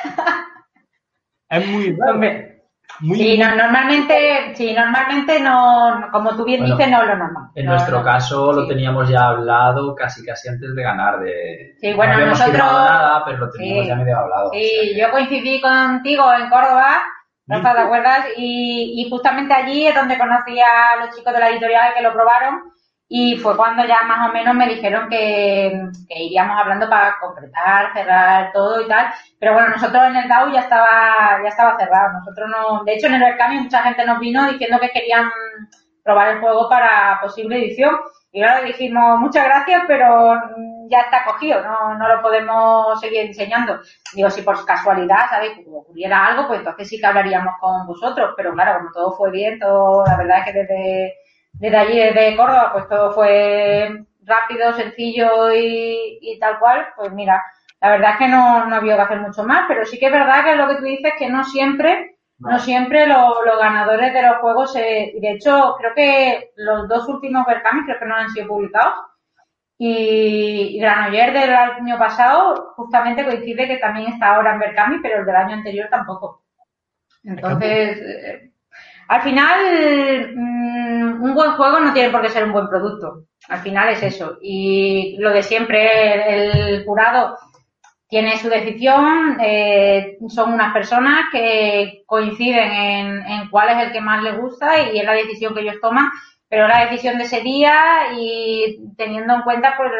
es 1.50 1.66
muy 1.68 1.96
raro. 1.96 2.20
Muy, 3.00 3.18
Sí, 3.18 3.36
no, 3.38 3.52
normalmente, 3.56 4.54
sí, 4.54 4.72
normalmente 4.72 5.40
no, 5.40 5.98
no- 5.98 6.10
como 6.12 6.36
tú 6.36 6.44
bien 6.44 6.60
Bueno, 6.60 6.76
dices, 6.76 6.92
no 6.92 7.02
es 7.02 7.08
lo 7.08 7.16
normal. 7.16 7.44
En 7.56 7.64
No, 7.66 7.72
nuestro 7.72 7.98
no. 7.98 8.04
caso 8.04 8.52
lo 8.52 8.68
teníamos 8.68 9.08
ya 9.08 9.30
hablado 9.30 9.96
casi 9.96 10.24
casi 10.24 10.48
antes 10.48 10.72
de 10.76 10.82
ganar. 10.82 11.18
De... 11.18 11.74
Sí, 11.80 11.92
bueno, 11.92 12.12
no 12.12 12.18
habíamos 12.20 12.38
nosotros- 12.38 12.62
nada, 12.62 13.24
pero 13.24 13.38
lo 13.38 13.50
teníamos 13.50 13.82
Sí. 13.82 13.88
ya 13.88 13.96
medio 13.96 14.16
hablado. 14.16 14.50
Sí, 14.52 14.94
yo 14.96 15.10
coincidí 15.10 15.60
contigo 15.60 16.32
en 16.34 16.48
Córdoba, 16.48 17.02
Rafa, 17.46 17.74
¿te 17.74 17.80
acuerdas? 17.80 18.26
Y, 18.36 19.02
y 19.04 19.10
justamente 19.10 19.52
allí 19.52 19.86
es 19.86 19.94
donde 19.94 20.18
conocí 20.18 20.58
a 20.60 20.96
los 21.04 21.14
chicos 21.14 21.32
de 21.32 21.40
la 21.40 21.50
editorial 21.50 21.94
que 21.94 22.02
lo 22.02 22.12
probaron 22.12 22.72
y 23.08 23.36
fue 23.36 23.56
cuando 23.56 23.84
ya 23.84 24.02
más 24.04 24.30
o 24.30 24.32
menos 24.32 24.54
me 24.54 24.68
dijeron 24.68 25.08
que, 25.10 25.88
que 26.08 26.22
iríamos 26.22 26.58
hablando 26.58 26.88
para 26.88 27.18
concretar, 27.20 27.92
cerrar 27.92 28.50
todo 28.52 28.80
y 28.80 28.88
tal. 28.88 29.06
Pero 29.38 29.52
bueno, 29.52 29.68
nosotros 29.68 30.02
en 30.06 30.16
el 30.16 30.28
DAO 30.28 30.50
ya 30.52 30.60
estaba, 30.60 31.40
ya 31.42 31.48
estaba 31.48 31.78
cerrado. 31.78 32.12
Nosotros 32.14 32.48
no, 32.50 32.84
de 32.84 32.94
hecho 32.94 33.06
en 33.08 33.14
el 33.14 33.20
Berkami 33.20 33.60
mucha 33.60 33.82
gente 33.82 34.06
nos 34.06 34.18
vino 34.20 34.50
diciendo 34.50 34.78
que 34.80 34.88
querían 34.90 35.30
probar 36.02 36.28
el 36.28 36.40
juego 36.40 36.68
para 36.68 37.20
posible 37.20 37.58
edición. 37.58 37.94
Y 38.34 38.40
claro, 38.40 38.66
dijimos, 38.66 39.20
muchas 39.20 39.44
gracias, 39.44 39.84
pero 39.86 40.34
mm, 40.34 40.88
ya 40.90 41.02
está 41.02 41.24
cogido, 41.24 41.62
no, 41.62 41.96
no 41.96 42.08
lo 42.08 42.20
podemos 42.20 43.00
seguir 43.00 43.28
diseñando. 43.28 43.78
Digo, 44.12 44.28
si 44.28 44.42
por 44.42 44.64
casualidad, 44.66 45.30
¿sabéis? 45.30 45.52
Ocurriera 45.72 46.26
algo, 46.26 46.48
pues 46.48 46.58
entonces 46.58 46.88
sí 46.88 46.98
que 46.98 47.06
hablaríamos 47.06 47.54
con 47.60 47.86
vosotros. 47.86 48.34
Pero 48.36 48.52
claro, 48.52 48.78
como 48.78 48.90
todo 48.92 49.12
fue 49.12 49.30
bien, 49.30 49.60
todo, 49.60 50.04
la 50.04 50.16
verdad 50.16 50.38
es 50.40 50.44
que 50.46 50.52
desde, 50.52 51.14
desde 51.52 51.76
allí, 51.76 51.96
desde 51.96 52.36
Córdoba, 52.36 52.70
pues 52.72 52.88
todo 52.88 53.12
fue 53.12 54.04
rápido, 54.24 54.72
sencillo 54.72 55.52
y, 55.52 56.18
y 56.20 56.36
tal 56.40 56.58
cual, 56.58 56.88
pues 56.96 57.12
mira, 57.12 57.40
la 57.80 57.90
verdad 57.90 58.10
es 58.14 58.18
que 58.18 58.28
no, 58.28 58.66
no 58.66 58.74
había 58.74 58.96
que 58.96 59.02
hacer 59.02 59.20
mucho 59.20 59.44
más, 59.44 59.66
pero 59.68 59.84
sí 59.84 59.96
que 60.00 60.06
es 60.06 60.12
verdad 60.12 60.42
que 60.42 60.56
lo 60.56 60.66
que 60.66 60.76
tú 60.76 60.84
dices 60.86 61.12
que 61.16 61.28
no 61.28 61.44
siempre, 61.44 62.13
no 62.38 62.58
siempre 62.58 63.06
lo- 63.06 63.44
los 63.44 63.58
ganadores 63.58 64.12
de 64.12 64.22
los 64.22 64.36
juegos 64.38 64.72
se, 64.72 65.12
y 65.14 65.20
de 65.20 65.32
hecho 65.32 65.76
creo 65.78 65.94
que 65.94 66.50
los 66.56 66.88
dos 66.88 67.08
últimos 67.08 67.46
Berkami 67.46 67.84
creo 67.84 67.98
que 67.98 68.04
no 68.06 68.16
han 68.16 68.28
sido 68.30 68.48
publicados 68.48 68.94
y, 69.78 70.76
y 70.76 70.80
Granoller 70.80 71.32
del 71.32 71.54
año 71.54 71.98
pasado 71.98 72.72
justamente 72.76 73.24
coincide 73.24 73.66
que 73.66 73.78
también 73.78 74.12
está 74.12 74.34
ahora 74.36 74.52
en 74.54 74.60
Berkami, 74.60 74.98
pero 75.00 75.20
el 75.20 75.26
del 75.26 75.36
año 75.36 75.54
anterior 75.54 75.88
tampoco. 75.90 76.44
Entonces, 77.24 77.98
eh, 78.00 78.50
al 79.08 79.22
final, 79.22 80.32
mm, 80.34 81.22
un 81.22 81.34
buen 81.34 81.52
juego 81.52 81.80
no 81.80 81.92
tiene 81.92 82.10
por 82.10 82.22
qué 82.22 82.28
ser 82.28 82.44
un 82.44 82.52
buen 82.52 82.68
producto. 82.68 83.24
Al 83.48 83.60
final 83.60 83.88
es 83.90 84.02
eso. 84.02 84.38
Y 84.42 85.16
lo 85.18 85.30
de 85.30 85.42
siempre, 85.42 86.50
el, 86.50 86.56
el 86.78 86.84
jurado 86.84 87.36
tiene 88.14 88.38
su 88.38 88.48
decisión, 88.48 89.38
eh, 89.40 90.18
son 90.28 90.52
unas 90.52 90.72
personas 90.72 91.24
que 91.32 92.04
coinciden 92.06 92.70
en, 93.26 93.50
cuál 93.50 93.70
es 93.70 93.86
el 93.86 93.92
que 93.92 94.00
más 94.00 94.22
les 94.22 94.38
gusta 94.38 94.78
y 94.78 95.00
es 95.00 95.04
la 95.04 95.14
decisión 95.14 95.52
que 95.52 95.62
ellos 95.62 95.80
toman. 95.82 96.12
pero 96.48 96.68
la 96.68 96.84
decisión 96.84 97.18
de 97.18 97.24
ese 97.24 97.40
día 97.40 97.74
y 98.16 98.78
teniendo 98.96 99.34
en 99.34 99.42
cuenta 99.42 99.74
pues 99.76 99.90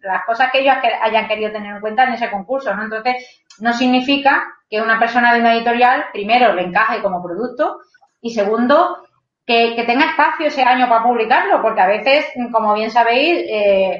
las 0.00 0.24
cosas 0.24 0.50
que 0.50 0.60
ellos 0.60 0.74
hayan 1.02 1.28
querido 1.28 1.52
tener 1.52 1.74
en 1.74 1.82
cuenta 1.82 2.04
en 2.04 2.14
ese 2.14 2.30
concurso. 2.30 2.70
Entonces, 2.70 3.44
no 3.60 3.74
significa 3.74 4.44
que 4.70 4.80
una 4.80 4.98
persona 4.98 5.34
de 5.34 5.40
una 5.40 5.54
editorial, 5.54 6.06
primero, 6.14 6.54
le 6.54 6.62
encaje 6.62 7.02
como 7.02 7.22
producto 7.22 7.80
y 8.22 8.30
segundo, 8.30 9.06
que, 9.44 9.84
tenga 9.86 10.06
espacio 10.06 10.46
ese 10.46 10.62
año 10.62 10.88
para 10.88 11.02
publicarlo, 11.02 11.60
porque 11.60 11.82
a 11.82 11.88
veces, 11.88 12.24
como 12.50 12.72
bien 12.72 12.90
sabéis, 12.90 13.44
eh, 13.50 13.98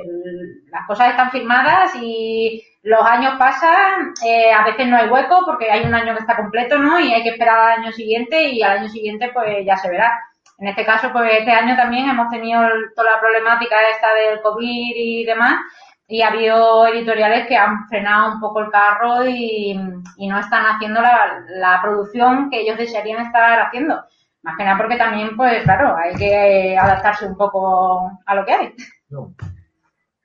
las 0.70 0.86
cosas 0.86 1.10
están 1.10 1.30
firmadas 1.30 1.94
y 2.00 2.64
los 2.82 3.04
años 3.04 3.34
pasan, 3.38 4.12
eh, 4.24 4.52
a 4.52 4.64
veces 4.64 4.88
no 4.88 4.96
hay 4.96 5.08
hueco 5.08 5.42
porque 5.46 5.70
hay 5.70 5.84
un 5.84 5.94
año 5.94 6.14
que 6.14 6.20
está 6.20 6.36
completo, 6.36 6.78
¿no? 6.78 6.98
Y 6.98 7.12
hay 7.12 7.22
que 7.22 7.30
esperar 7.30 7.58
al 7.58 7.80
año 7.80 7.92
siguiente 7.92 8.48
y 8.48 8.62
al 8.62 8.78
año 8.78 8.88
siguiente 8.88 9.30
pues 9.32 9.64
ya 9.64 9.76
se 9.76 9.88
verá. 9.88 10.18
En 10.58 10.68
este 10.68 10.84
caso, 10.84 11.12
pues 11.12 11.30
este 11.38 11.50
año 11.50 11.76
también 11.76 12.08
hemos 12.08 12.28
tenido 12.28 12.62
toda 12.94 13.12
la 13.12 13.20
problemática 13.20 13.76
esta 13.90 14.14
del 14.14 14.40
COVID 14.42 14.92
y 14.94 15.24
demás 15.24 15.60
y 16.08 16.22
ha 16.22 16.28
habido 16.28 16.86
editoriales 16.88 17.46
que 17.46 17.56
han 17.56 17.86
frenado 17.88 18.34
un 18.34 18.40
poco 18.40 18.60
el 18.60 18.70
carro 18.70 19.26
y, 19.26 19.74
no 19.74 20.38
están 20.38 20.64
haciendo 20.66 21.00
la, 21.00 21.44
la 21.48 21.80
producción 21.82 22.50
que 22.50 22.60
ellos 22.60 22.78
desearían 22.78 23.26
estar 23.26 23.60
haciendo. 23.60 24.04
Más 24.42 24.56
que 24.56 24.64
nada 24.64 24.76
porque 24.76 24.96
también, 24.96 25.36
pues 25.36 25.62
claro, 25.62 25.96
hay 25.96 26.14
que 26.16 26.76
adaptarse 26.76 27.26
un 27.26 27.36
poco 27.36 28.10
a 28.26 28.34
lo 28.34 28.44
que 28.44 28.52
hay. 28.52 28.74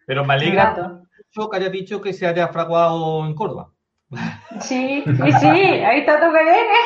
Pero 0.06 0.26
me 0.26 0.34
alegra 0.34 0.74
mucho 1.38 1.50
que 1.50 1.58
haya 1.58 1.69
dicho 1.69 2.02
que 2.02 2.13
se 2.13 2.26
haya 2.28 2.47
fraguado 2.47 3.26
en 3.26 3.34
Córdoba. 3.34 3.71
Sí, 4.62 5.04
sí, 5.06 5.32
sí, 5.39 5.47
ahí 5.47 6.00
está 6.00 6.19
todo 6.19 6.34
que 6.34 6.43
viene. 6.43 6.78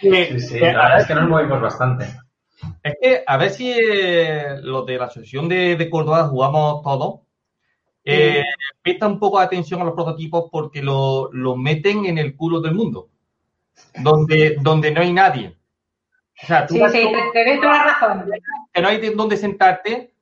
Sí, 0.00 0.40
sí, 0.40 0.58
la 0.60 0.66
verdad 0.66 1.00
es 1.00 1.06
que 1.06 1.14
nos 1.14 1.28
movimos 1.28 1.60
bastante. 1.60 2.06
Es 2.82 2.94
que 3.00 3.24
a 3.26 3.36
ver 3.36 3.50
si 3.50 3.72
eh, 3.72 4.56
los 4.62 4.86
de 4.86 4.96
la 4.96 5.04
asociación 5.04 5.48
de, 5.48 5.88
Córdoba 5.90 6.28
jugamos 6.28 6.82
todos. 6.82 7.20
Eh, 8.04 8.42
presta 8.80 9.06
un 9.06 9.18
poco 9.18 9.38
de 9.38 9.44
atención 9.44 9.82
a 9.82 9.84
los 9.84 9.94
prototipos 9.94 10.48
porque 10.50 10.82
lo, 10.82 11.30
lo 11.32 11.56
meten 11.56 12.06
en 12.06 12.16
el 12.16 12.34
culo 12.36 12.60
del 12.60 12.74
mundo 12.74 13.10
donde, 14.00 14.56
donde 14.60 14.90
no 14.90 15.00
hay 15.00 15.12
nadie. 15.12 15.56
O 16.42 16.46
sea, 16.46 16.66
tú 16.66 16.74
sí, 16.74 16.80
sí, 16.90 17.12
te, 17.32 17.44
doy 17.44 17.60
toda 17.60 17.72
la 17.72 17.84
razón. 17.84 18.30
Que 18.72 18.80
no 18.80 18.88
hay 18.88 19.14
donde 19.14 19.36
sentarte 19.36 20.14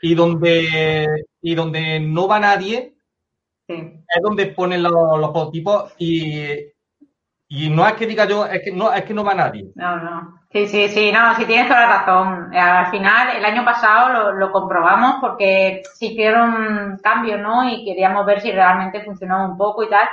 y 0.00 0.14
donde, 0.14 1.06
y 1.42 1.54
donde 1.54 2.00
no 2.00 2.28
va 2.28 2.38
nadie, 2.38 2.94
es 3.66 4.22
donde 4.22 4.46
ponen 4.46 4.82
los, 4.82 4.92
los 4.92 5.30
prototipos 5.30 5.92
y, 5.98 6.42
y 7.48 7.70
no 7.70 7.86
es 7.86 7.94
que 7.94 8.06
diga 8.06 8.26
yo, 8.26 8.46
es 8.46 8.62
que 8.62 8.72
no, 8.72 8.92
es 8.92 9.04
que 9.04 9.14
no 9.14 9.24
va 9.24 9.34
nadie. 9.34 9.70
No, 9.74 9.96
no. 9.96 10.38
Sí, 10.50 10.66
sí, 10.66 10.88
sí, 10.88 11.12
no, 11.12 11.34
sí 11.34 11.44
tienes 11.44 11.68
toda 11.68 11.80
la 11.80 11.98
razón. 11.98 12.56
Al 12.56 12.90
final, 12.90 13.36
el 13.36 13.44
año 13.44 13.64
pasado 13.66 14.08
lo, 14.08 14.32
lo 14.32 14.50
comprobamos 14.50 15.16
porque 15.20 15.82
se 15.94 16.06
hicieron 16.06 16.98
cambios, 17.02 17.38
¿no? 17.40 17.68
Y 17.68 17.84
queríamos 17.84 18.24
ver 18.24 18.40
si 18.40 18.50
realmente 18.50 19.04
funcionaba 19.04 19.46
un 19.46 19.58
poco 19.58 19.82
y 19.82 19.90
tal. 19.90 20.08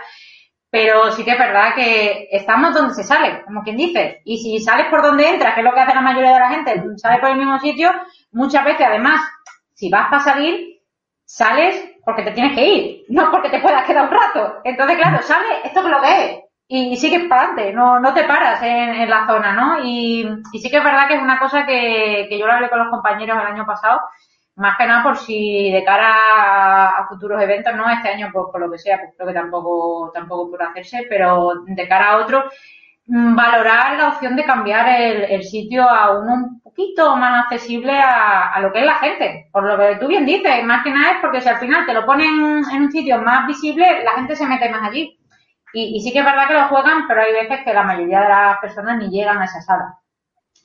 Pero 0.70 1.10
sí 1.14 1.24
que 1.24 1.32
es 1.32 1.40
verdad 1.40 1.74
que 1.74 2.28
estamos 2.32 2.74
donde 2.74 2.94
se 2.94 3.04
sale, 3.06 3.44
como 3.46 3.64
quien 3.64 3.78
dice. 3.78 4.22
Y 4.26 4.38
si 4.40 4.60
sales 4.60 4.88
por 4.90 5.02
donde 5.02 5.30
entras, 5.30 5.54
que 5.54 5.62
es 5.62 5.66
lo 5.66 5.74
que 5.74 5.80
hace 5.80 5.96
la 5.96 6.02
mayoría 6.02 6.34
de 6.34 6.40
la 6.40 6.50
gente, 6.50 6.84
sale 6.98 7.20
por 7.22 7.30
el 7.30 7.38
mismo 7.38 7.58
sitio, 7.60 7.92
muchas 8.34 8.66
veces 8.66 8.86
además, 8.86 9.22
si 9.76 9.90
vas 9.90 10.10
para 10.10 10.24
salir, 10.24 10.82
sales 11.24 11.92
porque 12.04 12.24
te 12.24 12.32
tienes 12.32 12.56
que 12.56 12.66
ir, 12.66 13.06
no 13.10 13.30
porque 13.30 13.50
te 13.50 13.60
puedas 13.60 13.86
quedar 13.86 14.06
un 14.06 14.12
rato. 14.12 14.62
Entonces, 14.64 14.98
claro, 14.98 15.22
sale, 15.22 15.62
esto 15.64 15.82
es 15.82 15.86
lo 15.86 16.02
que 16.02 16.26
es. 16.26 16.40
Y, 16.68 16.98
sigues 16.98 17.28
para 17.30 17.44
adelante, 17.44 17.74
no, 17.74 18.00
no 18.00 18.14
te 18.14 18.24
paras 18.24 18.60
en, 18.64 19.08
la 19.08 19.28
zona, 19.28 19.54
¿no? 19.54 19.84
Y, 19.84 20.28
y, 20.52 20.60
sí 20.60 20.70
que 20.70 20.78
es 20.78 20.84
verdad 20.84 21.08
que 21.08 21.16
es 21.16 21.22
una 21.22 21.38
cosa 21.38 21.64
que, 21.66 22.26
que 22.28 22.40
yo 22.40 22.48
lo 22.48 22.54
hablé 22.54 22.70
con 22.70 22.80
los 22.80 22.90
compañeros 22.90 23.38
el 23.40 23.54
año 23.54 23.66
pasado, 23.68 24.02
más 24.56 24.78
que 24.78 24.88
nada 24.88 25.04
por 25.04 25.18
si 25.18 25.72
de 25.72 25.84
cara 25.84 27.00
a, 27.00 27.08
futuros 27.08 27.42
eventos, 27.42 27.76
no 27.76 27.90
este 27.90 28.10
año 28.10 28.30
por, 28.32 28.60
lo 28.60 28.72
que 28.72 28.78
sea, 28.78 28.98
pues 28.98 29.12
creo 29.16 29.28
que 29.28 29.34
tampoco, 29.34 30.12
tampoco 30.14 30.50
puede 30.50 30.64
hacerse, 30.64 31.06
pero 31.10 31.54
de 31.66 31.88
cara 31.88 32.12
a 32.12 32.18
otro, 32.18 32.46
mm, 32.46 32.50
valorar 33.08 33.98
la 33.98 34.10
opción 34.10 34.36
de 34.36 34.46
cambiar 34.46 34.88
el, 35.00 35.44
sitio 35.44 35.88
a 35.88 36.20
uno 36.20 36.34
un 36.34 36.62
poquito 36.62 37.16
más 37.16 37.44
accesible 37.44 37.94
a, 37.94 38.60
lo 38.62 38.72
que 38.74 38.80
es 38.80 38.86
la 38.86 38.96
gente. 38.96 39.48
Por 39.52 39.64
lo 39.64 39.78
que 39.78 39.98
tú 39.98 40.08
bien 40.08 40.26
dices, 40.26 40.64
más 40.64 40.84
que 40.84 40.92
nada 40.92 41.12
es 41.12 41.18
porque 41.22 41.42
si 41.42 41.50
al 41.50 41.60
final 41.60 41.86
te 41.86 41.94
lo 41.94 42.06
ponen 42.06 42.64
en 42.72 42.82
un 42.82 42.92
sitio 42.92 43.22
más 43.22 43.48
visible, 43.48 44.04
la 44.04 44.14
gente 44.14 44.36
se 44.36 44.48
mete 44.48 44.70
más 44.70 44.90
allí. 44.90 45.20
Y, 45.74 45.98
y 45.98 46.02
sí 46.02 46.12
que 46.12 46.20
es 46.20 46.26
verdad 46.26 46.48
que 46.48 46.54
lo 46.54 46.68
juegan, 46.68 47.08
pero 47.08 47.22
hay 47.22 47.34
veces 47.34 47.60
que 47.64 47.74
la 47.74 47.84
mayoría 47.84 48.22
de 48.22 48.30
las 48.30 48.60
personas 48.60 48.98
ni 48.98 49.10
llegan 49.10 49.38
a 49.40 49.46
esa 49.46 49.62
sala. 49.62 50.00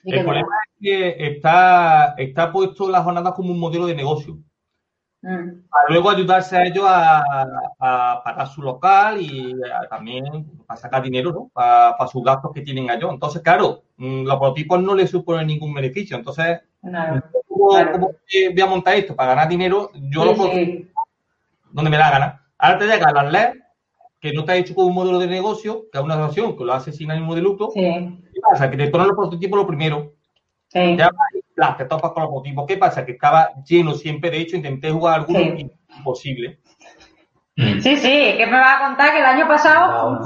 El 0.04 0.24
problema 0.24 0.48
es 0.64 0.80
que 0.80 1.26
está, 1.26 2.14
está 2.16 2.50
puesto 2.50 2.88
las 2.88 3.04
jornadas 3.04 3.34
como 3.34 3.52
un 3.52 3.60
modelo 3.60 3.86
de 3.86 3.94
negocio. 3.94 4.38
Mm. 5.22 5.68
Para 5.68 5.88
luego 5.88 6.10
ayudarse 6.10 6.56
a 6.56 6.64
ellos 6.64 6.84
a, 6.86 8.22
pagar 8.24 8.46
su 8.48 8.62
local 8.62 9.20
y 9.20 9.54
también 9.90 10.24
a 10.66 10.76
sacar 10.76 11.02
dinero 11.02 11.30
¿no? 11.30 11.50
para, 11.52 12.06
sus 12.06 12.24
gastos 12.24 12.52
que 12.54 12.62
tienen 12.62 12.88
ellos. 12.90 13.12
Entonces, 13.12 13.42
claro, 13.42 13.82
mm, 13.96 14.24
los 14.24 14.38
prototipos 14.38 14.82
no 14.82 14.94
les 14.94 15.10
suponen 15.10 15.46
ningún 15.46 15.74
beneficio. 15.74 16.16
Entonces, 16.16 16.60
¿cómo, 16.80 17.68
voy 17.68 18.60
a 18.60 18.66
montar 18.66 18.94
esto? 18.94 19.14
Para 19.14 19.30
ganar 19.30 19.48
dinero, 19.48 19.90
yo 19.94 20.24
lo 20.24 20.34
puedo 20.34 20.52
donde 21.72 21.90
me 21.90 21.98
da 21.98 22.10
gana. 22.10 22.46
Ahora 22.58 22.78
te 22.78 22.86
llega 22.86 23.12
la 23.12 23.22
ley 23.22 23.60
que 24.20 24.32
no 24.32 24.40
está 24.40 24.56
hecho 24.56 24.74
con 24.74 24.86
un 24.86 24.94
modelo 24.94 25.18
de 25.18 25.26
negocio, 25.26 25.86
que 25.90 25.98
es 25.98 26.04
una 26.04 26.14
asociación 26.14 26.56
que 26.56 26.64
lo 26.64 26.74
hace 26.74 26.92
sin 26.92 27.10
ánimo 27.10 27.34
de 27.34 27.42
lucro. 27.42 27.70
Sí. 27.72 27.80
¿Qué 27.80 28.40
pasa? 28.40 28.70
Que 28.70 28.76
te 28.76 28.88
ponen 28.88 29.08
los 29.08 29.16
prototipos 29.16 29.58
lo 29.58 29.66
primero. 29.66 30.14
Sí. 30.68 30.96
Ya 30.96 31.10
te 31.76 31.84
topas 31.84 32.12
con 32.12 32.22
los 32.22 32.30
prototipos. 32.30 32.64
¿Qué 32.66 32.76
pasa? 32.76 33.04
Que 33.04 33.12
estaba 33.12 33.50
lleno 33.64 33.92
siempre. 33.94 34.30
De 34.30 34.38
hecho, 34.38 34.56
intenté 34.56 34.90
jugar 34.90 35.20
algunos 35.20 35.42
imposible. 35.96 36.60
Sí, 37.56 37.96
sí, 37.96 38.34
que 38.38 38.46
me 38.46 38.58
va 38.58 38.76
a 38.76 38.86
contar 38.86 39.12
que 39.12 39.18
el 39.18 39.26
año 39.26 39.46
pasado 39.46 40.18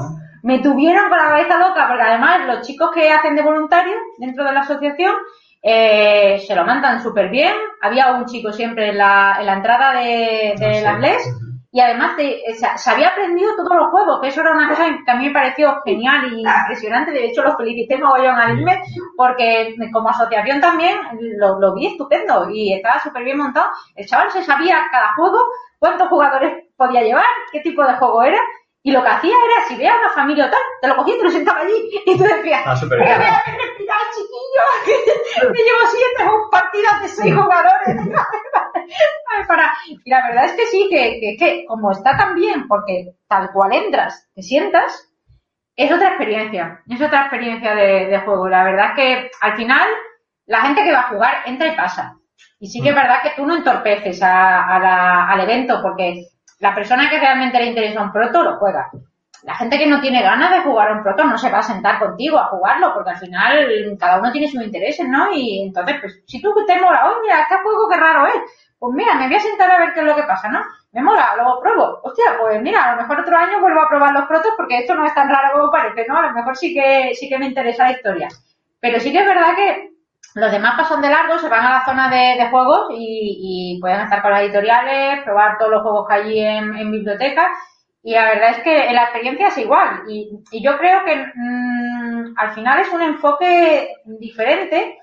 me 0.43 0.61
tuvieron 0.61 1.09
con 1.09 1.19
la 1.19 1.29
cabeza 1.29 1.59
loca, 1.59 1.89
porque 1.89 2.03
además 2.03 2.47
los 2.47 2.67
chicos 2.67 2.91
que 2.95 3.11
hacen 3.11 3.35
de 3.35 3.43
voluntarios 3.43 3.97
dentro 4.19 4.45
de 4.45 4.53
la 4.53 4.61
asociación 4.61 5.13
eh, 5.63 6.43
se 6.47 6.55
lo 6.55 6.65
mandan 6.65 7.03
súper 7.03 7.31
bien. 7.31 7.55
Había 7.81 8.13
un 8.13 8.27
chico 8.27 8.53
siempre 8.53 8.91
en 8.91 8.99
la, 8.99 9.39
en 9.41 9.47
la 9.47 9.55
entrada 9.55 10.01
de, 10.01 10.55
de 10.59 10.83
las 10.83 11.01
LES 11.01 11.44
y 11.75 11.81
además 11.81 12.13
se, 12.17 12.89
había 12.89 13.09
aprendido 13.09 13.57
todos 13.57 13.75
los 13.77 13.91
juegos, 13.91 14.21
que 14.21 14.29
eso 14.29 14.43
era 14.43 14.53
una 14.53 14.69
cosa 14.69 14.87
que 15.05 15.11
a 15.11 15.17
mí 15.17 15.27
me 15.27 15.33
pareció 15.33 15.83
genial 15.85 16.33
y 16.33 16.41
impresionante. 16.41 17.11
De 17.11 17.27
hecho, 17.27 17.43
los 17.43 17.57
felicité 17.57 17.99
mogollón 17.99 18.37
al 18.37 18.61
INME 18.61 18.81
porque 19.17 19.75
como 19.93 20.09
asociación 20.09 20.61
también 20.61 20.97
lo, 21.37 21.59
lo 21.59 21.75
vi 21.75 21.89
estupendo 21.89 22.49
y 22.49 22.75
estaba 22.75 23.01
súper 23.01 23.25
bien 23.25 23.39
montado. 23.39 23.71
El 23.97 24.07
chaval 24.07 24.31
se 24.31 24.45
sabía 24.45 24.87
cada 24.93 25.17
juego, 25.17 25.41
cuántos 25.81 26.07
jugadores 26.07 26.65
podía 26.77 27.03
llevar, 27.03 27.27
qué 27.51 27.59
tipo 27.59 27.85
de 27.85 27.95
juego 27.95 28.23
era 28.23 28.39
y 28.87 28.93
lo 28.93 29.03
que 29.03 29.09
hacía 29.09 29.35
era, 29.35 29.67
si 29.67 29.77
veía 29.77 29.97
una 29.97 30.11
familia 30.11 30.45
o 30.45 30.51
tal, 30.51 30.61
te 30.83 30.89
lo 30.89 30.97
cogía 30.97 31.15
y 31.15 31.19
te 31.19 31.25
lo 31.25 31.31
sentaba 31.31 31.61
allí. 31.61 31.91
Y 32.05 32.19
tú 32.19 32.23
decías, 32.23 32.63
ah, 32.67 32.77
super 32.77 32.99
bien. 32.99 33.19
respirar, 33.19 34.01
chiquillo, 34.15 35.51
me 35.51 35.59
llevo 35.59 35.79
siete 35.91 36.31
un 36.31 36.51
partido 36.51 36.85
de 37.01 37.09
seis 37.09 37.35
jugadores. 37.35 37.97
Y 39.87 40.11
la 40.11 40.29
verdad 40.29 40.45
es 40.45 40.53
que 40.53 40.67
sí, 40.67 40.89
que, 40.91 41.37
que, 41.39 41.65
como 41.67 41.91
está 41.91 42.17
tan 42.17 42.35
bien, 42.35 42.69
porque 42.69 43.15
tal 43.27 43.51
cual 43.53 43.73
entras, 43.73 44.29
te 44.35 44.43
sientas, 44.43 45.11
es 45.77 45.91
otra 45.91 46.09
experiencia. 46.09 46.83
Es 46.89 47.01
otra 47.01 47.23
experiencia 47.23 47.75
de, 47.75 48.07
de 48.07 48.21
juego. 48.21 48.49
La 48.49 48.65
verdad 48.65 48.91
es 48.91 48.95
que 48.97 49.31
al 49.41 49.57
final, 49.57 49.89
la 50.47 50.61
gente 50.63 50.85
que 50.85 50.93
va 50.93 51.01
a 51.01 51.09
jugar 51.09 51.43
entra 51.47 51.69
y 51.69 51.77
pasa. 51.77 52.17
Y 52.61 52.69
sí 52.69 52.81
que 52.81 52.91
es 52.91 52.95
mm. 52.95 52.99
verdad 52.99 53.23
que 53.23 53.33
tú 53.37 53.47
no 53.47 53.57
entorpeces 53.57 54.23
a, 54.23 54.65
a 54.65 54.79
la, 54.79 55.29
al 55.29 55.41
evento, 55.41 55.81
porque 55.83 56.27
la 56.61 56.75
persona 56.75 57.09
que 57.11 57.19
realmente 57.19 57.59
le 57.59 57.67
interesa 57.67 58.03
un 58.03 58.13
proto 58.13 58.43
lo 58.43 58.57
juega. 58.57 58.91
La 59.43 59.55
gente 59.55 59.79
que 59.79 59.87
no 59.87 60.01
tiene 60.01 60.23
ganas 60.23 60.51
de 60.51 60.61
jugar 60.61 60.93
un 60.93 61.03
proto 61.03 61.25
no 61.25 61.37
se 61.37 61.51
va 61.51 61.59
a 61.59 61.63
sentar 61.63 61.99
contigo 61.99 62.39
a 62.39 62.47
jugarlo, 62.47 62.95
porque 62.95 63.11
al 63.11 63.19
final 63.19 63.97
cada 63.99 64.19
uno 64.19 64.33
tiene 64.33 64.49
sus 64.49 64.63
intereses, 64.63 65.07
¿no? 65.07 65.29
Y 65.35 65.67
entonces, 65.67 65.97
pues, 66.01 66.23
si 66.27 66.41
tú 66.41 66.55
te 66.67 66.81
mola, 66.81 67.07
oye, 67.07 67.17
mira, 67.23 67.43
este 67.43 67.57
juego 67.59 67.89
qué 67.91 67.97
raro 67.99 68.27
es, 68.27 68.35
pues 68.79 68.95
mira, 68.95 69.15
me 69.15 69.27
voy 69.27 69.37
a 69.37 69.41
sentar 69.41 69.71
a 69.71 69.79
ver 69.79 69.93
qué 69.93 70.01
es 70.01 70.07
lo 70.07 70.17
que 70.17 70.23
pasa, 70.23 70.49
¿no? 70.49 70.61
Me 70.93 71.03
mola, 71.03 71.35
luego 71.37 71.61
pruebo. 71.61 72.01
Hostia, 72.05 72.37
pues 72.41 72.63
mira, 72.63 72.85
a 72.85 72.95
lo 72.95 73.03
mejor 73.03 73.21
otro 73.21 73.37
año 73.37 73.61
vuelvo 73.61 73.83
a 73.83 73.89
probar 73.89 74.13
los 74.13 74.27
protos 74.27 74.53
porque 74.57 74.79
esto 74.79 74.95
no 74.95 75.05
es 75.05 75.15
tan 75.15 75.29
raro 75.29 75.53
como 75.53 75.71
parece, 75.71 76.07
¿no? 76.09 76.17
A 76.17 76.23
lo 76.23 76.33
mejor 76.33 76.57
sí 76.57 76.73
que, 76.73 77.15
sí 77.15 77.29
que 77.29 77.39
me 77.39 77.47
interesa 77.47 77.85
la 77.85 77.93
historia. 77.93 78.29
Pero 78.81 79.01
sí 79.01 79.13
que 79.13 79.19
es 79.19 79.27
verdad 79.27 79.55
que 79.57 79.94
los 80.35 80.51
demás 80.51 80.75
pasan 80.77 81.01
de 81.01 81.09
largo, 81.09 81.39
se 81.39 81.49
van 81.49 81.65
a 81.65 81.79
la 81.79 81.85
zona 81.85 82.11
de, 82.11 82.49
juegos 82.51 82.89
y, 82.91 83.79
pueden 83.81 84.01
estar 84.01 84.21
con 84.21 84.33
las 84.33 84.43
editoriales, 84.43 85.23
probar 85.25 85.59
todos 85.59 85.71
los 85.71 85.83
juegos 85.83 86.09
que 86.09 86.15
hay 86.15 86.23
allí 86.23 86.41
en, 86.41 86.91
bibliotecas. 86.91 87.47
Y 88.03 88.13
la 88.13 88.25
verdad 88.27 88.51
es 88.51 88.59
que 88.59 88.93
la 88.93 89.05
experiencia 89.05 89.49
es 89.49 89.59
igual. 89.59 90.03
Y, 90.09 90.31
yo 90.61 90.77
creo 90.77 91.05
que 91.05 91.27
mm, 91.35 92.35
al 92.37 92.53
final 92.53 92.81
es 92.81 92.93
un 92.93 93.03
enfoque 93.03 93.95
diferente 94.05 94.99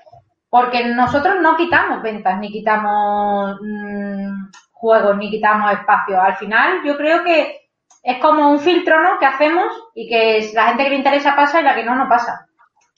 porque 0.49 0.85
nosotros 0.85 1.37
no 1.41 1.55
quitamos 1.55 2.01
ventas, 2.01 2.37
ni 2.37 2.51
quitamos 2.51 3.57
mm, 3.61 4.49
juegos, 4.73 5.17
ni 5.17 5.29
quitamos 5.31 5.71
espacio. 5.71 6.21
Al 6.21 6.35
final 6.35 6.81
yo 6.83 6.97
creo 6.97 7.23
que 7.23 7.61
es 8.03 8.17
como 8.19 8.49
un 8.51 8.59
filtro 8.59 9.01
¿no? 9.01 9.17
que 9.17 9.27
hacemos 9.27 9.71
y 9.95 10.09
que 10.09 10.51
la 10.53 10.67
gente 10.67 10.83
que 10.83 10.89
le 10.89 10.95
interesa 10.97 11.35
pasa 11.37 11.61
y 11.61 11.63
la 11.63 11.75
que 11.75 11.85
no, 11.85 11.95
no 11.95 12.09
pasa. 12.09 12.47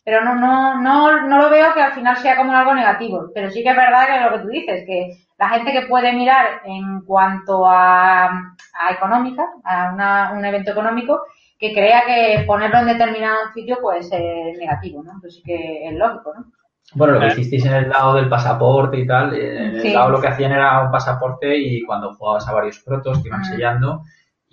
Pero 0.04 0.24
no, 0.24 0.36
no, 0.36 0.82
no, 0.82 1.28
no 1.28 1.38
lo 1.38 1.50
veo 1.50 1.74
que 1.74 1.82
al 1.82 1.94
final 1.94 2.18
sea 2.18 2.36
como 2.36 2.52
algo 2.54 2.74
negativo. 2.74 3.30
Pero 3.34 3.50
sí 3.50 3.64
que 3.64 3.70
es 3.70 3.76
verdad 3.76 4.08
que 4.08 4.20
lo 4.22 4.32
que 4.34 4.44
tú 4.44 4.48
dices, 4.50 4.84
que 4.86 5.12
la 5.38 5.50
gente 5.50 5.72
que 5.72 5.88
puede 5.88 6.14
mirar 6.14 6.62
en 6.66 7.02
cuanto 7.02 7.66
a, 7.66 8.26
a 8.26 8.92
económica, 8.92 9.46
a 9.64 9.92
una, 9.94 10.32
un 10.34 10.44
evento 10.44 10.72
económico, 10.72 11.22
que 11.58 11.74
crea 11.74 12.04
que 12.06 12.44
ponerlo 12.46 12.80
en 12.80 12.88
determinado 12.88 13.38
sitio 13.54 13.80
puede 13.82 14.04
ser 14.04 14.58
negativo, 14.58 15.02
¿no? 15.04 15.14
Pues 15.22 15.36
sí 15.36 15.44
que 15.44 15.88
es 15.88 15.94
lógico, 15.96 16.34
¿no? 16.36 16.46
Bueno, 16.96 17.14
lo 17.14 17.22
que 17.22 17.28
hicisteis 17.28 17.66
en 17.66 17.74
el 17.74 17.90
lado 17.90 18.16
del 18.16 18.30
pasaporte 18.30 19.00
y 19.00 19.08
tal, 19.08 19.34
eh, 19.34 19.58
en 19.68 19.76
el 19.78 19.82
Sí. 19.82 19.94
lado 19.94 20.10
lo 20.12 20.22
que 20.22 20.28
hacían 20.28 20.52
era 20.52 20.82
un 20.82 20.92
pasaporte 20.92 21.58
y 21.58 21.84
cuando 21.86 22.14
jugabas 22.14 22.48
a 22.48 22.54
varios 22.54 22.80
protos 22.80 23.22
te 23.24 23.30
iban 23.30 23.44
sellando 23.46 24.04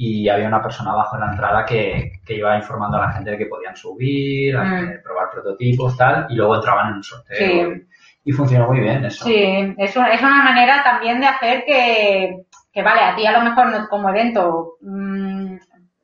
y 0.03 0.29
había 0.31 0.49
una 0.49 0.63
persona 0.63 0.93
abajo 0.93 1.17
en 1.17 1.21
la 1.21 1.31
entrada 1.33 1.65
que, 1.67 2.13
que 2.25 2.35
iba 2.37 2.57
informando 2.57 2.97
a 2.97 3.03
la 3.07 3.13
gente 3.13 3.33
de 3.33 3.39
que 3.39 3.47
podían 3.47 3.77
subir, 3.77 4.57
a- 4.57 4.65
Mm. 4.65 5.03
probar 5.05 5.29
prototipos, 5.31 5.95
tal, 5.97 6.27
y 6.31 6.37
luego 6.37 6.55
entraban 6.57 6.89
en 6.89 6.95
un 6.95 7.03
sorteo. 7.03 7.37
Sí. 7.37 7.87
Y, 8.25 8.31
y 8.31 8.33
funcionó 8.33 8.67
muy 8.69 8.81
bien 8.81 9.05
eso. 9.05 9.25
Sí, 9.25 9.75
es 9.77 9.97
una, 9.97 10.09
es 10.13 10.23
una 10.23 10.43
manera 10.43 10.83
también 10.83 11.21
de 11.21 11.27
hacer 11.27 11.65
que, 11.67 12.35
que 12.73 12.83
vale, 12.83 13.03
a 13.03 13.15
ti 13.15 13.27
a 13.27 13.33
lo 13.33 13.43
mejor 13.43 13.67
no- 13.71 13.89
como 13.89 14.09
evento 14.09 14.77
mm, 14.81 15.57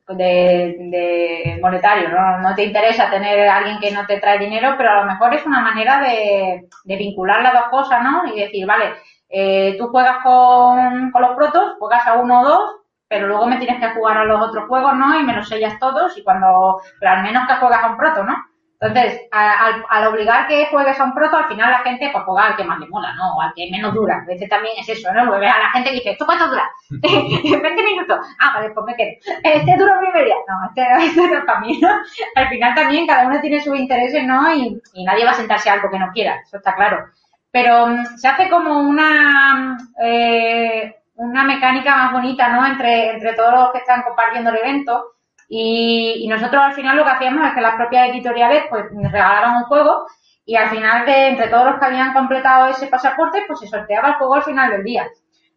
de, 0.09 0.75
de 0.93 1.59
monetario, 1.61 2.09
¿no? 2.09 2.39
no 2.39 2.55
te 2.55 2.63
interesa 2.65 3.09
tener 3.09 3.47
a 3.49 3.57
alguien 3.57 3.79
que 3.79 3.91
no 3.91 4.05
te 4.05 4.19
trae 4.19 4.37
dinero, 4.39 4.75
pero 4.77 4.91
a 4.91 5.01
lo 5.01 5.05
mejor 5.11 5.33
es 5.33 5.45
una 5.45 5.61
manera 5.61 5.99
de, 6.01 6.67
de 6.83 6.95
vincular 6.97 7.41
las 7.41 7.53
dos 7.53 7.65
cosas, 7.71 8.01
¿no? 8.03 8.25
Y 8.33 8.39
decir, 8.39 8.65
vale, 8.65 8.93
eh, 9.29 9.75
tú 9.77 9.87
juegas 9.87 10.17
con, 10.23 11.11
con 11.11 11.21
los 11.23 11.35
protos, 11.35 11.75
juegas 11.79 12.05
a 12.07 12.13
uno 12.15 12.41
o 12.41 12.45
dos, 12.45 12.69
pero 13.07 13.27
luego 13.27 13.45
me 13.47 13.57
tienes 13.57 13.79
que 13.79 13.93
jugar 13.95 14.17
a 14.17 14.25
los 14.25 14.41
otros 14.41 14.67
juegos, 14.67 14.95
¿no? 14.95 15.19
Y 15.19 15.23
me 15.23 15.33
los 15.33 15.47
sellas 15.47 15.79
todos 15.79 16.17
y 16.17 16.23
cuando, 16.23 16.81
pero 16.99 17.11
al 17.11 17.23
menos 17.23 17.47
que 17.47 17.55
juegas 17.55 17.83
a 17.83 17.87
un 17.87 17.97
proto, 17.97 18.23
¿no? 18.23 18.35
Entonces, 18.79 19.21
al, 19.31 20.07
obligar 20.07 20.47
que 20.47 20.67
juegues 20.67 20.99
a 20.99 21.03
un 21.03 21.13
proto, 21.13 21.35
al 21.35 21.47
final 21.47 21.71
la 21.71 21.79
gente 21.79 22.11
pues 22.11 22.23
juega 22.23 22.45
al 22.45 22.55
que 22.55 22.63
más 22.63 22.79
le 22.79 22.87
mola, 22.87 23.11
¿no? 23.15 23.35
O 23.35 23.41
al 23.41 23.51
que 23.55 23.71
menos 23.71 23.91
dura. 23.91 24.21
A 24.21 24.25
veces 24.25 24.47
también 24.47 24.75
es 24.77 24.87
eso, 24.87 25.11
¿no? 25.13 25.25
Porque 25.25 25.41
ves 25.41 25.51
a 25.51 25.59
la 25.59 25.69
gente 25.71 25.89
que 25.89 25.95
dice, 25.95 26.11
¿esto 26.11 26.27
cuánto 26.27 26.47
dura? 26.47 26.69
20 26.91 27.83
minutos. 27.83 28.19
Ah, 28.39 28.51
vale, 28.53 28.69
pues 28.69 28.85
me 28.85 28.95
quedo. 28.95 29.09
Este 29.43 29.77
dura 29.77 29.97
una 29.97 30.09
y 30.09 30.13
media. 30.13 30.35
No, 30.47 30.67
este, 30.67 31.05
este 31.05 31.37
es 31.37 31.43
para 31.43 31.59
mí, 31.59 31.79
¿no? 31.81 31.89
Al 32.35 32.49
final 32.49 32.75
también 32.75 33.07
cada 33.07 33.25
uno 33.25 33.41
tiene 33.41 33.61
sus 33.61 33.75
intereses, 33.79 34.23
¿no? 34.23 34.53
Y, 34.53 34.79
y 34.93 35.03
nadie 35.03 35.25
va 35.25 35.31
a 35.31 35.35
sentarse 35.35 35.71
a 35.71 35.73
algo 35.73 35.89
que 35.89 35.97
no 35.97 36.11
quiera, 36.11 36.39
eso 36.41 36.57
está 36.57 36.75
claro. 36.75 37.07
Pero 37.51 37.87
mm, 37.87 38.05
se 38.17 38.27
hace 38.27 38.49
como 38.49 38.79
una, 38.81 39.75
eh, 40.03 40.97
una 41.17 41.43
mecánica 41.43 41.95
más 41.95 42.13
bonita, 42.13 42.49
¿no? 42.49 42.65
Entre, 42.65 43.11
entre 43.11 43.33
todos 43.33 43.53
los 43.53 43.71
que 43.71 43.79
están 43.79 44.03
compartiendo 44.03 44.49
el 44.49 44.57
evento. 44.57 45.13
Y, 45.49 46.23
y 46.23 46.27
nosotros 46.27 46.61
al 46.61 46.73
final 46.73 46.97
lo 46.97 47.05
que 47.05 47.11
hacíamos 47.11 47.47
es 47.47 47.53
que 47.53 47.61
las 47.61 47.75
propias 47.75 48.09
editoriales 48.09 48.63
pues 48.69 48.85
nos 48.91 49.11
regalaban 49.11 49.57
un 49.57 49.63
juego 49.63 50.05
y 50.45 50.55
al 50.55 50.69
final 50.69 51.05
de 51.05 51.27
entre 51.27 51.47
todos 51.49 51.65
los 51.65 51.79
que 51.79 51.85
habían 51.85 52.13
completado 52.13 52.67
ese 52.67 52.87
pasaporte 52.87 53.43
pues 53.47 53.59
se 53.59 53.67
sorteaba 53.67 54.09
el 54.09 54.13
juego 54.15 54.35
al 54.35 54.43
final 54.43 54.71
del 54.71 54.83
día. 54.83 55.07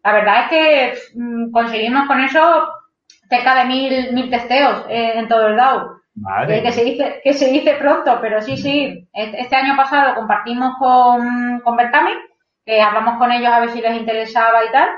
La 0.03 0.13
verdad 0.13 0.43
es 0.43 0.49
que 0.49 0.93
mm, 1.15 1.51
conseguimos 1.51 2.07
con 2.07 2.19
eso 2.21 2.67
cerca 3.29 3.55
de 3.55 3.65
mil, 3.65 4.13
mil 4.13 4.29
testeos 4.29 4.85
eh, 4.89 5.13
en 5.15 5.27
todo 5.27 5.47
el 5.47 5.57
DAO. 5.57 6.01
Eh, 6.49 6.61
que 6.61 6.71
se 6.73 6.83
dice 6.83 7.21
que 7.23 7.33
se 7.33 7.49
dice 7.49 7.75
pronto, 7.75 8.19
pero 8.21 8.41
sí, 8.41 8.57
sí. 8.57 9.07
Este 9.13 9.55
año 9.55 9.77
pasado 9.77 10.13
compartimos 10.13 10.75
con, 10.77 11.61
con 11.61 11.77
Berkami, 11.77 12.11
que 12.65 12.81
hablamos 12.81 13.17
con 13.17 13.31
ellos 13.31 13.51
a 13.51 13.61
ver 13.61 13.69
si 13.69 13.81
les 13.81 13.95
interesaba 13.95 14.65
y 14.65 14.71
tal, 14.71 14.89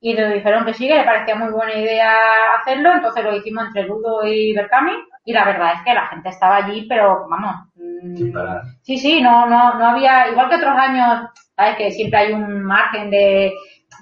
y 0.00 0.14
nos 0.14 0.32
dijeron 0.32 0.64
que 0.64 0.74
sí, 0.74 0.86
que 0.88 0.94
le 0.96 1.04
parecía 1.04 1.34
muy 1.34 1.50
buena 1.50 1.74
idea 1.74 2.12
hacerlo, 2.60 2.92
entonces 2.92 3.24
lo 3.24 3.36
hicimos 3.36 3.66
entre 3.66 3.82
Ludo 3.84 4.26
y 4.26 4.54
Berkami, 4.54 4.92
y 5.24 5.32
la 5.32 5.44
verdad 5.44 5.72
es 5.74 5.82
que 5.82 5.94
la 5.94 6.06
gente 6.06 6.28
estaba 6.28 6.56
allí, 6.56 6.86
pero 6.88 7.26
vamos. 7.28 7.54
mm, 7.74 8.16
Sin 8.16 8.32
parar. 8.32 8.62
Sí, 8.82 8.96
sí, 8.96 9.20
no, 9.20 9.46
no, 9.46 9.74
no 9.74 9.86
había, 9.88 10.28
igual 10.28 10.48
que 10.48 10.56
otros 10.56 10.76
años, 10.76 11.28
sabes 11.56 11.76
que 11.76 11.90
siempre 11.90 12.18
hay 12.20 12.32
un 12.32 12.62
margen 12.62 13.10
de 13.10 13.52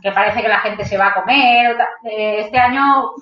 que 0.02 0.12
parece 0.12 0.42
que 0.42 0.48
la 0.48 0.60
gente 0.60 0.84
se 0.84 0.98
va 0.98 1.08
a 1.08 1.14
comer. 1.14 1.76
Eh, 2.04 2.40
este 2.40 2.58
año 2.58 3.12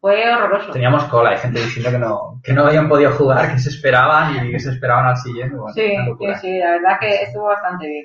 fue 0.00 0.32
horroroso. 0.32 0.70
Teníamos 0.72 1.04
cola, 1.04 1.30
hay 1.30 1.38
gente 1.38 1.60
diciendo 1.60 1.90
que 1.90 1.98
no, 1.98 2.40
que 2.42 2.52
no 2.52 2.64
habían 2.66 2.88
podido 2.88 3.10
jugar, 3.12 3.50
que 3.52 3.58
se 3.58 3.70
esperaban 3.70 4.46
y 4.46 4.50
que 4.52 4.58
se 4.60 4.70
esperaban 4.70 5.06
al 5.06 5.16
siguiente. 5.16 5.56
Bueno, 5.56 5.74
Sí, 5.74 5.90
sí, 6.18 6.34
sí, 6.40 6.58
la 6.58 6.70
verdad 6.72 6.98
que 7.00 7.14
estuvo 7.24 7.46
bastante 7.46 7.88
bien. 7.88 8.04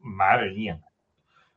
Madre 0.00 0.52
mía. 0.52 0.78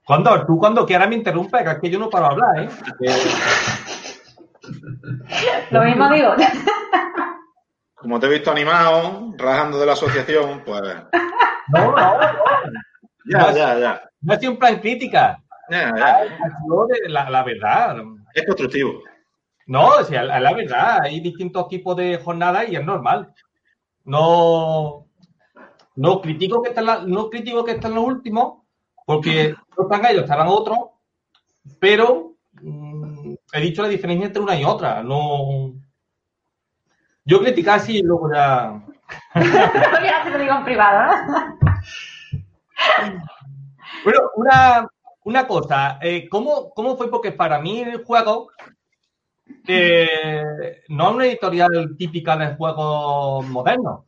Cuando, 0.10 0.43
tú 0.43 0.58
cuando 0.58 0.88
quieras 0.88 1.08
me 1.08 1.17
interrumpa, 1.17 1.63
que 1.63 1.69
es 1.69 1.80
que 1.82 1.89
yo 1.91 2.00
no 2.00 2.10
paro 2.10 2.30
de 2.30 2.32
hablar, 2.32 2.63
¿eh? 2.63 2.69
Lo 5.69 5.84
mismo 5.84 6.10
digo. 6.10 6.34
Como 7.93 8.19
te 8.19 8.26
he 8.26 8.32
visto 8.32 8.50
animado, 8.50 9.36
rajando 9.38 9.80
de 9.80 9.86
la 9.86 9.93
asociación, 9.93 10.63
pues. 10.65 10.82
No, 11.67 11.91
no, 11.91 11.93
no. 11.95 12.19
Ya, 13.26 13.52
ya, 13.52 13.78
ya. 13.78 14.02
No 14.22 14.34
ha 14.34 14.39
sido 14.39 14.54
un 14.54 14.58
plan 14.58 14.80
crítica. 14.80 15.43
Ya, 15.69 15.93
ya. 15.95 16.24
La, 17.08 17.30
la 17.30 17.43
verdad. 17.43 17.98
Es 18.34 18.48
constructivo. 18.48 19.04
No, 19.67 19.89
o 19.89 20.04
sea, 20.04 20.24
la, 20.24 20.39
la 20.39 20.56
verdad, 20.56 21.02
hay 21.04 21.19
distintos 21.19 21.67
tipos 21.67 21.95
de 21.95 22.17
jornadas 22.17 22.67
y 22.67 22.78
es 22.78 22.84
normal. 22.84 23.32
No, 24.06 25.06
no 25.98 26.19
critico 26.19 26.63
que 26.63 26.69
están 26.69 27.12
no 27.12 27.30
critico 27.30 27.63
que 27.63 27.74
están 27.74 27.93
los 27.93 28.06
últimos, 28.06 28.59
porque 29.10 29.56
no 29.76 29.86
están 29.86 30.06
ellos, 30.06 30.22
estarán 30.26 30.50
otros, 30.50 30.78
pero 31.80 32.36
mm, 32.62 33.34
he 33.54 33.60
dicho 33.60 33.82
la 33.82 33.88
diferencia 33.88 34.28
entre 34.28 34.39
una 34.39 34.56
y 34.56 34.63
otra. 34.63 35.02
No. 35.02 35.74
Yo 37.26 37.39
criticar 37.39 37.80
así 37.80 37.98
y 37.98 38.04
luego 38.04 38.32
ya. 38.32 38.86
ya 39.34 40.24
te 40.24 40.30
lo 40.30 40.38
digo 40.38 40.54
en 40.54 40.63
privado, 40.63 41.26
¿no? 41.26 41.58
Bueno, 44.04 44.19
una, 44.36 44.88
una 45.24 45.48
cosa, 45.48 45.98
eh, 46.04 46.30
¿cómo, 46.30 46.69
¿cómo 46.76 46.95
fue? 46.95 47.10
Porque 47.10 47.32
para 47.32 47.60
mí 47.60 47.80
el 47.80 48.04
juego 48.04 48.52
eh, 49.67 50.84
no 50.88 51.10
es 51.10 51.15
una 51.15 51.26
editorial 51.26 51.95
típica 51.98 52.38
de 52.38 52.54
juegos 52.54 53.48
modernos. 53.48 54.02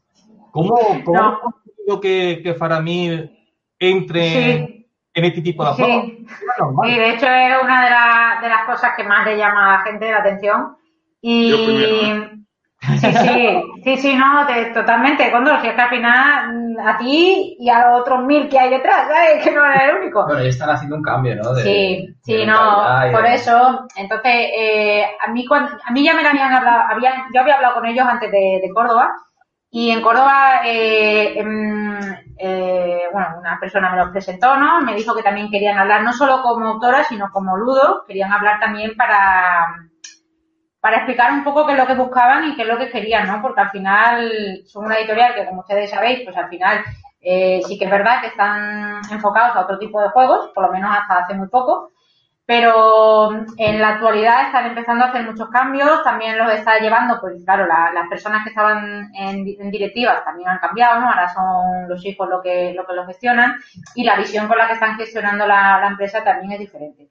¿Cómo, 0.52 0.76
cómo 1.04 1.40
No. 1.88 2.00
que, 2.00 2.42
que 2.44 2.54
Faramir 2.54 3.32
entre 3.80 4.68
Sí. 4.68 4.81
En 5.14 5.26
este 5.26 5.42
tipo 5.42 5.66
de 5.66 5.72
juegos? 5.74 6.06
Sí. 6.06 6.96
De 6.96 7.10
hecho 7.10 7.28
es 7.28 7.64
una 7.64 7.84
de, 7.84 7.90
la- 7.90 8.40
de 8.42 8.50
las 8.50 8.66
cosas 8.66 8.92
que 8.96 9.04
más 9.04 9.26
le 9.26 9.38
llama 9.38 9.66
a 9.74 9.78
la 9.78 9.84
gente 9.84 10.12
la 10.12 10.20
atención. 10.20 10.78
Y 11.22 11.52
primero, 11.66 12.30
sí, 13.00 13.12
sí, 13.14 13.62
sí, 13.84 13.98
sí, 13.98 14.16
no, 14.16 14.46
te- 14.48 14.72
totalmente, 14.74 15.30
cuando 15.30 15.60
si 15.62 15.68
es 15.68 15.76
que 15.76 15.82
al 15.82 15.90
final 15.90 16.54
mm, 16.76 16.80
a 16.88 16.98
ti 16.98 17.56
y 17.60 17.70
a 17.70 17.88
los 17.90 18.02
otros 18.02 18.24
mil 18.24 18.50
que 18.50 18.58
hay 18.58 18.70
detrás, 18.72 19.08
¿sabes? 19.08 19.44
Que 19.44 19.52
no 19.52 19.64
eres 19.64 19.82
el 19.90 19.96
único. 19.98 20.26
Bueno, 20.26 20.42
ya 20.42 20.50
están 20.50 20.70
haciendo 20.72 20.96
un 20.96 21.04
cambio, 21.04 21.36
¿no? 21.36 21.54
De- 21.54 21.62
Sí, 21.64 22.08
de 22.08 22.16
sí, 22.40 22.46
no, 22.46 22.84
por 23.12 23.22
de- 23.24 23.36
eso. 23.36 23.86
Entonces, 23.96 24.34
eh, 24.58 25.06
a 25.24 25.30
mí 25.32 25.46
cuando, 25.46 25.78
a 25.86 25.92
mí 25.92 26.04
ya 26.04 26.16
me 26.16 26.24
la 26.24 26.30
habían 26.32 26.54
hablado, 26.54 26.84
habían, 26.90 27.14
yo 27.34 27.42
había 27.42 27.56
hablado 27.56 27.76
con 27.76 27.86
ellos 27.86 28.08
antes 28.08 28.32
de, 28.32 28.60
de 28.64 28.70
Córdoba 28.74 29.12
y 29.74 29.90
en 29.90 30.02
Córdoba, 30.02 30.62
eh, 30.66 31.40
em, 31.40 31.98
eh, 32.38 33.04
bueno, 33.14 33.38
una 33.40 33.58
persona 33.60 33.90
me 33.90 33.98
los 33.98 34.10
presentó, 34.10 34.58
¿no? 34.58 34.82
Me 34.82 34.94
dijo 34.94 35.16
que 35.16 35.24
también 35.24 35.50
querían 35.50 35.78
hablar 35.78 36.04
no 36.04 36.12
solo 36.12 36.42
como 36.42 36.68
autora, 36.68 37.06
sino 37.06 37.30
como 37.32 37.56
ludo, 37.56 38.04
querían 38.06 38.34
hablar 38.34 38.60
también 38.60 38.96
para 38.98 39.68
para 40.82 40.98
explicar 40.98 41.32
un 41.32 41.44
poco 41.44 41.66
qué 41.66 41.74
es 41.74 41.78
lo 41.78 41.86
que 41.86 41.94
buscaban 41.94 42.50
y 42.50 42.56
qué 42.56 42.64
es 42.64 42.68
lo 42.68 42.78
que 42.78 42.90
querían, 42.90 43.28
¿no? 43.28 43.42
Porque 43.42 43.62
al 43.62 43.70
final 43.70 44.64
son 44.66 44.86
una 44.86 44.98
editorial 44.98 45.36
que, 45.36 45.46
como 45.46 45.62
ustedes 45.62 45.92
sabéis, 45.92 46.22
pues 46.26 46.36
al 46.36 46.50
final 46.50 46.84
eh, 47.22 47.62
sí 47.68 47.78
que 47.78 47.86
es 47.86 47.92
verdad 47.92 48.20
que 48.20 48.28
están 48.28 49.00
enfocados 49.12 49.56
a 49.56 49.62
otro 49.62 49.78
tipo 49.78 50.02
de 50.02 50.10
juegos, 50.10 50.50
por 50.56 50.66
lo 50.66 50.74
menos 50.74 50.90
hasta 50.92 51.20
hace 51.20 51.36
muy 51.36 51.48
poco, 51.50 51.92
pero 52.46 53.32
en 53.58 53.80
la 53.82 53.90
actualidad 53.90 54.48
están 54.48 54.66
empezando 54.68 55.06
a 55.06 55.08
hacer 55.10 55.24
muchos 55.26 55.50
cambios, 55.50 56.04
también 56.04 56.38
los 56.38 56.52
está 56.54 56.80
llevando, 56.80 57.18
pues 57.22 57.44
claro, 57.46 57.66
la- 57.66 57.92
las 57.94 58.10
personas 58.10 58.44
que 58.44 58.50
estaban 58.50 59.10
en, 59.16 59.46
en 59.60 59.72
directivas 59.72 60.24
también 60.26 60.50
han 60.50 60.60
cambiado, 60.60 61.00
¿no? 61.00 61.10
Ahora 61.10 61.30
son 61.30 61.88
los 61.88 62.06
hijos 62.06 62.28
lo 62.30 62.42
que, 62.42 62.74
lo 62.76 62.86
que 62.86 62.94
lo 62.94 63.06
gestionan 63.06 63.56
y 63.96 64.04
la 64.04 64.18
visión 64.18 64.48
con 64.48 64.58
la 64.58 64.68
que 64.68 64.74
están 64.74 64.98
gestionando 64.98 65.48
la, 65.48 65.80
la 65.80 65.88
empresa 65.88 66.24
también 66.24 66.52
es 66.54 66.60
diferente. 66.60 67.10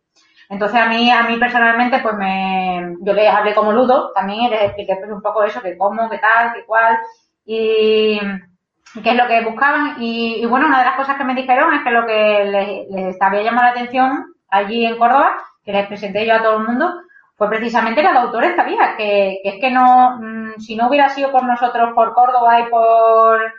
Entonces 0.50 0.80
a 0.80 0.86
mí, 0.88 1.10
a 1.10 1.22
mí 1.22 1.36
personalmente, 1.38 2.00
pues 2.00 2.14
me, 2.16 2.96
yo 3.00 3.12
les 3.12 3.32
hablé 3.32 3.54
como 3.54 3.72
ludo, 3.72 4.12
también 4.14 4.50
les 4.50 4.62
expliqué 4.64 4.96
pues 4.96 5.10
un 5.10 5.22
poco 5.22 5.44
eso, 5.44 5.62
que 5.62 5.78
cómo, 5.78 6.10
qué 6.10 6.18
tal, 6.18 6.52
qué 6.52 6.64
cual, 6.66 6.98
y, 7.44 8.20
y 8.94 9.02
qué 9.02 9.10
es 9.10 9.16
lo 9.16 9.26
que 9.28 9.44
buscaban. 9.44 9.96
Y, 10.02 10.36
y 10.42 10.46
bueno, 10.46 10.66
una 10.66 10.80
de 10.80 10.84
las 10.86 10.96
cosas 10.96 11.16
que 11.16 11.24
me 11.24 11.34
dijeron 11.34 11.72
es 11.74 11.82
que 11.84 11.90
lo 11.90 12.06
que 12.06 12.44
les, 12.44 12.88
les 12.90 13.22
había 13.22 13.42
llamado 13.42 13.66
la 13.66 13.70
atención 13.72 14.34
allí 14.50 14.84
en 14.86 14.98
Córdoba, 14.98 15.36
que 15.64 15.72
les 15.72 15.86
presenté 15.86 16.26
yo 16.26 16.34
a 16.34 16.42
todo 16.42 16.58
el 16.58 16.66
mundo, 16.66 16.92
fue 17.36 17.48
precisamente 17.48 18.02
la 18.02 18.12
de 18.12 18.18
autores 18.18 18.54
que 18.54 18.60
había, 18.60 18.96
que, 18.96 19.38
que 19.42 19.48
es 19.50 19.60
que 19.60 19.70
no, 19.70 20.18
mm, 20.20 20.60
si 20.60 20.76
no 20.76 20.88
hubiera 20.88 21.08
sido 21.08 21.30
por 21.32 21.44
nosotros, 21.44 21.90
por 21.94 22.12
Córdoba 22.14 22.60
y 22.60 22.64
por, 22.70 23.52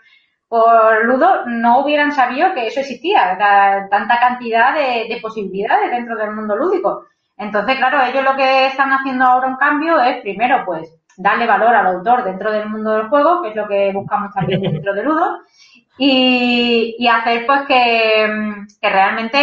por 0.47 1.05
Ludo, 1.05 1.45
no 1.47 1.79
hubieran 1.79 2.11
sabido 2.11 2.53
que 2.53 2.67
eso 2.67 2.81
existía, 2.81 3.35
la- 3.37 3.87
tanta 3.89 4.19
cantidad 4.19 4.73
de, 4.73 5.07
de 5.13 5.19
posibilidades 5.21 5.91
dentro 5.91 6.15
del 6.17 6.31
mundo 6.31 6.55
lúdico. 6.55 7.05
Entonces, 7.37 7.77
claro, 7.77 8.01
ellos 8.03 8.23
lo 8.23 8.35
que 8.35 8.67
están 8.67 8.91
haciendo 8.91 9.25
ahora 9.25 9.47
un 9.47 9.55
cambio 9.55 9.99
es, 10.01 10.21
primero, 10.21 10.63
pues, 10.65 10.93
darle 11.17 11.47
valor 11.47 11.73
al 11.73 11.87
autor 11.87 12.23
dentro 12.23 12.51
del 12.51 12.69
mundo 12.69 12.91
del 12.91 13.07
juego, 13.07 13.41
que 13.41 13.49
es 13.49 13.55
lo 13.55 13.67
que 13.67 13.91
buscamos 13.93 14.33
también 14.33 14.61
dentro 14.61 14.93
de 14.93 15.03
Ludo, 15.03 15.39
y, 15.97 17.07
hacer 17.07 17.45
pues 17.45 17.61
que, 17.67 18.53
que 18.81 18.89
realmente 18.89 19.37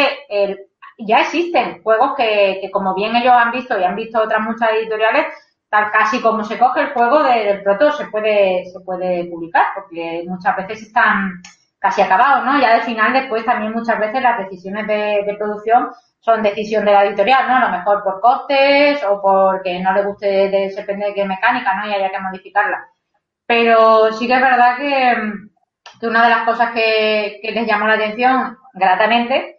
ya 0.99 1.21
existen 1.21 1.83
juegos 1.83 2.15
que, 2.17 2.59
que, 2.61 2.71
como 2.71 2.95
bien 2.95 3.15
ellos 3.15 3.33
han 3.33 3.53
visto 3.53 3.79
y 3.79 3.85
han 3.85 3.97
visto 3.97 4.21
otras 4.21 4.41
muchas 4.41 4.71
editoriales, 4.73 5.27
tal 5.69 5.91
casi 5.91 6.21
como 6.21 6.45
se 6.45 6.59
coge 6.59 6.81
el 6.81 6.93
juego 6.93 7.23
del 7.23 7.63
proto 7.63 7.93
se 7.93 8.07
puede, 8.07 8.65
se 8.67 8.81
puede 8.81 9.27
publicar, 9.27 9.67
porque 9.75 10.25
muchas 10.27 10.57
veces 10.57 10.83
están 10.83 11.41
casi 11.79 12.03
acabados, 12.03 12.45
¿no? 12.45 12.61
Ya 12.61 12.75
de 12.75 12.83
final 12.83 13.13
después 13.13 13.45
también 13.45 13.73
muchas 13.73 13.99
veces 14.01 14.23
las 14.23 14.39
decisiones 14.39 14.87
de, 14.87 15.23
de 15.25 15.37
producción 15.39 15.91
son 16.21 16.43
decisión 16.43 16.85
de 16.85 16.93
la 16.93 17.05
editorial, 17.05 17.47
¿no? 17.47 17.57
A 17.57 17.61
lo 17.61 17.79
mejor 17.79 18.03
por 18.03 18.21
costes 18.21 19.03
o 19.05 19.23
porque 19.23 19.79
no 19.79 19.93
le 19.93 20.03
guste, 20.03 20.27
de, 20.27 20.73
depende 20.75 21.07
de 21.07 21.15
qué 21.15 21.25
mecánica, 21.25 21.75
¿no? 21.77 21.89
Y 21.89 21.95
haya 21.95 22.11
que 22.11 22.21
modificarla. 22.21 22.89
Pero 23.47 24.13
sí 24.13 24.27
que 24.27 24.35
es 24.35 24.41
verdad 24.41 24.77
que, 24.77 25.17
que 26.01 26.07
una 26.09 26.25
de 26.25 26.31
las 26.31 26.45
cosas 26.45 26.73
que, 26.73 27.39
que 27.41 27.53
les 27.53 27.67
llamó 27.67 27.87
la 27.87 27.95
atención 27.95 28.59
gratamente 28.75 29.58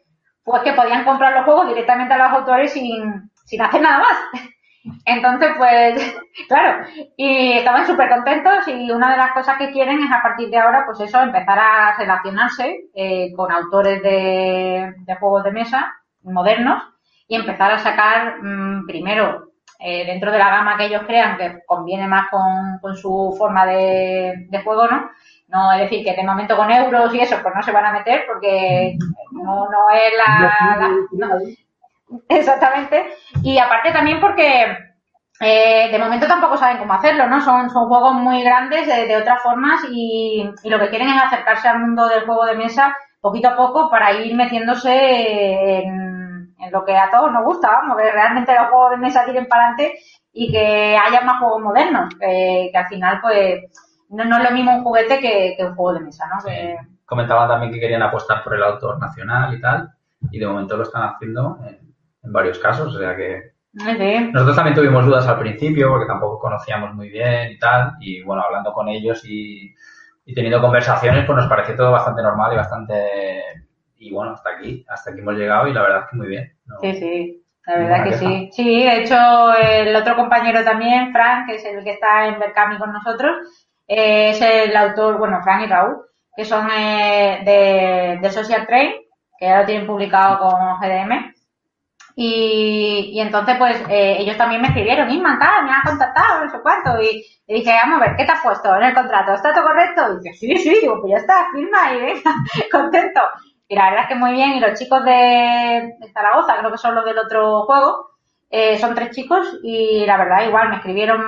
fue 0.50 0.64
que 0.64 0.74
podían 0.74 1.04
comprar 1.06 1.34
los 1.34 1.46
juegos 1.46 1.68
directamente 1.68 2.14
a 2.14 2.18
los 2.18 2.40
autores 2.40 2.74
sin, 2.74 3.30
sin 3.46 3.62
hacer 3.62 3.82
nada 3.82 4.00
más. 4.00 4.44
Entonces, 5.06 5.50
pues, 5.58 6.22
claro, 6.48 6.86
y 7.18 7.54
estaban 7.54 7.86
súper 7.86 8.10
contentos 8.10 8.68
y 8.68 8.92
una 8.92 9.12
de 9.12 9.18
las 9.18 9.32
cosas 9.34 9.58
que 9.58 9.72
quieren 9.72 10.04
es 10.04 10.12
a 10.12 10.22
partir 10.22 10.50
de 10.50 10.58
ahora, 10.58 10.84
pues 10.86 11.00
eso, 11.02 11.22
empezar 11.22 11.60
a 11.60 11.96
relacionarse 11.98 12.86
eh, 12.96 13.32
con 13.36 13.52
autores 13.52 14.02
de, 14.02 14.94
de 14.98 15.16
juegos 15.16 15.44
de 15.44 15.52
mesa 15.52 15.94
modernos 16.24 16.82
y 17.28 17.36
empezar 17.36 17.72
a 17.72 17.80
sacar 17.80 18.42
mm, 18.42 18.86
primero 18.88 19.50
eh, 19.82 20.06
dentro 20.06 20.32
de 20.32 20.40
la 20.40 20.50
gama 20.50 20.76
que 20.78 20.88
ellos 20.88 21.04
crean 21.08 21.38
que 21.38 21.62
conviene 21.66 22.06
más 22.08 22.30
con, 22.30 22.80
con 22.82 22.98
su 22.98 23.34
forma 23.38 23.66
de, 23.66 24.48
de, 24.50 24.62
juego, 24.62 24.88
¿no? 24.88 25.10
No 25.50 25.72
es 25.74 25.80
decir 25.82 26.04
que 26.04 26.16
de 26.16 26.24
momento 26.24 26.56
con 26.56 26.72
euros 26.72 27.14
y 27.14 27.20
eso 27.20 27.38
pues 27.42 27.54
no 27.56 27.62
se 27.62 27.72
van 27.72 27.86
a 27.86 27.94
meter 27.94 28.24
porque 28.28 28.96
no, 29.32 29.68
no 29.70 29.90
es 29.90 30.14
la, 30.18 30.90
no, 31.12 31.28
exactamente. 32.30 33.14
Y 33.44 33.58
aparte 33.58 33.92
también 33.92 34.20
porque 34.20 34.78
eh, 35.40 35.90
de 35.92 36.00
momento 36.00 36.28
tampoco 36.28 36.58
saben 36.58 36.78
cómo 36.78 36.94
hacerlo, 36.94 37.28
¿no? 37.28 37.42
Son, 37.42 37.70
son 37.70 37.88
juegos 37.88 38.14
muy 38.14 38.44
grandes 38.44 38.88
de, 38.88 39.08
de 39.08 39.18
otras 39.18 39.42
formas 39.42 39.82
y, 39.90 40.50
y, 40.64 40.70
lo 40.70 40.80
que 40.80 40.90
quieren 40.90 41.10
es 41.10 41.24
acercarse 41.24 41.68
al 41.68 41.80
mundo 41.80 42.08
del 42.08 42.26
juego 42.26 42.46
de 42.46 42.56
mesa 42.56 42.96
poquito 43.22 43.50
a 43.50 43.56
poco 43.56 43.90
para 43.90 44.14
ir 44.14 44.36
metiéndose 44.36 45.80
en 45.80 46.10
en 46.60 46.72
lo 46.72 46.84
que 46.84 46.96
a 46.96 47.10
todos 47.10 47.32
nos 47.32 47.44
gusta, 47.44 47.70
vamos, 47.70 47.98
que 47.98 48.12
realmente 48.12 48.54
los 48.54 48.70
juegos 48.70 48.92
de 48.92 48.98
mesa 48.98 49.26
tiren 49.26 49.48
para 49.48 49.70
adelante 49.70 50.00
y 50.34 50.52
que 50.52 50.98
haya 50.98 51.22
más 51.22 51.40
juegos 51.40 51.62
modernos, 51.62 52.14
que, 52.20 52.70
que 52.72 52.78
al 52.78 52.88
final, 52.88 53.20
pues, 53.22 53.64
no, 54.10 54.26
no, 54.26 54.38
es 54.38 54.50
lo 54.50 54.56
mismo 54.56 54.76
un 54.76 54.84
juguete 54.84 55.20
que, 55.20 55.56
que 55.58 55.66
un 55.66 55.76
juego 55.76 56.00
de 56.00 56.06
mesa, 56.06 56.26
¿no? 56.28 56.42
Sí. 56.42 56.50
Que... 56.50 56.78
Comentaban 57.06 57.48
también 57.48 57.72
que 57.72 57.80
querían 57.80 58.04
apostar 58.04 58.44
por 58.44 58.56
el 58.56 58.64
autor 58.64 59.00
nacional 59.00 59.54
y 59.54 59.62
tal, 59.62 59.90
y 60.32 60.40
de 60.40 60.48
momento 60.48 60.78
lo 60.78 60.84
están 60.84 61.04
haciendo 61.04 61.58
en, 61.68 61.80
en 62.24 62.34
varios 62.34 62.60
casos, 62.60 62.96
o 62.96 63.00
sea 63.00 63.16
que... 63.16 63.54
Sí. 63.72 64.30
Nosotros 64.34 64.56
también 64.56 64.76
tuvimos 64.76 65.06
dudas 65.06 65.28
al 65.28 65.40
principio 65.40 65.90
porque 65.90 66.08
tampoco 66.08 66.40
conocíamos 66.40 66.94
muy 66.96 67.10
bien 67.10 67.52
y 67.52 67.60
tal, 67.60 67.94
y 68.00 68.24
bueno, 68.24 68.42
hablando 68.42 68.74
con 68.74 68.90
ellos 68.90 69.24
y, 69.26 69.74
y 70.26 70.34
teniendo 70.34 70.62
conversaciones, 70.62 71.26
pues 71.26 71.38
nos 71.38 71.48
pareció 71.48 71.76
todo 71.76 71.92
bastante 71.92 72.22
normal 72.24 72.54
y 72.54 72.58
bastante 72.58 72.96
y 74.00 74.12
bueno, 74.12 74.32
hasta 74.32 74.52
aquí, 74.52 74.86
hasta 74.88 75.12
aquí 75.12 75.20
hemos 75.20 75.36
llegado 75.36 75.68
y 75.68 75.74
la 75.74 75.82
verdad 75.82 76.00
es 76.04 76.10
que 76.10 76.18
muy 76.18 76.28
bien. 76.28 76.54
¿no? 76.66 76.78
Sí, 76.80 76.94
sí, 76.94 77.44
la 77.66 77.78
verdad 77.78 78.04
que 78.06 78.14
sí. 78.14 78.50
Sí, 78.54 78.84
de 78.84 79.02
hecho, 79.02 79.54
el 79.62 79.96
otro 79.96 80.16
compañero 80.16 80.64
también, 80.64 81.12
Frank, 81.12 81.48
que 81.48 81.56
es 81.56 81.66
el 81.66 81.84
que 81.84 81.92
está 81.92 82.28
en 82.28 82.40
Berkami 82.40 82.78
con 82.78 82.94
nosotros, 82.94 83.32
eh, 83.90 84.30
es 84.30 84.42
el 84.42 84.78
autor, 84.78 85.18
bueno, 85.18 85.42
Frank 85.44 85.64
y 85.64 85.66
Raúl, 85.66 85.98
que 86.36 86.46
son 86.46 86.70
eh, 86.72 87.42
de, 87.44 88.20
de, 88.22 88.32
Social 88.32 88.68
Train, 88.68 88.94
que 89.38 89.46
ya 89.48 89.62
lo 89.62 89.66
tienen 89.66 89.88
publicado 89.88 90.38
con 90.40 90.80
GDM. 90.80 91.34
Y, 92.16 93.12
y 93.14 93.20
entonces, 93.20 93.56
pues, 93.58 93.82
eh, 93.90 94.18
ellos 94.20 94.38
también 94.38 94.62
me 94.62 94.68
escribieron, 94.68 95.10
Isma, 95.10 95.40
tal, 95.40 95.66
me 95.66 95.72
han 95.72 95.82
contactado, 95.82 96.46
no 96.46 96.52
sé 96.52 96.58
cuánto, 96.62 97.02
y 97.02 97.26
le 97.48 97.56
dije, 97.56 97.72
vamos 97.72 98.02
a 98.02 98.06
ver, 98.06 98.16
¿qué 98.16 98.26
te 98.26 98.32
has 98.32 98.44
puesto 98.44 98.76
en 98.76 98.84
el 98.84 98.94
contrato? 98.94 99.34
¿Está 99.34 99.54
todo 99.54 99.64
correcto? 99.66 100.02
Y 100.14 100.16
dice, 100.18 100.34
sí, 100.38 100.58
sí, 100.58 100.80
digo, 100.82 101.02
pues 101.02 101.12
ya 101.12 101.18
está, 101.18 101.48
firma 101.52 101.94
y 101.94 102.02
venga, 102.02 102.36
contento. 102.72 103.22
Y 103.68 103.76
la 103.76 103.86
verdad 103.90 104.04
es 104.04 104.10
que 104.10 104.16
muy 104.16 104.34
bien. 104.34 104.52
Y 104.54 104.60
los 104.60 104.78
chicos 104.78 105.04
de, 105.04 105.96
Zaragoza, 106.14 106.58
creo 106.58 106.72
que 106.72 106.78
son 106.78 106.96
los 106.96 107.06
del 107.06 107.18
otro 107.18 107.64
juego, 107.64 108.09
eh, 108.50 108.78
son 108.80 108.96
tres 108.96 109.12
chicos 109.12 109.60
y 109.64 110.06
la 110.06 110.18
verdad 110.18 110.48
igual 110.48 110.70
me 110.70 110.78
escribieron, 110.78 111.22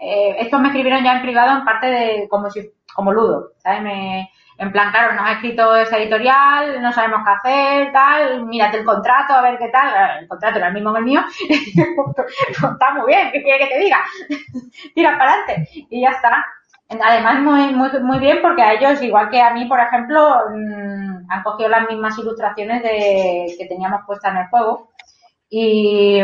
eh, 0.00 0.36
estos 0.40 0.60
me 0.60 0.68
escribieron 0.68 1.04
ya 1.04 1.16
en 1.16 1.22
privado 1.22 1.58
en 1.58 1.64
parte 1.64 1.86
de 1.86 2.28
como 2.28 2.50
si, 2.50 2.70
como 2.94 3.12
ludo, 3.12 3.52
¿sabes? 3.58 3.82
Me, 3.82 4.30
en 4.56 4.70
plan, 4.70 4.90
claro, 4.92 5.14
nos 5.14 5.24
ha 5.24 5.32
escrito 5.32 5.74
esa 5.74 5.98
editorial, 5.98 6.80
no 6.80 6.92
sabemos 6.92 7.20
qué 7.24 7.30
hacer, 7.30 7.92
tal, 7.92 8.46
mírate 8.46 8.78
el 8.78 8.84
contrato, 8.84 9.34
a 9.34 9.42
ver 9.42 9.58
qué 9.58 9.68
tal. 9.68 10.20
El 10.20 10.28
contrato 10.28 10.58
era 10.58 10.68
el 10.68 10.74
mismo 10.74 10.92
que 10.92 10.98
el 11.00 11.04
mío. 11.04 11.20
está 12.50 12.94
muy 12.94 13.06
bien, 13.06 13.32
¿qué 13.32 13.42
quiere 13.42 13.58
que 13.58 13.74
te 13.74 13.80
diga? 13.80 14.04
Tira 14.94 15.18
para 15.18 15.32
adelante. 15.32 15.68
Y 15.90 16.02
ya 16.02 16.10
está. 16.10 16.44
Además, 16.88 17.40
muy, 17.40 17.74
muy, 17.74 17.90
muy 18.00 18.18
bien 18.20 18.38
porque 18.42 18.62
a 18.62 18.74
ellos, 18.74 19.02
igual 19.02 19.28
que 19.30 19.40
a 19.40 19.52
mí, 19.52 19.64
por 19.66 19.80
ejemplo, 19.80 20.44
mmm, 20.50 21.30
han 21.30 21.42
cogido 21.42 21.68
las 21.68 21.88
mismas 21.88 22.16
ilustraciones 22.18 22.82
de, 22.82 23.56
que 23.58 23.66
teníamos 23.66 24.02
puestas 24.06 24.32
en 24.32 24.38
el 24.38 24.48
juego. 24.48 24.90
Y 25.50 26.20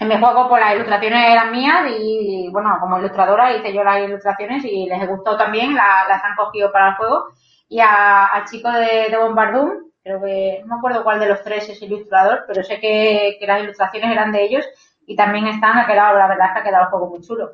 mi 0.00 0.18
juego, 0.18 0.48
pues 0.48 0.60
las 0.60 0.74
ilustraciones 0.74 1.30
eran 1.30 1.52
mías 1.52 1.86
y, 1.98 2.48
bueno, 2.50 2.76
como 2.80 2.98
ilustradora 2.98 3.54
hice 3.54 3.72
yo 3.72 3.84
las 3.84 4.02
ilustraciones 4.02 4.64
y 4.64 4.86
les 4.86 5.06
gustó 5.08 5.36
también, 5.36 5.74
la, 5.74 6.04
las 6.08 6.22
han 6.24 6.34
cogido 6.34 6.72
para 6.72 6.88
el 6.90 6.94
juego. 6.96 7.26
Y 7.68 7.80
a, 7.80 8.26
al 8.26 8.44
chico 8.44 8.70
de, 8.70 9.08
de 9.10 9.16
Bombardum, 9.16 9.70
creo 10.02 10.20
que, 10.22 10.60
no 10.62 10.66
me 10.66 10.78
acuerdo 10.78 11.04
cuál 11.04 11.20
de 11.20 11.28
los 11.28 11.42
tres 11.42 11.68
es 11.68 11.80
ilustrador, 11.80 12.44
pero 12.46 12.62
sé 12.62 12.80
que, 12.80 13.36
que 13.38 13.46
las 13.46 13.62
ilustraciones 13.62 14.10
eran 14.10 14.32
de 14.32 14.44
ellos 14.44 14.66
y 15.06 15.16
también 15.16 15.46
están, 15.46 15.78
ha 15.78 15.86
quedado, 15.86 16.18
la 16.18 16.28
verdad 16.28 16.48
es 16.48 16.52
que 16.52 16.58
ha 16.60 16.64
quedado 16.64 16.84
el 16.84 16.90
juego 16.90 17.10
muy 17.10 17.20
chulo. 17.20 17.52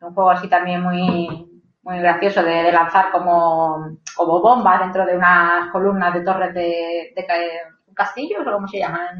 Un 0.00 0.14
juego 0.14 0.30
así 0.30 0.48
también 0.48 0.82
muy, 0.82 1.62
muy 1.82 1.98
gracioso 2.00 2.42
de, 2.42 2.64
de, 2.64 2.72
lanzar 2.72 3.10
como, 3.10 3.96
como 4.14 4.40
bombas 4.40 4.80
dentro 4.80 5.06
de 5.06 5.16
unas 5.16 5.70
columnas 5.70 6.12
de 6.12 6.20
torres 6.20 6.52
de, 6.52 7.12
de 7.16 7.26
castillos 7.96 8.46
o 8.46 8.52
cómo 8.52 8.68
se 8.68 8.78
llaman. 8.78 9.18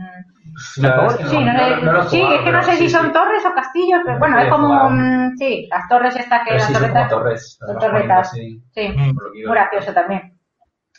No, 0.79 1.11
sí, 1.11 1.39
no, 1.39 1.53
no, 1.53 1.93
no, 1.93 2.03
sí 2.05 2.23
es 2.23 2.41
que 2.43 2.53
no 2.53 2.63
sé 2.63 2.77
si 2.77 2.89
son 2.89 3.13
torres 3.13 3.45
o 3.45 3.55
castillos, 3.55 4.01
pero 4.05 4.19
bueno, 4.19 4.39
es 4.39 4.49
como 4.49 4.91
sí, 5.37 5.67
las 5.71 5.89
torres 5.89 6.17
estas 6.17 6.47
que 6.47 6.55
las 6.55 6.67
sí, 6.67 6.73
torretas, 6.73 7.11
son 7.11 7.19
torres, 7.19 7.59
son 7.67 7.79
torretas, 7.79 8.31
sí, 8.31 8.63
sí 8.73 8.89
mm. 8.89 9.15
muy 9.15 9.55
gracioso 9.55 9.93
también. 9.93 10.39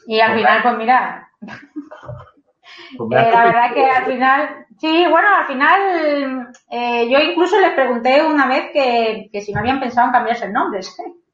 Y 0.06 0.20
al 0.20 0.36
final, 0.36 0.62
pues 0.62 0.78
mira, 0.78 1.30
pues 2.98 3.26
eh, 3.26 3.32
la 3.32 3.46
verdad 3.46 3.74
que 3.74 3.86
al 3.86 4.06
final, 4.06 4.66
sí, 4.78 5.06
bueno, 5.10 5.28
al 5.36 5.46
final, 5.48 6.52
eh, 6.70 7.10
yo 7.10 7.20
incluso 7.20 7.60
les 7.60 7.72
pregunté 7.72 8.24
una 8.26 8.48
vez 8.48 8.72
que, 8.74 9.30
que 9.32 9.42
si 9.42 9.54
no 9.54 9.60
habían 9.60 9.80
pensado 9.80 10.08
en 10.08 10.14
cambiarse 10.14 10.46
el 10.46 10.54
nombre. 10.54 10.82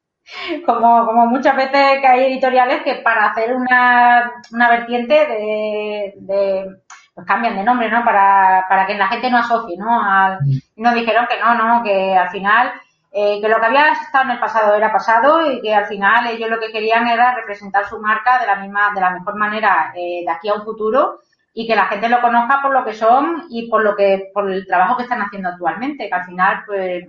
como, 0.66 1.06
como 1.06 1.26
muchas 1.26 1.56
veces 1.56 2.00
que 2.00 2.06
hay 2.06 2.24
editoriales 2.32 2.82
que 2.82 2.96
para 2.96 3.26
hacer 3.26 3.54
una, 3.54 4.32
una 4.52 4.70
vertiente 4.70 5.14
de, 5.14 6.14
de 6.16 6.76
pues 7.14 7.26
cambian 7.26 7.56
de 7.56 7.62
nombre, 7.62 7.90
¿no? 7.90 8.04
Para, 8.04 8.66
para 8.68 8.86
que 8.86 8.94
la 8.94 9.06
gente 9.08 9.30
no 9.30 9.38
asocie, 9.38 9.76
¿no? 9.78 10.02
Al, 10.02 10.38
y 10.46 10.82
nos 10.82 10.94
dijeron 10.94 11.26
que 11.28 11.38
no, 11.38 11.54
no, 11.54 11.82
que 11.84 12.16
al 12.16 12.28
final, 12.30 12.72
eh, 13.12 13.40
que 13.40 13.48
lo 13.48 13.60
que 13.60 13.66
había 13.66 13.92
estado 13.92 14.24
en 14.24 14.30
el 14.32 14.40
pasado 14.40 14.74
era 14.74 14.92
pasado 14.92 15.48
y 15.48 15.60
que 15.62 15.72
al 15.74 15.86
final 15.86 16.26
ellos 16.26 16.50
lo 16.50 16.58
que 16.58 16.72
querían 16.72 17.06
era 17.06 17.34
representar 17.36 17.86
su 17.86 18.00
marca 18.00 18.40
de 18.40 18.46
la 18.46 18.56
misma, 18.56 18.92
de 18.92 19.00
la 19.00 19.10
mejor 19.10 19.36
manera 19.36 19.92
eh, 19.96 20.22
de 20.24 20.30
aquí 20.30 20.48
a 20.48 20.54
un 20.54 20.64
futuro 20.64 21.20
y 21.52 21.68
que 21.68 21.76
la 21.76 21.86
gente 21.86 22.08
lo 22.08 22.20
conozca 22.20 22.60
por 22.60 22.72
lo 22.72 22.84
que 22.84 22.94
son 22.94 23.44
y 23.48 23.68
por 23.70 23.84
lo 23.84 23.94
que, 23.94 24.30
por 24.34 24.50
el 24.50 24.66
trabajo 24.66 24.96
que 24.96 25.04
están 25.04 25.22
haciendo 25.22 25.50
actualmente, 25.50 26.08
que 26.08 26.14
al 26.14 26.24
final, 26.24 26.64
pues, 26.66 27.04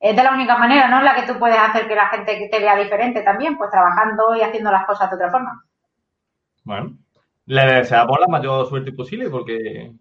es 0.00 0.16
de 0.16 0.22
la 0.22 0.32
única 0.32 0.56
manera, 0.56 0.88
¿no? 0.88 0.98
En 0.98 1.04
la 1.04 1.14
que 1.14 1.30
tú 1.30 1.38
puedes 1.38 1.58
hacer 1.58 1.86
que 1.86 1.94
la 1.94 2.08
gente 2.08 2.48
te 2.50 2.58
vea 2.58 2.74
diferente 2.74 3.22
también, 3.22 3.58
pues 3.58 3.70
trabajando 3.70 4.34
y 4.34 4.40
haciendo 4.40 4.70
las 4.70 4.86
cosas 4.86 5.10
de 5.10 5.16
otra 5.16 5.30
forma. 5.30 5.62
Bueno, 6.64 6.96
le 7.44 7.74
deseamos 7.74 8.18
la 8.18 8.26
mayor 8.26 8.66
suerte 8.66 8.92
posible 8.92 9.28
porque 9.28 9.92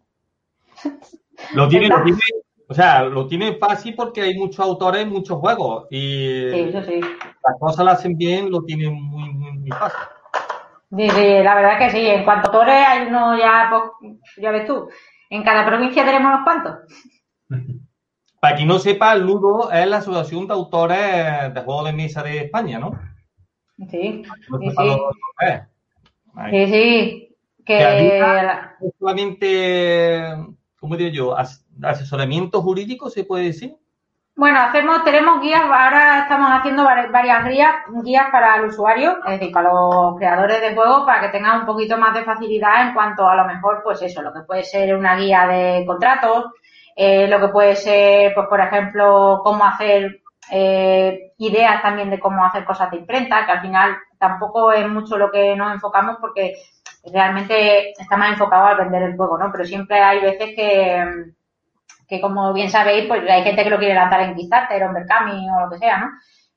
lo 1.54 1.68
tiene, 1.68 1.90
lo 1.90 2.02
tiene, 2.02 2.20
o 2.68 2.74
sea, 2.74 3.04
lo 3.04 3.28
tiene 3.28 3.56
fácil 3.56 3.94
porque 3.94 4.22
hay 4.22 4.36
muchos 4.36 4.60
autores, 4.62 5.06
muchos 5.06 5.38
juegos 5.38 5.88
y 5.90 6.50
sí, 6.50 6.60
eso 6.70 6.82
sí. 6.84 7.02
las 7.02 7.60
cosas 7.60 7.86
las 7.86 8.00
hacen 8.00 8.18
bien, 8.18 8.50
lo 8.50 8.64
tienen 8.64 8.94
muy, 8.94 9.30
muy, 9.34 9.52
muy 9.52 9.70
fácil. 9.70 10.00
Sí, 10.96 11.10
sí, 11.10 11.44
la 11.44 11.56
verdad 11.56 11.78
que 11.78 11.90
sí. 11.90 12.08
En 12.08 12.24
cuanto 12.24 12.48
a 12.48 12.52
autores 12.54 12.88
hay 12.88 13.08
uno 13.08 13.38
ya, 13.38 13.70
pues, 13.70 14.18
ya 14.38 14.52
ves 14.52 14.66
tú, 14.66 14.90
en 15.30 15.44
cada 15.44 15.66
provincia 15.66 16.06
tenemos 16.06 16.32
unos 16.32 16.44
cuantos. 16.46 16.78
Para 18.40 18.56
quien 18.56 18.68
no 18.68 18.80
sepa, 18.80 19.16
Ludo 19.16 19.72
es 19.72 19.88
la 19.88 19.98
Asociación 19.98 20.48
de 20.48 20.54
Autores 20.54 21.54
de 21.54 21.62
Juegos 21.62 21.86
de 21.86 21.94
Mesa 21.94 22.24
de 22.24 22.38
España, 22.40 22.80
¿no? 22.80 22.92
Sí, 23.90 24.24
no 24.50 24.60
sí, 24.60 24.70
sí. 24.70 24.86
sí, 26.50 26.68
sí. 26.68 27.36
Que, 27.66 27.78
que 27.78 28.92
solamente, 28.98 30.36
¿cómo 30.80 30.96
digo 30.96 31.12
yo? 31.12 31.36
Asesoramiento 31.84 32.62
jurídico, 32.62 33.10
¿se 33.10 33.26
puede 33.26 33.46
decir? 33.46 33.76
Bueno, 34.40 34.58
hacemos, 34.62 35.04
tenemos 35.04 35.42
guías, 35.42 35.64
ahora 35.64 36.22
estamos 36.22 36.50
haciendo 36.50 36.86
varias 36.86 37.46
guías, 37.46 37.76
guías 38.06 38.28
para 38.32 38.56
el 38.56 38.70
usuario, 38.70 39.18
es 39.26 39.38
decir, 39.38 39.52
para 39.52 39.74
los 39.74 40.16
creadores 40.16 40.62
de 40.62 40.74
juegos, 40.74 41.06
para 41.06 41.20
que 41.20 41.38
tengan 41.38 41.60
un 41.60 41.66
poquito 41.66 41.98
más 41.98 42.14
de 42.14 42.24
facilidad 42.24 42.88
en 42.88 42.94
cuanto 42.94 43.28
a 43.28 43.36
lo 43.36 43.44
mejor, 43.44 43.82
pues 43.84 44.02
eso, 44.02 44.22
lo 44.22 44.32
que 44.32 44.40
puede 44.48 44.64
ser 44.64 44.96
una 44.96 45.18
guía 45.18 45.46
de 45.46 45.84
contratos, 45.86 46.46
eh, 47.02 47.28
lo 47.28 47.40
que 47.40 47.48
puede 47.48 47.76
ser, 47.76 48.34
pues 48.34 48.48
por 48.48 48.60
ejemplo, 48.60 49.42
cómo 49.44 49.64
hacer 49.64 50.22
eh, 50.52 51.34
ideas 51.38 51.82
también 51.82 52.10
de 52.10 52.20
cómo 52.20 52.44
hacer 52.44 52.66
cosas 52.66 52.92
de 52.92 52.98
imprenta, 52.98 53.46
que 53.46 53.52
al 53.52 53.62
final 53.62 53.96
tampoco 54.18 54.74
es 54.74 54.88
mucho 54.88 55.18
lo 55.18 55.32
que 55.32 55.56
nos 55.56 55.74
enfocamos 55.74 56.18
porque 56.20 56.56
realmente 57.14 57.92
está 57.92 58.18
más 58.18 58.32
enfocado 58.34 58.66
al 58.66 58.78
vender 58.78 59.04
el 59.04 59.16
juego, 59.16 59.38
¿no? 59.38 59.50
Pero 59.52 59.64
siempre 59.66 60.00
hay 60.02 60.20
veces 60.20 60.56
que 60.56 61.34
que 62.10 62.20
como 62.20 62.52
bien 62.54 62.70
sabéis, 62.70 63.06
pues 63.08 63.22
hay 63.30 63.44
gente 63.44 63.64
que 63.64 63.70
lo 63.70 63.78
quiere 63.78 63.94
lanzar 63.94 64.22
en 64.22 64.36
Kickstarter 64.36 64.82
o 64.84 64.88
en 64.88 64.94
Berkami 64.96 65.48
o 65.50 65.66
lo 65.66 65.70
que 65.70 65.78
sea, 65.78 66.00
¿no? 66.00 66.08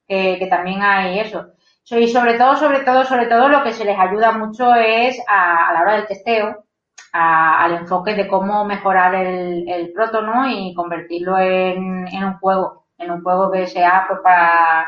Que, 0.09 0.47
también 0.51 0.83
hay 0.83 1.21
eso. 1.21 1.53
Y 1.91 2.09
sobre 2.09 2.35
todo, 2.35 2.57
sobre 2.57 2.81
todo, 2.81 3.05
sobre 3.05 3.27
todo, 3.27 3.49
lo 3.49 3.63
que 3.63 3.73
se 3.73 3.85
les 3.85 3.99
ayuda 3.99 4.33
mucho 4.33 4.75
es 4.75 5.19
a, 5.29 5.73
la 5.75 5.83
hora 5.83 5.97
del 5.97 6.07
testeo, 6.07 6.65
al 7.13 7.73
enfoque 7.75 8.15
de 8.15 8.27
cómo 8.27 8.65
mejorar 8.65 9.15
el, 9.15 9.69
el 9.69 9.93
proto. 9.93 10.23
Y 10.49 10.75
convertirlo 10.75 11.39
en, 11.39 12.07
un 12.25 12.39
juego, 12.39 12.87
en 12.99 13.11
un 13.11 13.23
juego 13.23 13.51
que 13.51 13.67
sea 13.67 14.05
pues 14.09 14.21
para, 14.23 14.87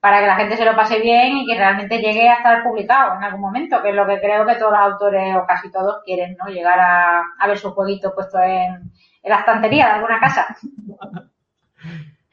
para 0.00 0.20
que 0.20 0.26
la 0.26 0.36
gente 0.36 0.56
se 0.56 0.64
lo 0.64 0.74
pase 0.74 0.98
bien 1.00 1.38
y 1.38 1.46
que 1.46 1.56
realmente 1.56 1.98
llegue 1.98 2.28
a 2.28 2.34
estar 2.34 2.62
publicado 2.62 3.16
en 3.16 3.24
algún 3.24 3.40
momento, 3.40 3.80
que 3.82 3.90
es 3.90 3.94
lo 3.94 4.06
que 4.06 4.20
creo 4.20 4.46
que 4.46 4.56
todos 4.56 4.72
los 4.72 4.80
autores 4.80 5.36
o 5.36 5.46
casi 5.46 5.70
todos 5.70 6.02
quieren, 6.04 6.36
¿no? 6.38 6.50
Llegar 6.50 6.78
a, 6.80 7.22
a 7.38 7.46
ver 7.46 7.58
su 7.58 7.70
jueguito 7.70 8.12
puesto 8.14 8.38
en, 8.40 8.90
en 9.22 9.30
la 9.30 9.40
estantería 9.40 9.86
de 9.86 9.92
alguna 9.92 10.20
casa. 10.20 10.56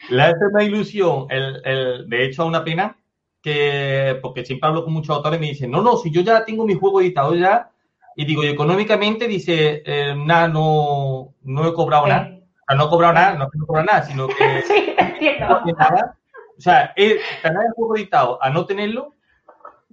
Le 0.09 0.23
hace 0.23 0.45
una 0.51 0.63
ilusión, 0.63 1.27
el, 1.29 1.61
el, 1.65 2.09
de 2.09 2.25
hecho, 2.25 2.43
a 2.43 2.45
una 2.45 2.63
pena, 2.63 2.95
que, 3.41 4.17
porque 4.21 4.45
siempre 4.45 4.69
hablo 4.69 4.83
con 4.83 4.93
muchos 4.93 5.15
autores 5.15 5.37
y 5.37 5.41
me 5.41 5.47
dicen, 5.47 5.71
no, 5.71 5.81
no, 5.81 5.97
si 5.97 6.11
yo 6.11 6.21
ya 6.21 6.45
tengo 6.45 6.65
mi 6.65 6.75
juego 6.75 7.01
editado 7.01 7.35
ya, 7.35 7.71
y 8.19 8.25
digo, 8.25 8.43
y 8.43 8.47
económicamente 8.47 9.27
dice, 9.27 9.83
eh, 9.85 10.15
nada, 10.17 10.47
no, 10.47 11.35
no 11.43 11.67
he 11.67 11.73
cobrado 11.73 12.07
nada. 12.07 12.31
O 12.33 12.65
sea, 12.67 12.75
no 12.75 12.85
he 12.85 12.89
cobrado 12.89 13.13
nada, 13.13 13.33
no 13.35 13.43
es 13.45 13.49
no 13.53 13.63
he 13.63 13.67
cobrado 13.67 13.85
nada, 13.85 14.03
sino 14.03 14.27
que 14.27 14.61
sí, 14.67 14.95
entiendo. 14.97 15.61
nada. 15.77 16.17
O 16.57 16.59
sea, 16.59 16.93
es, 16.95 17.21
el 17.43 17.73
juego 17.75 17.95
editado 17.95 18.43
a 18.43 18.49
no 18.49 18.65
tenerlo, 18.65 19.13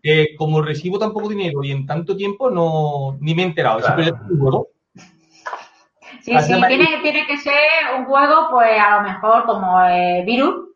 eh, 0.02 0.34
como 0.38 0.62
recibo 0.62 0.98
tan 0.98 1.12
poco 1.12 1.28
dinero 1.28 1.62
y 1.62 1.70
en 1.70 1.84
tanto 1.86 2.16
tiempo, 2.16 2.50
no 2.50 3.18
ni 3.20 3.34
me 3.34 3.42
he 3.42 3.46
enterado. 3.46 3.80
Claro. 3.80 4.02
Siempre 4.02 4.38
juego 4.38 4.68
Sí, 6.22 6.34
sí, 6.38 6.54
tiene, 6.66 6.86
tiene 7.02 7.26
que 7.26 7.36
ser 7.36 7.52
un 7.98 8.06
juego, 8.06 8.48
pues 8.50 8.80
a 8.80 8.96
lo 8.96 9.02
mejor 9.02 9.44
como 9.44 9.84
eh, 9.84 10.22
Virus, 10.24 10.70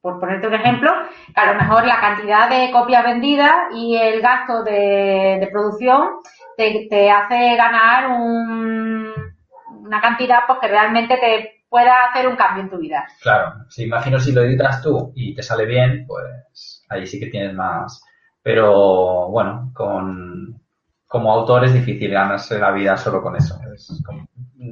por 0.00 0.20
ponerte 0.20 0.46
un 0.46 0.54
ejemplo, 0.54 0.92
que 1.34 1.40
a 1.40 1.52
lo 1.52 1.60
mejor 1.60 1.84
la 1.84 2.00
cantidad 2.00 2.48
de 2.48 2.70
copias 2.70 3.02
vendidas 3.02 3.52
y 3.74 3.96
el 3.96 4.20
gasto 4.20 4.62
de, 4.62 5.48
producción 5.50 6.08
te, 6.56 7.10
hace 7.10 7.56
ganar 7.56 8.10
una 8.10 10.00
cantidad 10.00 10.40
pues, 10.46 10.58
que 10.60 10.68
realmente 10.68 11.16
te 11.16 11.64
pueda 11.68 12.06
hacer 12.10 12.28
un 12.28 12.36
cambio 12.36 12.64
en 12.64 12.70
tu 12.70 12.78
vida. 12.78 13.06
Claro, 13.22 13.54
si 13.68 13.84
imagino 13.84 14.20
si 14.20 14.32
lo 14.32 14.42
editas 14.42 14.82
tú 14.82 15.12
y 15.14 15.34
te 15.34 15.42
sale 15.42 15.64
bien, 15.64 16.04
pues 16.06 16.84
ahí 16.90 17.06
sí 17.06 17.18
que 17.18 17.30
tienes 17.30 17.54
más. 17.54 18.02
Pero 18.42 19.28
bueno, 19.30 19.70
con, 19.74 20.60
como 21.06 21.32
autor 21.32 21.64
es 21.64 21.74
difícil 21.74 22.10
ganarse 22.10 22.58
la 22.58 22.72
vida 22.72 22.96
solo 22.96 23.22
con 23.22 23.36
eso. 23.36 23.58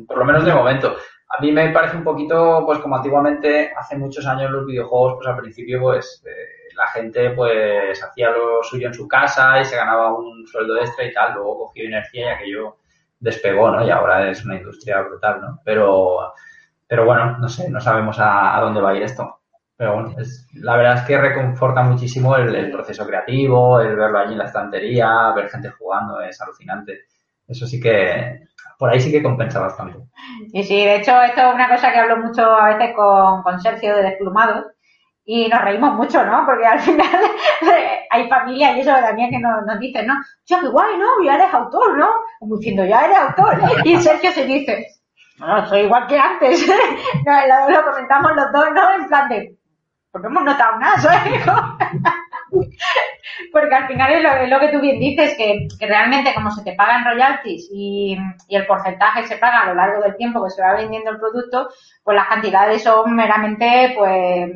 Por 0.07 0.19
lo 0.19 0.25
menos 0.25 0.45
de 0.45 0.55
momento. 0.55 0.97
A 1.39 1.41
mí 1.41 1.53
me 1.53 1.71
parece 1.71 1.97
un 1.97 2.03
poquito, 2.03 2.65
pues 2.67 2.81
como 2.81 2.97
antiguamente, 2.97 3.73
hace 3.77 3.97
muchos 3.97 4.27
años 4.27 4.51
los 4.51 4.67
videojuegos, 4.67 5.15
pues 5.15 5.29
al 5.29 5.37
principio, 5.37 5.81
pues 5.81 6.23
eh, 6.27 6.50
la 6.81 6.87
gente 6.87 7.31
pues 7.31 8.03
hacía 8.03 8.31
lo 8.31 8.63
suyo 8.63 8.87
en 8.87 8.95
su 8.95 9.07
casa 9.07 9.61
y 9.61 9.67
se 9.67 9.77
ganaba 9.77 10.17
un 10.17 10.47
sueldo 10.47 10.79
extra 10.79 11.05
y 11.05 11.13
tal, 11.13 11.35
luego 11.35 11.67
cogió 11.67 11.85
inercia 11.85 12.25
y 12.25 12.29
aquello 12.29 12.77
despegó, 13.19 13.71
¿no? 13.71 13.87
Y 13.87 13.91
ahora 13.91 14.31
es 14.31 14.43
una 14.47 14.57
industria 14.57 15.03
brutal, 15.03 15.43
¿no? 15.43 15.61
Pero, 15.63 16.33
pero 16.89 17.05
bueno, 17.05 17.37
no 17.37 17.49
sé, 17.51 17.69
no 17.69 17.81
sabemos 17.81 18.17
a, 18.19 18.59
dónde 18.63 18.81
va 18.81 18.91
a 18.91 18.97
ir 18.97 19.03
esto. 19.03 19.41
Pero 19.77 19.95
bueno, 19.95 20.17
la 20.55 20.77
verdad 20.77 20.97
es 20.97 21.03
que 21.03 21.19
reconforta 21.19 21.83
muchísimo 21.83 22.35
el, 22.37 22.71
proceso 22.71 23.07
creativo, 23.07 23.79
el 23.81 23.95
verlo 23.97 24.19
allí 24.19 24.33
en 24.33 24.39
la 24.39 24.47
estantería, 24.47 25.33
ver 25.37 25.51
gente 25.51 25.71
jugando, 25.71 26.21
es 26.23 26.41
alucinante. 26.41 27.01
Eso 27.47 27.67
sí 27.67 27.79
que, 27.79 28.41
por 28.79 28.89
ahí 28.89 29.01
sí 29.01 29.11
que 29.11 29.23
compensa 29.23 29.61
bastante. 29.61 29.99
Y 30.53 30.63
sí, 30.65 30.83
de 30.83 30.97
hecho, 30.97 31.21
esto 31.21 31.43
es 31.43 31.55
una 31.55 31.69
cosa 31.69 31.93
que 31.93 31.99
hablo 31.99 32.17
mucho 32.19 32.43
a 32.43 32.75
veces 32.75 32.95
con, 32.97 33.43
con 33.43 33.61
Sergio 33.61 33.97
de 33.97 34.03
Desplumados 34.03 34.65
y 35.25 35.49
nos 35.49 35.63
reímos 35.63 35.95
mucho, 35.95 36.25
¿no? 36.25 36.45
Porque 36.45 36.67
al 36.67 36.81
final 36.81 37.21
hay 38.11 38.29
familia 38.29 38.77
y 38.77 38.81
eso 38.81 38.91
también 38.91 39.31
que 39.31 39.39
nos, 39.39 39.79
dicen, 39.79 40.07
¿no? 40.07 40.15
Yo, 40.47 40.61
qué 40.61 40.69
guay, 40.69 40.97
¿no? 40.99 41.23
Ya 41.25 41.35
eres 41.37 41.55
autor, 41.55 41.99
¿no? 41.99 42.09
Como 42.39 42.57
diciendo, 42.57 42.85
ya 42.85 43.05
eres 43.05 43.19
autor. 43.19 43.59
Y 43.85 43.97
Sergio 43.97 44.33
se 44.33 44.45
dice, 44.47 44.87
no, 45.39 45.67
soy 45.67 45.81
igual 45.81 46.07
que 46.07 46.19
antes. 46.19 46.67
lo, 47.69 47.85
comentamos 47.85 48.33
los 48.35 48.53
dos, 48.53 48.67
¿no? 48.75 48.95
En 48.95 49.07
plan 49.07 49.29
de, 49.29 49.57
no 50.15 50.29
hemos 50.29 50.45
notado 50.45 50.79
nada, 50.79 50.99
¿sabes? 50.99 51.43
Porque 53.53 53.75
al 53.75 53.87
final 53.87 54.13
es 54.13 54.51
lo, 54.51 54.61
que 54.61 54.69
tú 54.69 54.81
bien 54.81 54.99
dices, 54.99 55.37
que, 55.37 55.69
realmente 55.81 56.35
como 56.35 56.51
se 56.51 56.65
te 56.65 56.75
pagan 56.75 57.05
royalties 57.05 57.69
y, 57.73 58.17
el 58.49 58.67
porcentaje 58.67 59.27
se 59.27 59.37
paga 59.37 59.63
a 59.63 59.67
lo 59.67 59.75
largo 59.75 60.03
del 60.03 60.17
tiempo 60.17 60.43
que 60.45 60.51
se 60.51 60.63
va 60.63 60.75
vendiendo 60.75 61.11
el 61.11 61.19
producto, 61.19 61.69
pues 62.03 62.17
las 62.17 62.29
cantidades 62.29 62.83
son 62.83 63.15
meramente 63.15 63.95
pues 63.97 64.51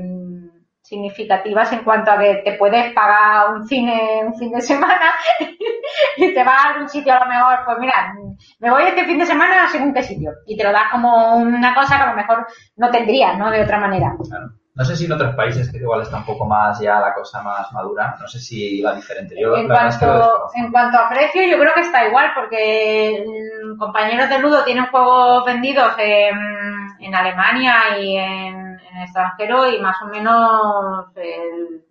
significativas 0.94 1.72
en 1.72 1.84
cuanto 1.84 2.12
a 2.12 2.18
que 2.18 2.42
te 2.44 2.52
puedes 2.52 2.92
pagar 2.92 3.54
un 3.54 3.66
cine 3.66 4.22
un 4.24 4.34
fin 4.36 4.52
de 4.52 4.60
semana 4.60 5.12
y 6.16 6.32
te 6.32 6.44
vas 6.44 6.64
a 6.64 6.68
algún 6.70 6.88
sitio 6.88 7.12
a 7.12 7.24
lo 7.24 7.26
mejor, 7.26 7.58
pues 7.64 7.78
mira, 7.80 8.14
me 8.60 8.70
voy 8.70 8.84
este 8.84 9.04
fin 9.04 9.18
de 9.18 9.26
semana 9.26 9.68
según 9.68 9.92
qué 9.92 10.02
sitio 10.02 10.30
y 10.46 10.56
te 10.56 10.64
lo 10.64 10.72
das 10.72 10.90
como 10.92 11.36
una 11.36 11.74
cosa 11.74 11.96
que 11.96 12.02
a 12.02 12.10
lo 12.10 12.16
mejor 12.16 12.46
no 12.76 12.90
tendrías, 12.90 13.36
¿no? 13.38 13.50
De 13.50 13.62
otra 13.62 13.78
manera. 13.78 14.14
No 14.76 14.84
sé 14.84 14.96
si 14.96 15.04
en 15.04 15.12
otros 15.12 15.36
países 15.36 15.70
que 15.70 15.78
igual 15.78 16.02
está 16.02 16.16
un 16.16 16.24
poco 16.24 16.46
más 16.46 16.80
ya 16.80 16.98
la 16.98 17.14
cosa 17.14 17.42
más 17.42 17.72
madura, 17.72 18.16
no 18.20 18.26
sé 18.26 18.40
si 18.40 18.82
va 18.82 18.94
diferente. 18.94 19.36
Yo, 19.40 19.56
en, 19.56 19.68
cuanto, 19.68 20.50
en 20.54 20.72
cuanto 20.72 20.98
a 20.98 21.08
precio, 21.08 21.42
yo 21.42 21.58
creo 21.58 21.74
que 21.74 21.82
está 21.82 22.08
igual, 22.08 22.30
porque 22.34 23.24
mm, 23.24 23.78
compañeros 23.78 24.28
de 24.28 24.38
Ludo 24.40 24.64
tienen 24.64 24.86
juegos 24.86 25.44
vendidos 25.44 25.94
en, 25.98 26.36
en 26.98 27.14
Alemania 27.14 27.98
y 28.00 28.16
en, 28.16 28.63
en, 28.94 29.02
extranjero 29.02 29.68
y 29.68 29.80
más 29.80 30.00
o 30.02 30.06
menos 30.06 31.06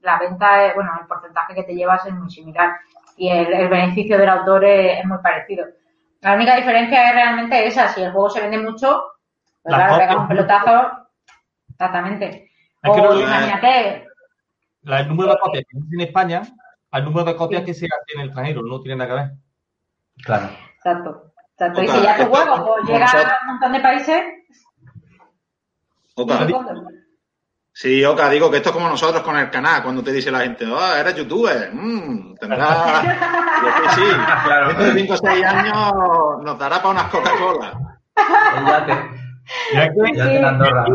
la 0.01 0.19
venta, 0.19 0.73
bueno, 0.75 0.91
el 1.01 1.07
porcentaje 1.07 1.55
que 1.55 1.63
te 1.63 1.75
llevas 1.75 2.05
es 2.05 2.13
muy 2.13 2.29
similar 2.29 2.75
y 3.17 3.29
el, 3.29 3.67
beneficio 3.67 4.17
del 4.17 4.29
autor 4.29 4.65
es, 4.65 5.05
muy 5.05 5.17
parecido. 5.19 5.65
La 6.21 6.35
única 6.35 6.55
diferencia 6.55 7.09
es 7.09 7.15
realmente 7.15 7.67
esa, 7.67 7.89
si 7.89 8.01
el 8.01 8.11
juego 8.11 8.29
se 8.29 8.41
vende 8.41 8.57
mucho, 8.57 9.03
pues 9.61 9.75
claro, 9.75 9.97
pega 9.97 10.17
un 10.17 10.27
pelotazo, 10.27 11.07
exactamente. 11.69 12.49
No 12.83 13.19
imagínate. 13.19 14.07
el 14.83 15.07
número 15.07 15.31
de 15.31 15.37
copias 15.39 15.63
que 15.69 15.77
en 15.77 16.01
España 16.01 16.41
al 16.93 17.05
número 17.05 17.25
de 17.25 17.35
copias 17.35 17.63
que 17.63 17.73
se 17.73 17.87
hace 17.87 18.13
en 18.13 18.21
el 18.21 18.27
extranjero, 18.27 18.61
no 18.61 18.79
tiene 18.79 18.97
nada 18.97 19.09
que 19.09 19.15
ver. 19.15 19.31
Claro. 20.23 20.49
Exacto. 20.75 21.33
Exacto. 21.53 21.81
y 21.81 21.87
si 21.87 22.01
ya 22.01 22.17
tu 22.17 22.25
juego 22.25 22.65
pues, 22.65 22.87
llega 22.87 23.05
a 23.07 23.39
un 23.41 23.47
montón 23.47 23.73
de 23.73 23.79
países. 23.79 24.23
Oka. 26.15 26.47
Sí, 27.75 28.05
Oka, 28.05 28.29
digo 28.29 28.51
que 28.51 28.57
esto 28.57 28.69
es 28.69 28.75
como 28.75 28.87
nosotros 28.87 29.23
con 29.23 29.35
el 29.35 29.49
canal, 29.49 29.81
cuando 29.81 30.03
te 30.03 30.11
dice 30.11 30.29
la 30.29 30.41
gente, 30.41 30.65
ah, 30.67 30.99
eres 30.99 31.15
youtuber, 31.15 31.71
mmm, 31.73 32.35
tendrás. 32.35 33.01
sí, 33.95 34.03
claro. 34.45 34.67
Dentro 34.67 34.85
de 34.85 35.01
5 35.01 35.13
o 35.13 35.17
6 35.17 35.45
años 35.45 35.93
nos 36.43 36.59
dará 36.59 36.77
para 36.77 36.89
unas 36.89 37.05
Coca-Cola. 37.05 37.99
Ya 39.73 39.89
que, 39.89 40.15
ya 40.15 40.33
en 40.33 40.45
Andorra. 40.45 40.85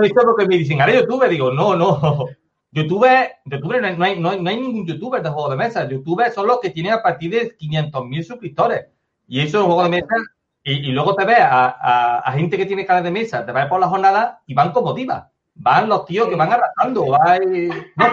visto 0.00 0.22
porque 0.22 0.46
me 0.46 0.56
dicen, 0.56 0.80
ahora 0.80 0.94
YouTube, 0.94 1.28
digo, 1.28 1.52
no, 1.52 1.76
no. 1.76 2.26
YouTube, 2.70 3.06
YouTube 3.44 3.80
no, 3.80 4.04
hay, 4.04 4.18
no, 4.18 4.30
hay, 4.30 4.40
no 4.40 4.50
hay 4.50 4.60
ningún 4.60 4.86
youtuber 4.86 5.22
de 5.22 5.30
juego 5.30 5.50
de 5.50 5.56
mesa. 5.56 5.88
YouTube 5.88 6.32
son 6.34 6.46
los 6.46 6.60
que 6.60 6.70
tienen 6.70 6.92
a 6.94 7.02
partir 7.02 7.30
de 7.30 7.56
500.000 7.56 8.22
suscriptores. 8.24 8.86
Y 9.26 9.40
eso 9.40 9.58
es 9.58 9.64
un 9.64 9.66
juego 9.66 9.84
de 9.84 9.90
mesa. 9.90 10.14
Y, 10.62 10.88
y 10.88 10.92
luego 10.92 11.14
te 11.14 11.24
ves 11.24 11.40
a, 11.40 11.66
a, 11.68 12.18
a, 12.18 12.32
gente 12.32 12.56
que 12.56 12.66
tiene 12.66 12.84
cara 12.84 13.00
de 13.00 13.10
mesa, 13.10 13.46
te 13.46 13.52
vas 13.52 13.66
por 13.66 13.80
la 13.80 13.88
jornada 13.88 14.42
y 14.46 14.54
van 14.54 14.72
como 14.72 14.92
divas. 14.92 15.24
Van 15.54 15.88
los 15.88 16.04
tíos 16.04 16.28
que 16.28 16.36
van 16.36 16.52
arrastrando. 16.52 17.06
Hay... 17.24 17.68
No, 17.96 18.06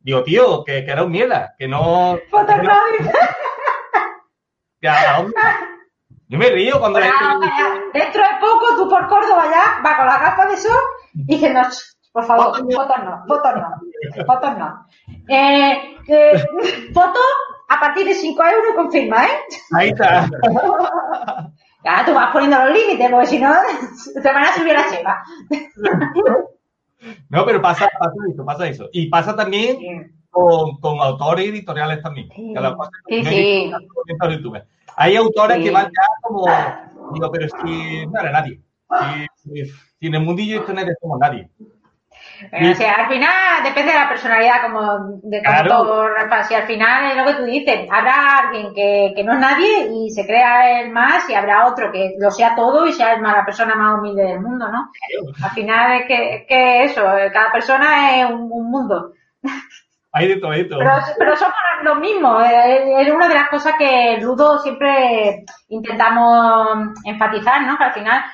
Digo, 0.00 0.22
tío, 0.22 0.64
que, 0.64 0.84
que 0.84 0.90
era 0.90 1.02
un 1.02 1.10
mierda, 1.10 1.54
que 1.58 1.66
no. 1.66 2.18
Que 4.80 4.88
a, 4.88 5.24
yo 6.28 6.38
me 6.38 6.50
río 6.50 6.78
cuando... 6.80 6.98
Dentro 6.98 8.22
de 8.22 8.28
poco, 8.40 8.76
tú 8.76 8.88
por 8.88 9.08
Córdoba 9.08 9.44
ya, 9.50 9.82
va 9.82 9.96
con 9.96 10.06
la 10.06 10.18
capa 10.18 10.46
de 10.46 10.56
sol 10.56 10.80
y 11.14 11.36
dice, 11.36 11.50
no, 11.50 11.62
por 12.12 12.24
favor, 12.26 12.56
fotos 12.56 12.98
no, 13.04 13.24
fotos 13.26 13.54
no, 13.54 14.24
fotos 14.26 14.58
no. 14.58 14.86
Eh, 15.28 15.96
eh, 16.08 16.44
foto 16.94 17.20
a 17.68 17.80
partir 17.80 18.06
de 18.06 18.14
5 18.14 18.42
euros 18.42 18.74
confirma, 18.76 19.24
¿eh? 19.24 19.38
Ahí 19.72 19.88
está. 19.90 20.28
Ya, 21.84 22.02
tú 22.06 22.14
vas 22.14 22.32
poniendo 22.32 22.56
los 22.64 22.74
límites, 22.74 23.10
porque 23.10 23.26
si 23.26 23.38
no, 23.38 23.52
te 24.22 24.32
van 24.32 24.44
a 24.44 24.54
subir 24.54 24.74
a 24.74 24.90
Cheva. 24.90 25.22
No, 27.28 27.44
pero 27.44 27.60
pasa, 27.60 27.90
pasa 27.98 28.14
eso, 28.32 28.44
pasa 28.46 28.68
eso. 28.68 28.88
Y 28.90 29.10
pasa 29.10 29.36
también 29.36 30.16
con, 30.30 30.78
con 30.80 30.98
autores 31.00 31.46
editoriales 31.46 32.02
también. 32.02 32.30
Sí, 32.30 32.54
sí, 33.06 33.22
sí. 33.22 33.72
hay 34.96 35.16
autores 35.16 35.62
que 35.62 35.70
van 35.70 35.84
ya 35.84 36.06
como, 36.22 36.46
digo, 37.12 37.30
pero 37.30 37.44
es 37.44 37.52
que 37.52 38.06
no 38.10 38.18
era 38.18 38.32
nadie. 38.32 38.62
Si, 39.36 39.66
si 40.00 40.06
en 40.06 40.14
el 40.14 40.22
mundillo 40.22 40.60
esto 40.60 40.72
no 40.72 40.80
eres 40.80 40.96
como 40.98 41.18
nadie. 41.18 41.50
Pero, 42.50 42.72
o 42.72 42.74
sea, 42.74 42.92
al 42.94 43.08
final 43.08 43.62
depende 43.62 43.92
de 43.92 43.98
la 43.98 44.08
personalidad, 44.08 44.62
como 44.62 44.80
de 45.22 45.42
como 45.42 45.56
Claro. 45.56 45.68
todo, 45.68 46.08
Rafa. 46.08 46.42
Si 46.44 46.54
al 46.54 46.64
final 46.66 47.10
es 47.10 47.16
lo 47.16 47.24
que 47.24 47.34
tú 47.34 47.44
dices, 47.44 47.88
habrá 47.90 48.38
alguien 48.38 48.74
que, 48.74 49.12
que 49.14 49.24
no 49.24 49.32
es 49.34 49.38
nadie 49.38 49.88
y 49.92 50.10
se 50.10 50.26
crea 50.26 50.80
el 50.80 50.90
más, 50.90 51.28
y 51.30 51.34
habrá 51.34 51.66
otro 51.66 51.92
que 51.92 52.14
lo 52.18 52.30
sea 52.30 52.54
todo 52.54 52.86
y 52.86 52.92
sea 52.92 53.12
el 53.14 53.20
más- 53.20 53.36
la 53.36 53.44
persona 53.44 53.74
más 53.74 53.98
humilde 53.98 54.22
del 54.24 54.40
mundo, 54.40 54.68
¿no? 54.70 54.90
Al 55.42 55.50
final 55.50 56.00
es 56.00 56.06
que, 56.06 56.34
es 56.36 56.46
que 56.48 56.82
eso, 56.84 57.02
cada 57.32 57.52
persona 57.52 58.18
es 58.20 58.26
un, 58.30 58.48
un 58.50 58.70
mundo. 58.70 59.12
Hay 60.12 60.28
de 60.28 60.36
todo 60.36 60.52
esto. 60.52 60.76
Pero, 60.78 60.90
pero 61.18 61.36
somos 61.36 61.54
los 61.82 61.98
mismos. 61.98 62.44
eh, 62.44 63.00
Es 63.02 63.12
una 63.12 63.26
de 63.28 63.34
las 63.34 63.48
cosas 63.48 63.74
que 63.78 64.18
Ludo 64.20 64.58
siempre 64.60 65.44
intentamos 65.68 66.88
enfatizar, 67.04 67.62
¿no? 67.62 67.76
Que 67.76 67.84
al 67.84 67.92
final, 67.92 68.24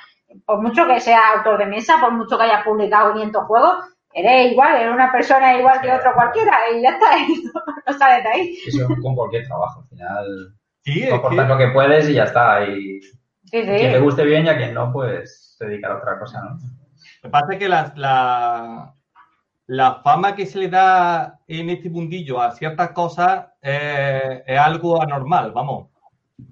por 0.46 0.60
mucho 0.62 0.86
que 0.86 1.00
sea 1.00 1.32
autor 1.36 1.58
de 1.58 1.66
mesa, 1.66 1.98
por 2.00 2.12
mucho 2.12 2.36
que 2.36 2.44
hayas 2.44 2.64
publicado 2.64 3.12
500 3.12 3.44
juegos, 3.44 3.74
eres 4.12 4.52
igual, 4.52 4.76
eres 4.76 4.92
una 4.92 5.10
persona 5.12 5.56
igual 5.58 5.80
que 5.80 5.92
otro 5.92 6.12
cualquiera 6.14 6.52
y 6.74 6.82
ya 6.82 6.90
está, 6.90 7.18
y 7.28 7.42
no, 7.44 7.52
no 7.86 7.92
sales 7.98 8.24
de 8.24 8.30
ahí. 8.30 8.58
Eso 8.66 8.86
con 9.02 9.14
cualquier 9.14 9.46
trabajo. 9.46 9.80
Al 9.82 9.88
final, 9.88 10.26
Sí, 10.82 11.02
es 11.02 11.12
aportas 11.12 11.44
que- 11.46 11.52
lo 11.52 11.58
que 11.58 11.68
puedes 11.68 12.08
y 12.08 12.14
ya 12.14 12.24
está. 12.24 12.64
Y 12.66 13.00
Sí, 13.44 13.58
a 13.58 13.62
quien 13.64 13.92
le 13.92 13.98
sí. 13.98 14.04
guste 14.04 14.24
bien 14.24 14.46
y 14.46 14.48
a 14.48 14.56
quien 14.56 14.72
no, 14.74 14.92
pues 14.92 15.54
se 15.58 15.66
dedicar 15.66 15.90
a 15.92 15.96
otra 15.98 16.18
cosa, 16.18 16.40
¿no? 16.42 16.50
Lo 17.22 17.28
que 17.28 17.28
pasa 17.30 17.52
es 17.52 17.58
que 17.58 17.68
la, 17.68 17.92
la, 17.96 18.94
la 19.66 19.94
fama 20.02 20.34
que 20.34 20.46
se 20.46 20.58
le 20.58 20.68
da 20.68 21.38
en 21.48 21.68
este 21.70 21.90
mundillo 21.90 22.40
a 22.40 22.52
ciertas 22.52 22.90
cosas 22.92 23.46
eh, 23.60 24.42
es 24.46 24.58
algo 24.58 25.02
anormal, 25.02 25.52
vamos. 25.52 25.88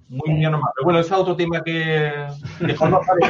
Muy, 0.08 0.44
anormal. 0.44 0.72
Pero 0.74 0.84
bueno, 0.84 1.00
eso 1.00 1.14
es 1.14 1.20
otro 1.20 1.36
tema 1.36 1.62
que 1.62 2.26
mejor 2.60 2.90
no 2.90 3.00
sale. 3.02 3.26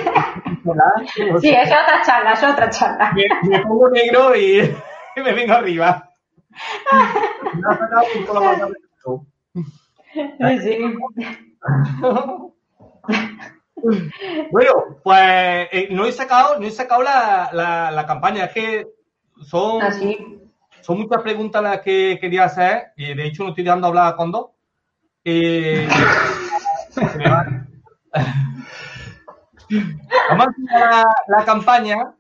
Sí, 1.41 1.51
esa 1.51 1.63
es 1.63 1.83
otra 1.83 2.03
charla, 2.05 2.33
es 2.33 2.43
otra 2.43 2.71
charla. 2.71 3.13
me, 3.15 3.25
me 3.49 3.61
pongo 3.63 3.91
negro 3.91 4.37
y, 4.37 4.75
me 5.17 5.33
vengo 5.33 5.55
arriba. 5.55 6.09
Me 7.55 7.63
ha 7.69 7.79
sacado 7.79 8.03
un 8.17 8.27
poco 8.27 8.41
la. 8.41 8.69
Sí, 10.13 10.59
sí. 10.61 10.79
Bueno, 14.51 14.73
pues 15.03 15.69
eh, 15.73 15.89
no 15.91 16.05
he 16.07 16.13
sacado, 16.13 16.59
no 16.59 16.67
he 16.67 16.71
sacado 16.71 17.03
la, 17.03 17.51
la, 17.53 17.91
la 17.91 18.07
campaña, 18.07 18.47
es 18.47 18.53
que 18.53 18.87
son, 19.43 19.83
Así. 19.83 20.19
son 20.81 20.99
muchas 20.99 21.23
preguntas 21.23 21.63
las 21.63 21.81
que 21.81 22.19
quería 22.21 22.45
hacer, 22.45 22.89
y 22.97 23.15
de 23.15 23.27
hecho 23.27 23.45
no 23.45 23.51
estoy 23.51 23.65
dejando 23.65 23.87
hablar 23.87 24.17
con 24.17 24.33
dos. 24.33 24.47
Eh. 25.25 25.87
Vamos 30.31 30.47
a 30.47 30.51
hacer 30.51 30.67
la, 30.69 31.05
la 31.29 31.45
campaña 31.45 32.15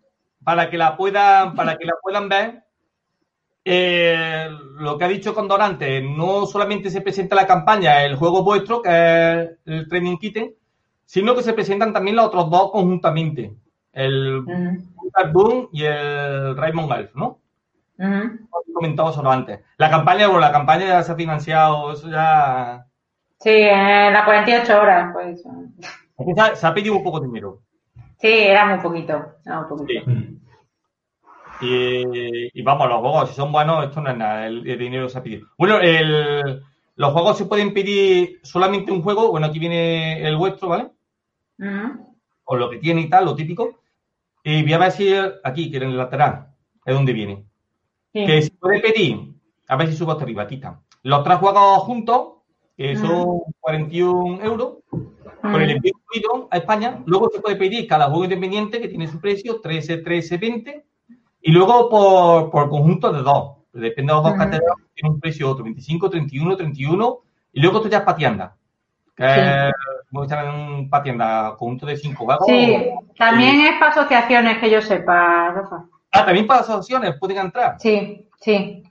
para 0.45 0.71
que 0.71 0.79
la 0.79 0.97
puedan, 0.97 1.55
para 1.55 1.77
que 1.77 1.85
la 1.85 1.95
puedan 2.03 2.29
ver. 2.29 2.65
Eh, 3.65 4.49
lo 4.79 4.97
que 4.97 5.05
ha 5.05 5.09
dicho 5.09 5.35
Condor 5.35 5.61
antes, 5.61 6.03
no 6.03 6.47
solamente 6.47 6.89
se 6.89 7.03
presenta 7.03 7.37
la 7.37 7.47
campaña, 7.47 8.03
el 8.03 8.17
juego 8.17 8.43
vuestro, 8.43 8.81
que 8.81 8.89
es 8.91 9.51
el 9.67 9.89
Training 9.89 10.17
Kitten, 10.17 10.55
sino 11.05 11.35
que 11.35 11.43
se 11.43 11.53
presentan 11.53 11.93
también 11.93 12.17
los 12.17 12.27
otros 12.27 12.51
dos 12.51 12.71
conjuntamente, 12.71 13.55
el 13.93 14.43
Boom 15.33 15.69
y 15.73 15.85
el 15.85 16.57
Raymond 16.57 16.93
Elf, 16.93 17.15
¿no? 17.15 17.41
ujú. 17.99 18.49
He 18.69 18.73
comentado 18.73 19.13
solo 19.13 19.31
antes. 19.31 19.61
La 19.77 19.91
campaña, 19.91 20.29
bueno, 20.29 20.41
la 20.41 20.53
campaña 20.53 20.87
ya 20.87 21.03
se 21.03 21.13
ha 21.13 21.17
financiado, 21.17 21.93
eso 21.93 22.09
ya... 22.09 22.87
Sí, 23.41 23.51
en 23.51 24.13
las 24.13 24.25
48 24.25 24.81
horas, 24.81 25.13
pues. 25.13 25.43
se 26.59 26.67
ha- 26.67 26.75
pedido 26.75 26.97
un 26.97 27.05
poco 27.05 27.21
de 27.21 27.27
dinero. 27.29 27.61
Sí, 28.19 28.29
era 28.29 28.67
muy 28.67 28.79
poquito. 28.83 29.35
Era 29.47 29.61
muy 29.61 29.69
poquito. 29.69 30.05
Sí. 30.07 30.39
Y, 31.61 32.61
y 32.61 32.63
vamos, 32.63 32.89
los 32.89 33.01
juegos, 33.01 33.29
si 33.31 33.35
son 33.35 33.51
buenos, 33.51 33.85
esto 33.85 34.01
no 34.01 34.11
es 34.11 34.17
nada, 34.17 34.47
el, 34.47 34.69
el 34.69 34.79
dinero 34.79 35.09
se 35.09 35.19
ha 35.19 35.23
pedido. 35.23 35.49
Bueno, 35.59 35.79
el, 35.81 36.63
los 36.95 37.13
juegos 37.13 37.37
se 37.37 37.47
pueden 37.47 37.75
pedir 37.75 38.39
solamente 38.45 38.93
un 38.93 39.03
juego, 39.03 39.31
bueno, 39.33 39.47
aquí 39.49 39.59
viene 39.59 40.23
el 40.27 40.37
vuestro, 40.37 40.69
¿vale? 40.69 40.91
Ujú. 41.59 42.15
O 42.45 42.57
lo 42.57 42.71
que 42.71 42.79
tiene 42.79 43.01
y 43.03 43.09
tal, 43.11 43.25
lo 43.25 43.35
típico. 43.35 43.81
Y 44.45 44.63
voy 44.63 44.73
a 44.73 44.79
ver 44.79 44.93
si 44.93 45.13
aquí, 45.43 45.71
que 45.71 45.79
en 45.79 45.83
el 45.85 45.99
lateral, 45.99 46.47
es 46.85 46.95
donde 46.95 47.13
viene. 47.13 47.45
Sí. 48.13 48.25
Que 48.25 48.43
se 48.43 48.51
puede 48.53 48.81
pedir, 48.81 49.35
a 49.67 49.77
ver 49.77 49.89
si 49.89 49.97
subo 49.97 50.13
hasta 50.13 50.23
arriba, 50.25 50.45
aquí 50.45 50.57
está. 50.57 50.81
Los 51.03 51.25
tres 51.25 51.39
juegos 51.39 51.79
juntos, 51.83 52.29
que 52.79 52.95
son 52.97 53.41
41 53.59 54.41
euros, 54.45 54.77
con 55.43 55.61
el 55.61 55.71
envío 55.71 55.93
a 56.49 56.57
España. 56.59 57.03
Luego 57.07 57.29
se 57.29 57.41
puede 57.41 57.57
pedir 57.57 57.89
cada 57.89 58.07
juego 58.07 58.23
independiente, 58.25 58.81
que 58.81 58.87
tiene 58.89 59.09
su 59.09 59.21
precio, 59.21 59.61
13, 59.61 59.99
13, 59.99 60.39
20. 60.39 60.85
Y 61.43 61.51
luego 61.51 61.91
por, 61.91 62.51
por 62.51 62.71
conjunto 62.71 63.13
de 63.13 63.23
dos. 63.23 63.57
Depende 63.73 64.13
de 64.13 64.15
los 64.15 64.23
dos 64.23 64.33
Ujú. 64.33 64.39
categorías, 64.39 64.77
tiene 64.95 65.11
un 65.15 65.21
precio 65.21 65.51
otro, 65.51 65.65
25, 65.65 66.09
31, 66.09 66.57
31. 66.57 67.19
Y 67.53 67.61
luego 67.61 67.79
esto 67.79 67.89
ya 67.89 67.99
es 67.99 68.05
para 68.05 68.17
tienda. 68.17 68.57
Que 69.17 69.25
Sí. 69.25 69.41
es, 69.41 70.33
en 70.33 70.49
un 70.49 70.89
para 70.89 71.03
tienda, 71.03 71.57
conjunto 71.59 71.85
de 71.85 71.97
cinco 71.97 72.25
juegos. 72.27 72.47
Sí, 72.47 72.91
también 73.19 73.61
es 73.63 73.73
para 73.81 73.91
asociaciones 73.91 74.59
que 74.59 74.71
yo 74.71 74.81
sepa, 74.81 75.51
Rafa. 75.51 75.85
Ah, 76.13 76.25
también 76.25 76.47
para 76.47 76.61
asociaciones 76.61 77.17
pueden 77.19 77.39
entrar. 77.39 77.75
Sí, 77.81 78.25
sí. 78.41 78.85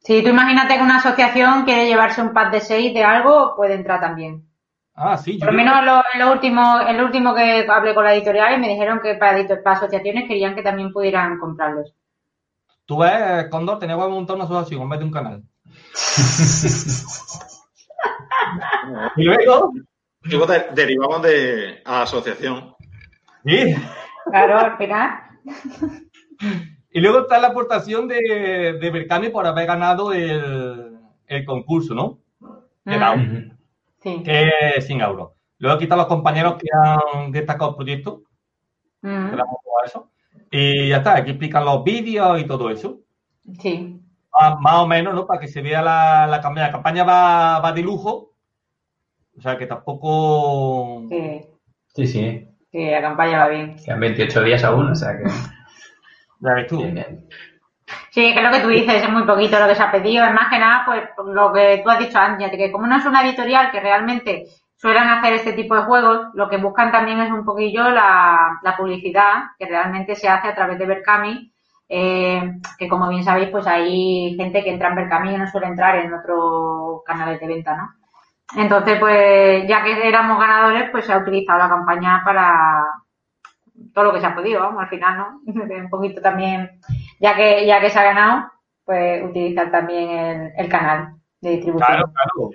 Si 0.00 0.22
tú 0.22 0.30
imagínate 0.30 0.76
que 0.76 0.82
una 0.82 0.96
asociación 0.96 1.64
quiere 1.64 1.86
llevarse 1.86 2.22
un 2.22 2.32
pack 2.32 2.52
de 2.52 2.60
seis 2.60 2.94
de 2.94 3.04
algo, 3.04 3.54
puede 3.54 3.74
entrar 3.74 4.00
también. 4.00 4.46
Ah, 4.94 5.16
sí. 5.16 5.38
Por 5.38 5.52
lo 5.52 5.56
menos 5.56 5.84
lo, 5.84 6.02
en 6.14 6.20
lo 6.20 6.32
último, 6.32 6.80
en 6.80 6.96
lo 6.96 7.04
último 7.04 7.34
que 7.34 7.66
hablé 7.68 7.94
con 7.94 8.04
la 8.04 8.14
editorial 8.14 8.54
y 8.54 8.58
me 8.60 8.68
dijeron 8.68 9.00
que 9.02 9.14
para, 9.14 9.38
asociaciones 9.66 10.26
querían 10.26 10.54
que 10.54 10.62
también 10.62 10.92
pudieran 10.92 11.38
comprarlos. 11.38 11.94
Tú 12.86 12.98
ves, 12.98 13.46
Condor, 13.50 13.78
tenía 13.78 13.96
que 13.96 14.08
montar 14.08 14.36
una 14.36 14.46
asociación 14.46 14.82
en 14.82 14.88
vez 14.88 14.98
de 14.98 15.04
un 15.04 15.12
canal. 15.12 15.42
y 19.16 19.24
luego, 19.24 19.72
Luego 20.22 20.46
de- 20.46 20.66
derivamos 20.74 21.22
de 21.22 21.82
asociación. 21.84 22.74
sí, 23.44 23.74
Claro, 24.30 24.58
al 24.58 24.76
final. 24.76 25.10
y 26.92 27.00
luego 27.00 27.20
está 27.20 27.38
la 27.38 27.48
aportación 27.48 28.08
de, 28.08 28.78
de 28.80 28.90
Berkami 28.90 29.28
por 29.30 29.46
haber 29.46 29.66
ganado 29.66 30.12
el, 30.12 30.96
el 31.26 31.44
concurso, 31.44 31.94
¿no? 31.94 32.18
De 32.84 32.98
la- 32.98 33.12
Ujú. 33.14 33.22
Ujú. 33.22 33.54
Sí. 34.02 34.22
que 34.24 34.50
es 34.76 34.86
100 34.86 35.00
euros. 35.02 35.32
Luego 35.58 35.74
aquí 35.76 35.84
están 35.84 35.98
los 35.98 36.06
compañeros 36.06 36.54
que 36.54 36.68
han 36.72 37.30
destacado 37.32 37.70
el 37.70 37.76
proyecto, 37.76 38.22
que 39.02 39.08
le 39.08 39.42
a 39.42 39.84
eso. 39.84 40.10
Y 40.50 40.88
ya 40.88 40.96
está, 40.98 41.16
aquí 41.16 41.30
explican 41.32 41.64
los 41.66 41.84
vídeos 41.84 42.40
y 42.40 42.46
todo 42.46 42.70
eso. 42.70 43.00
Sí. 43.60 44.00
Más, 44.32 44.58
más 44.60 44.74
o 44.76 44.86
menos, 44.86 45.14
¿no? 45.14 45.26
Para 45.26 45.38
que 45.40 45.48
se 45.48 45.60
vea 45.60 45.82
la, 45.82 46.26
la 46.26 46.40
campaña. 46.40 46.66
La 46.68 46.72
campaña 46.72 47.04
va, 47.04 47.60
va 47.60 47.72
de 47.72 47.82
lujo. 47.82 48.32
O 49.36 49.40
sea 49.42 49.58
que 49.58 49.66
tampoco. 49.66 51.04
Sí. 51.10 51.40
Sí, 51.94 52.06
sí. 52.06 52.48
Sí, 52.72 52.90
la 52.90 53.00
campaña 53.02 53.38
va 53.40 53.48
bien. 53.48 53.76
Quedan 53.84 54.00
28 54.00 54.42
días 54.42 54.64
aún, 54.64 54.90
o 54.90 54.94
sea 54.94 55.18
que. 55.18 55.24
Bien. 56.40 57.26
Sí, 58.10 58.32
que 58.32 58.38
es 58.38 58.42
lo 58.42 58.50
que 58.50 58.60
tú 58.60 58.68
dices, 58.68 59.02
es 59.02 59.10
muy 59.10 59.24
poquito 59.24 59.58
lo 59.58 59.66
que 59.66 59.74
se 59.74 59.82
ha 59.82 59.90
pedido. 59.90 60.24
Es 60.24 60.32
más 60.32 60.48
que 60.48 60.58
nada, 60.58 60.84
pues, 60.84 61.02
por 61.16 61.26
lo 61.28 61.52
que 61.52 61.80
tú 61.82 61.90
has 61.90 61.98
dicho 61.98 62.18
antes, 62.18 62.50
que 62.50 62.72
como 62.72 62.86
no 62.86 62.96
es 62.96 63.06
una 63.06 63.22
editorial 63.22 63.70
que 63.70 63.80
realmente 63.80 64.46
suelen 64.76 65.08
hacer 65.08 65.34
este 65.34 65.52
tipo 65.52 65.74
de 65.74 65.82
juegos, 65.82 66.28
lo 66.34 66.48
que 66.48 66.56
buscan 66.56 66.90
también 66.92 67.20
es 67.20 67.30
un 67.30 67.44
poquillo 67.44 67.90
la, 67.90 68.58
la 68.62 68.76
publicidad 68.76 69.50
que 69.58 69.66
realmente 69.66 70.14
se 70.16 70.28
hace 70.28 70.48
a 70.48 70.54
través 70.54 70.78
de 70.78 70.86
Berkami, 70.86 71.52
eh, 71.88 72.52
que 72.78 72.88
como 72.88 73.08
bien 73.08 73.24
sabéis, 73.24 73.50
pues 73.50 73.66
hay 73.66 74.34
gente 74.36 74.62
que 74.62 74.70
entra 74.70 74.88
en 74.88 74.94
Berkami 74.94 75.34
y 75.34 75.38
no 75.38 75.46
suele 75.48 75.66
entrar 75.66 75.96
en 75.96 76.14
otros 76.14 77.02
canales 77.04 77.40
de 77.40 77.46
venta, 77.46 77.76
¿no? 77.76 77.90
Entonces, 78.56 78.98
pues, 78.98 79.68
ya 79.68 79.82
que 79.84 80.08
éramos 80.08 80.38
ganadores, 80.38 80.90
pues 80.90 81.04
se 81.04 81.12
ha 81.12 81.18
utilizado 81.18 81.58
la 81.58 81.68
campaña 81.68 82.22
para 82.24 82.84
todo 83.92 84.04
lo 84.04 84.12
que 84.12 84.20
se 84.20 84.26
ha 84.26 84.34
podido, 84.34 84.60
vamos, 84.60 84.82
al 84.82 84.88
final, 84.88 85.18
¿no? 85.18 85.40
un 85.46 85.90
poquito 85.90 86.20
también 86.20 86.80
ya 87.20 87.34
que 87.34 87.66
ya 87.66 87.80
que 87.80 87.90
se 87.90 87.98
ha 87.98 88.04
ganado, 88.04 88.50
pues 88.84 89.22
utilizar 89.24 89.70
también 89.70 90.10
el, 90.10 90.52
el 90.56 90.68
canal 90.68 91.14
de 91.40 91.50
distribución. 91.50 91.86
Claro, 91.86 92.12
claro. 92.12 92.50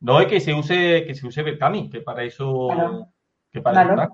No 0.00 0.20
es 0.20 0.26
que 0.26 0.40
se 0.40 0.52
use, 0.52 1.04
que 1.06 1.14
se 1.14 1.26
use 1.26 1.42
Berkami, 1.42 1.88
que 1.90 2.00
para 2.00 2.22
eso. 2.24 2.68
Claro. 2.72 3.06
Que 3.50 3.60
para 3.60 3.84
Claro. 3.84 4.02
eso. 4.02 4.12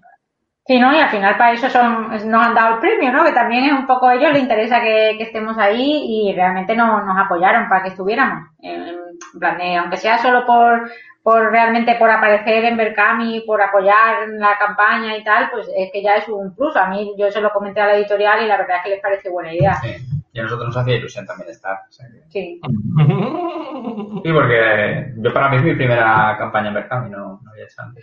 Sí, 0.67 0.79
¿no? 0.79 0.95
Y 0.95 1.01
al 1.01 1.09
final 1.09 1.37
para 1.37 1.53
eso 1.53 1.69
son, 1.69 2.11
nos 2.31 2.47
han 2.47 2.55
dado 2.55 2.75
el 2.75 2.81
premio, 2.81 3.11
¿no? 3.11 3.25
Que 3.25 3.33
también 3.33 3.65
es 3.65 3.73
un 3.73 3.87
poco 3.87 4.07
a 4.07 4.15
ellos 4.15 4.33
les 4.33 4.43
interesa 4.43 4.81
que, 4.81 5.15
que 5.17 5.25
estemos 5.25 5.59
ahí 5.59 6.29
y 6.29 6.35
realmente 6.35 6.77
no, 6.77 7.03
nos 7.05 7.19
apoyaron 7.19 7.69
para 7.69 7.83
que 7.83 7.89
estuviéramos. 7.89 8.51
En 8.61 8.97
plan 9.41 9.59
de, 9.59 9.77
aunque 9.77 9.97
sea 9.97 10.19
solo 10.19 10.47
por, 10.47 10.89
por 11.23 11.51
realmente 11.51 11.97
por 11.97 12.11
aparecer 12.11 12.65
en 12.65 12.77
Berkami, 12.77 13.41
por 13.47 13.61
apoyar 13.61 14.29
la 14.31 14.57
campaña 14.59 15.17
y 15.17 15.23
tal, 15.25 15.51
pues 15.51 15.69
es 15.77 15.91
que 15.93 16.03
ya 16.03 16.15
es 16.17 16.29
un 16.29 16.55
plus. 16.55 16.75
A 16.77 16.89
mí 16.89 17.15
yo 17.19 17.31
se 17.31 17.41
lo 17.41 17.51
comenté 17.53 17.81
a 17.81 17.87
la 17.87 17.97
editorial 17.97 18.43
y 18.43 18.47
la 18.47 18.57
verdad 18.57 18.79
es 18.79 18.83
que 18.85 18.91
les 18.91 19.01
parece 19.03 19.29
buena 19.29 19.53
idea. 19.53 19.75
Sí. 19.83 19.95
Y 20.33 20.39
a 20.39 20.45
nosotros 20.45 20.69
nos 20.69 20.77
hacía 20.77 20.97
ilusión 20.97 21.27
también 21.27 21.51
estar. 21.51 21.79
o 21.89 21.93
sea 21.93 22.07
que- 22.09 22.23
Sí. 22.31 22.61
Sí, 24.25 24.33
porque 24.33 25.13
yo 25.17 25.33
para 25.33 25.49
mí 25.49 25.57
es 25.57 25.63
mi 25.63 25.75
primera 25.75 26.37
campaña 26.39 26.69
en 26.69 26.75
Berkami, 26.75 27.11
no, 27.11 27.41
no 27.43 27.51
había 27.51 27.65
hecho 27.65 27.81
antes. 27.83 28.03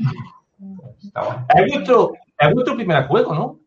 Pues 0.58 1.04
está 1.06 1.22
bueno. 1.22 1.46
Es 1.56 1.74
vuestro, 1.74 2.14
es 2.40 2.54
vuestro 2.54 2.76
primer 2.76 3.06
juego, 3.08 3.34
¿no? 3.36 3.60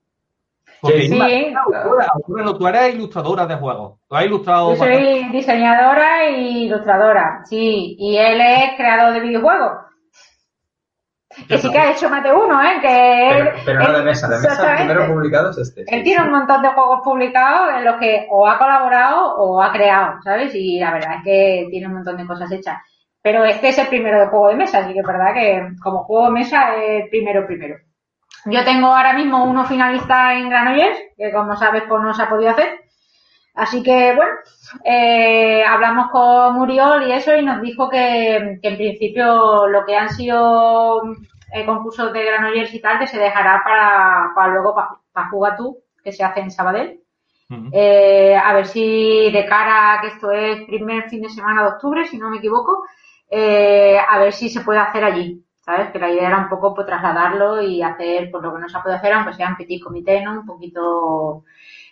Porque 0.81 1.03
Sí. 1.03 1.15
Inma, 1.15 1.27
autora, 1.61 2.07
autora, 2.15 2.45
no, 2.45 2.57
tú 2.57 2.67
eres 2.67 2.95
ilustradora 2.95 3.47
de 3.47 3.57
juegos. 3.57 3.99
Tú 4.09 4.17
has 4.17 4.25
ilustrado 4.25 4.71
Yo 4.71 4.77
soy 4.77 5.29
diseñadora 5.31 6.31
y 6.31 6.65
ilustradora, 6.65 7.43
sí, 7.45 7.97
y 7.99 8.17
él 8.17 8.41
es 8.41 8.77
creador 8.77 9.13
de 9.13 9.21
videojuegos. 9.21 9.73
Que 11.49 11.59
sí 11.59 11.71
que 11.71 11.79
ha 11.79 11.93
hecho 11.93 12.11
más 12.11 12.25
de 12.25 12.33
uno, 12.33 12.61
¿eh? 12.61 12.81
Que 12.81 13.29
él, 13.31 13.37
Pero, 13.39 13.57
pero 13.65 13.79
no 13.79 13.99
de 13.99 14.05
mesa, 14.05 14.29
de 14.29 14.41
mesa 14.41 14.75
primero 14.77 15.07
publicado 15.15 15.51
es 15.51 15.59
este. 15.59 15.85
Él 15.87 16.03
tiene 16.03 16.25
un 16.25 16.33
montón 16.33 16.61
de 16.61 16.71
juegos 16.71 17.01
publicados 17.05 17.71
en 17.77 17.85
los 17.85 17.97
que 17.99 18.27
o 18.31 18.49
ha 18.49 18.59
colaborado 18.59 19.37
o 19.37 19.63
ha 19.63 19.71
creado, 19.71 20.21
¿sabes? 20.25 20.53
Y 20.55 20.81
la 20.81 20.93
verdad 20.93 21.19
es 21.19 21.25
que 21.25 21.67
tiene 21.71 21.87
un 21.87 21.95
montón 21.95 22.17
de 22.17 22.27
cosas 22.27 22.51
hechas. 22.51 22.79
Pero 23.23 23.45
este 23.45 23.69
es 23.69 23.79
el 23.79 23.87
primero 23.87 24.19
de 24.19 24.27
juego 24.27 24.49
de 24.49 24.57
mesa, 24.57 24.79
así 24.79 24.93
que 24.93 25.01
es 25.01 25.07
verdad 25.07 25.33
que 25.35 25.69
como 25.81 26.05
juego 26.05 26.27
de 26.27 26.33
mesa 26.33 26.75
es 26.77 27.05
el 27.05 27.11
primero 27.11 27.47
primero. 27.47 27.77
Yo 28.47 28.65
tengo 28.65 28.89
ahora 28.89 29.13
mismo 29.13 29.45
uno 29.45 29.65
finalista 29.65 30.35
en 30.35 30.49
Granollers, 30.49 30.99
que 31.17 31.33
como 31.33 31.57
sabes 31.57 31.83
pues 31.89 32.03
no 32.03 32.15
se 32.15 32.23
ha 32.23 32.29
podido 32.29 32.51
hacer. 32.51 32.81
Así 33.55 33.83
que 33.83 34.15
bueno, 34.15 34.33
eh, 34.85 35.63
hablamos 35.65 36.11
con 36.11 36.55
Muriol 36.55 37.09
y 37.09 37.13
eso 37.13 37.37
y 37.37 37.45
nos 37.45 37.61
dijo 37.61 37.91
que, 37.91 38.59
que 38.63 38.69
en 38.69 38.77
principio 38.77 39.67
lo 39.67 39.85
que 39.85 39.97
han 39.97 40.09
sido 40.11 41.03
eh, 41.53 41.67
concursos 41.67 42.13
de 42.13 42.25
Granollers 42.25 42.73
y 42.73 42.81
tal 42.81 42.99
que 42.99 43.07
se 43.07 43.19
dejará 43.19 43.63
para, 43.65 44.31
para 44.35 44.53
luego 44.53 44.75
para, 44.75 45.29
jugar 45.29 45.57
tú, 45.57 45.79
que 46.03 46.13
se 46.13 46.25
hace 46.25 46.41
en 46.41 46.51
Sabadell. 46.51 47.01
Eh, 47.73 48.37
a 48.37 48.55
ver 48.55 48.67
si 48.67 49.29
de 49.33 49.45
cara 49.45 49.95
a 49.95 50.01
que 50.01 50.07
esto 50.07 50.31
es 50.31 50.63
primer 50.67 51.11
fin 51.11 51.23
de 51.23 51.29
semana 51.29 51.63
de 51.63 51.69
octubre, 51.71 52.07
si 52.07 52.17
no 52.17 52.31
me 52.31 52.39
equivoco, 52.39 52.85
a 53.29 54.19
ver 54.19 54.33
si 54.33 54.49
se 54.49 54.61
puede 54.61 54.79
hacer 54.79 55.03
allí. 55.03 55.45
¿Sabes? 55.71 55.93
Que 55.93 56.01
la 56.01 56.11
idea 56.11 56.27
era 56.27 56.39
un 56.39 56.49
poco 56.49 56.75
pues, 56.75 56.87
trasladarlo 56.87 57.63
y 57.63 57.81
hacer 57.81 58.29
pues, 58.31 58.43
lo 58.43 58.53
que 58.53 58.61
no 58.61 58.69
se 58.69 58.77
ha 58.77 58.83
podido 58.83 58.99
hacer, 58.99 59.13
aunque 59.13 59.35
sea 59.35 59.49
en 59.49 59.57
petit 59.57 59.81
comité, 59.83 60.21
¿no? 60.21 60.41
Un 60.41 60.47
poquito, 60.47 61.45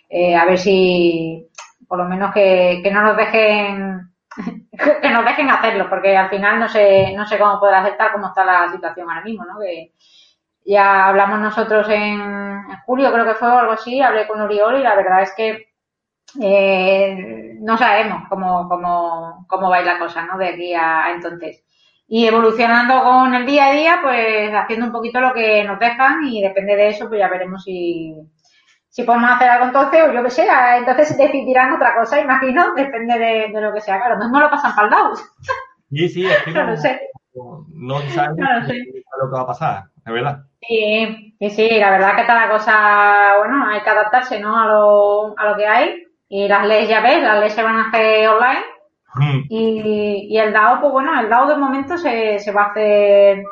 eh, 0.09 0.35
a 0.35 0.43
ver 0.43 0.57
si, 0.57 1.47
por 1.87 1.97
lo 1.97 2.03
menos 2.03 2.33
que, 2.33 2.81
no 2.91 3.01
nos 3.01 3.15
dejen, 3.15 4.11
que 5.01 5.09
nos 5.09 5.23
dejen 5.23 5.49
hacerlo, 5.49 5.89
porque 5.89 6.17
al 6.17 6.29
final 6.29 6.59
no 6.59 6.67
sé, 6.67 7.13
no 7.15 7.25
sé 7.25 7.39
cómo 7.39 7.57
poder 7.57 7.75
aceptar 7.75 8.11
cómo 8.11 8.27
está 8.27 8.43
la 8.43 8.69
situación 8.69 9.09
ahora 9.09 9.23
mismo, 9.23 9.45
¿no? 9.45 9.57
Que 9.59 9.93
ya 10.65 11.07
hablamos 11.07 11.39
nosotros 11.39 11.87
en, 11.89 12.61
julio, 12.85 13.13
creo 13.13 13.25
que 13.25 13.35
fue 13.35 13.47
o 13.47 13.59
algo 13.59 13.71
así, 13.71 14.01
hablé 14.01 14.27
con 14.27 14.41
Oriol 14.41 14.77
y 14.77 14.83
la 14.83 14.95
verdad 14.95 15.21
es 15.21 15.33
que 15.35 15.69
eh, 16.41 17.55
no 17.61 17.77
sabemos 17.77 18.23
cómo, 18.27 18.67
cómo, 18.67 19.45
cómo 19.47 19.69
va 19.69 19.79
la 19.81 19.99
cosa, 19.99 20.25
¿no? 20.25 20.37
De 20.37 20.49
aquí 20.49 20.73
a 20.73 21.11
entonces. 21.13 21.63
Y 22.09 22.27
evolucionando 22.27 23.03
con 23.03 23.33
el 23.35 23.45
día 23.45 23.67
a 23.67 23.71
día, 23.73 23.99
pues 24.03 24.51
haciendo 24.53 24.87
un 24.87 24.91
poquito 24.91 25.21
lo 25.21 25.33
que 25.33 25.63
nos 25.63 25.79
dejan 25.79 26.25
y 26.25 26.41
depende 26.41 26.75
de 26.75 26.89
eso, 26.89 27.07
pues 27.07 27.19
ya 27.19 27.29
veremos 27.29 27.63
si, 27.63 28.15
si 28.89 29.03
podemos 29.03 29.31
hacer 29.31 29.49
algo 29.49 29.65
entonces 29.67 30.03
o 30.03 30.13
yo 30.13 30.23
que 30.23 30.29
sé, 30.31 30.47
entonces 30.77 31.17
decidirán 31.17 31.73
otra 31.73 31.95
cosa, 31.95 32.19
imagino, 32.19 32.73
depende 32.77 33.19
de, 33.19 33.49
de 33.53 33.61
lo 33.61 33.73
que 33.73 33.81
sea. 33.81 33.99
Claro, 33.99 34.17
mismo 34.17 34.39
lo 34.39 34.49
pasan 34.49 34.75
para 34.75 34.87
el 34.87 34.93
lado. 34.93 35.13
Sí, 35.89 36.09
sí, 36.09 36.25
es 36.27 36.43
que 36.43 36.51
No 36.53 36.63
no, 36.63 36.71
lo 36.71 36.77
sé. 36.77 36.99
no 37.73 38.09
sabemos 38.09 38.37
No 38.37 38.59
lo 38.59 38.65
sé. 38.67 38.73
lo 39.21 39.29
que 39.29 39.35
va 39.35 39.41
a 39.41 39.47
pasar, 39.47 39.83
es 40.05 40.13
verdad. 40.13 40.45
Sí, 40.61 41.35
sí, 41.39 41.49
sí, 41.49 41.69
la 41.79 41.89
verdad 41.91 42.15
que 42.15 42.21
está 42.21 42.35
la 42.35 42.49
cosa, 42.49 43.37
bueno, 43.39 43.65
hay 43.69 43.81
que 43.81 43.89
adaptarse, 43.89 44.39
¿no? 44.39 44.57
A 44.59 44.65
lo, 44.67 45.39
a 45.39 45.49
lo 45.49 45.55
que 45.57 45.65
hay. 45.65 46.03
Y 46.27 46.47
las 46.47 46.65
leyes, 46.65 46.89
ya 46.89 47.01
ves, 47.01 47.21
las 47.23 47.35
leyes 47.39 47.53
se 47.53 47.63
van 47.63 47.77
a 47.77 47.87
hacer 47.89 48.27
online. 48.29 48.59
Mm. 49.15 49.39
Y, 49.49 50.27
y 50.29 50.37
el 50.37 50.53
DAO, 50.53 50.81
pues 50.81 50.91
bueno, 50.91 51.19
el 51.19 51.29
DAO 51.29 51.47
de 51.47 51.57
momento 51.57 51.97
se, 51.97 52.39
se 52.39 52.51
va 52.51 52.63
a 52.63 52.67
hacer 52.67 53.43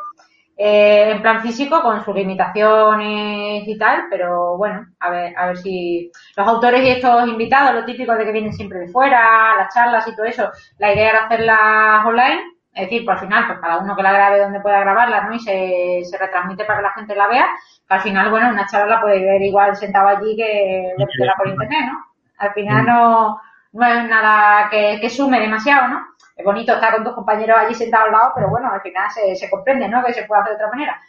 eh, 0.60 1.12
en 1.12 1.22
plan 1.22 1.42
físico 1.42 1.82
con 1.84 2.04
sus 2.04 2.16
limitaciones 2.16 3.68
y 3.68 3.78
tal, 3.78 4.06
pero 4.10 4.58
bueno, 4.58 4.88
a 5.00 5.10
ver, 5.12 5.38
a 5.38 5.48
ver 5.48 5.58
si 5.58 6.12
los 6.36 6.48
autores 6.48 6.84
y 6.84 6.90
estos 6.90 7.28
invitados, 7.28 7.76
lo 7.76 7.86
típico 7.86 8.16
de 8.16 8.26
que 8.26 8.32
vienen 8.32 8.54
siempre 8.54 8.80
de 8.80 8.88
fuera, 8.88 9.56
las 9.56 9.72
charlas 9.74 10.08
y 10.08 10.16
todo 10.16 10.26
eso, 10.26 10.50
la 10.80 10.94
idea 10.94 11.10
era 11.12 11.26
hacerlas 11.26 12.06
online, 12.08 12.42
es 12.74 12.82
decir, 12.84 13.06
por 13.06 13.14
al 13.16 13.20
final, 13.20 13.46
pues 13.46 13.60
cada 13.60 13.78
uno 13.78 13.96
que 13.96 14.02
la 14.02 14.12
grabe 14.12 14.40
donde 14.40 14.60
pueda 14.60 14.80
grabarla, 14.80 15.22
¿no? 15.26 15.36
Y 15.36 15.40
se, 15.40 16.02
se 16.04 16.18
retransmite 16.18 16.66
para 16.66 16.80
que 16.80 16.84
la 16.84 16.94
gente 16.94 17.16
la 17.16 17.28
vea, 17.28 17.46
que 17.88 17.94
al 17.94 18.02
final, 18.02 18.32
bueno, 18.32 18.50
una 18.50 18.66
charla 18.66 18.96
la 18.96 19.02
puede 19.02 19.24
ver 19.24 19.42
igual 19.44 19.76
sentado 19.76 20.08
allí 20.08 20.36
que 20.36 20.94
verla 20.98 21.34
por 21.38 21.50
internet, 21.50 21.86
¿no? 21.92 22.04
Al 22.40 22.54
final 22.54 22.86
no, 22.86 23.40
no 23.78 23.86
es 23.86 24.10
nada 24.10 24.70
que, 24.72 24.98
que 25.00 25.10
sume 25.10 25.40
demasiado, 25.40 25.88
¿no? 25.88 26.02
Es 26.36 26.44
bonito 26.44 26.74
estar 26.74 26.96
con 26.96 27.04
tus 27.04 27.14
compañeros 27.14 27.58
allí 27.60 27.76
sentados 27.76 28.08
al 28.08 28.12
lado, 28.12 28.32
pero 28.36 28.50
bueno, 28.50 28.72
al 28.72 28.82
final 28.82 29.10
se, 29.12 29.36
se 29.36 29.50
comprende, 29.50 29.88
¿no? 29.88 30.04
Que 30.04 30.14
se 30.14 30.24
puede 30.24 30.42
hacer 30.42 30.58
de 30.58 30.64
otra 30.64 30.76
manera. 30.76 31.00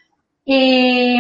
Y, 0.45 1.19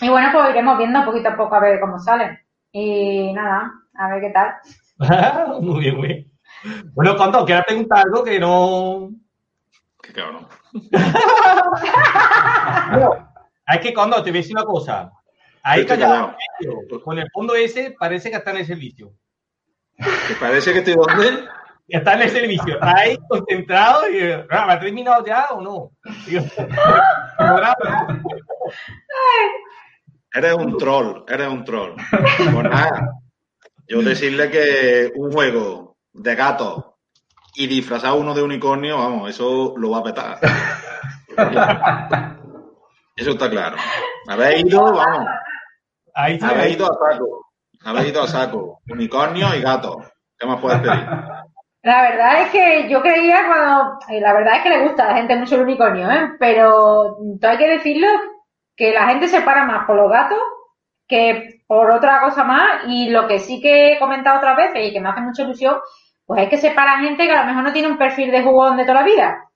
y 0.00 0.08
bueno, 0.08 0.28
pues 0.32 0.50
iremos 0.50 0.78
viendo 0.78 1.04
poquito 1.04 1.28
a 1.28 1.36
poco 1.36 1.54
a 1.54 1.60
ver 1.60 1.80
cómo 1.80 1.98
salen. 1.98 2.38
Y 2.72 3.32
nada, 3.34 3.70
a 3.94 4.08
ver 4.08 4.22
qué 4.22 4.30
tal. 4.30 4.54
muy 5.60 5.80
bien, 5.80 5.96
muy 5.96 6.08
bien. 6.08 6.32
Bueno, 6.94 7.16
Condo, 7.16 7.44
¿quieres 7.44 7.64
preguntar 7.66 8.04
algo 8.06 8.24
que 8.24 8.40
no...? 8.40 9.10
Qué 10.02 10.14
cabrón. 10.14 10.46
No, 12.92 13.34
es 13.66 13.80
que 13.80 13.92
Condo, 13.92 14.22
te 14.22 14.30
voy 14.30 14.38
a 14.38 14.42
decir 14.42 14.56
una 14.56 14.64
cosa. 14.64 15.12
Ahí 15.62 15.84
callado. 15.84 16.34
con 17.04 17.18
el 17.18 17.28
fondo 17.32 17.54
ese, 17.54 17.94
parece 17.98 18.30
que 18.30 18.36
está 18.36 18.50
en 18.52 18.58
el 18.58 18.66
servicio. 18.66 19.12
¿Te 20.28 20.34
parece 20.38 20.72
que 20.72 20.78
estoy 20.80 20.94
donde? 20.94 21.48
Está 21.88 22.14
en 22.14 22.22
el 22.22 22.30
servicio, 22.30 22.74
está 22.74 22.96
ahí 22.96 23.18
concentrado 23.28 24.08
y... 24.08 24.22
ah, 24.50 24.66
¿Me 24.66 24.72
ha 24.72 24.78
terminado 24.78 25.24
ya 25.24 25.48
o 25.50 25.60
no? 25.60 25.90
Digo, 26.26 26.44
Eres 30.32 30.54
un 30.54 30.78
troll, 30.78 31.24
eres 31.26 31.48
un 31.48 31.64
troll. 31.64 31.94
Pues 32.38 32.64
nada, 32.64 33.10
yo 33.88 34.02
decirle 34.02 34.48
que 34.48 35.10
un 35.16 35.32
juego 35.32 35.96
de 36.12 36.36
gato 36.36 36.98
y 37.56 37.66
disfrazar 37.66 38.12
uno 38.12 38.34
de 38.34 38.42
unicornio, 38.42 38.98
vamos, 38.98 39.28
eso 39.28 39.74
lo 39.76 39.90
va 39.90 39.98
a 39.98 40.04
petar. 40.04 40.38
Eso 43.16 43.30
está 43.32 43.50
claro. 43.50 43.76
Habéis 44.28 44.64
ido, 44.64 44.80
vamos, 44.92 45.28
habéis 46.14 46.76
ido 46.76 46.86
a 46.86 47.12
saco. 47.12 47.49
Habéis 47.84 48.08
ido 48.08 48.22
a 48.22 48.26
saco. 48.26 48.80
Unicornio 48.88 49.54
y 49.54 49.60
gato. 49.60 50.02
¿Qué 50.38 50.46
más 50.46 50.60
puedes 50.60 50.80
pedir? 50.80 51.06
La 51.82 52.02
verdad 52.02 52.42
es 52.42 52.50
que 52.50 52.88
yo 52.90 53.00
creía 53.00 53.46
cuando, 53.46 53.98
eh, 54.10 54.20
la 54.20 54.34
verdad 54.34 54.56
es 54.56 54.62
que 54.62 54.68
le 54.68 54.82
gusta 54.82 55.04
a 55.04 55.08
la 55.08 55.14
gente 55.16 55.36
mucho 55.36 55.54
el 55.54 55.62
unicornio, 55.62 56.10
¿eh? 56.10 56.32
Pero 56.38 57.16
hay 57.42 57.56
que 57.56 57.68
decirlo 57.68 58.06
que 58.76 58.92
la 58.92 59.06
gente 59.08 59.28
se 59.28 59.40
para 59.40 59.64
más 59.64 59.86
por 59.86 59.96
los 59.96 60.10
gatos 60.10 60.38
que 61.08 61.62
por 61.66 61.90
otra 61.90 62.20
cosa 62.20 62.44
más 62.44 62.82
y 62.86 63.08
lo 63.08 63.26
que 63.26 63.38
sí 63.38 63.60
que 63.60 63.92
he 63.92 63.98
comentado 63.98 64.38
otras 64.38 64.56
veces 64.56 64.88
y 64.88 64.92
que 64.92 65.00
me 65.00 65.08
hace 65.08 65.22
mucha 65.22 65.42
ilusión, 65.42 65.78
pues 66.26 66.42
es 66.42 66.48
que 66.50 66.58
se 66.58 66.70
para 66.72 67.00
gente 67.00 67.26
que 67.26 67.32
a 67.32 67.40
lo 67.40 67.46
mejor 67.46 67.64
no 67.64 67.72
tiene 67.72 67.88
un 67.88 67.98
perfil 67.98 68.30
de 68.30 68.42
jugón 68.42 68.76
de 68.76 68.84
toda 68.84 69.00
la 69.00 69.02
vida. 69.02 69.49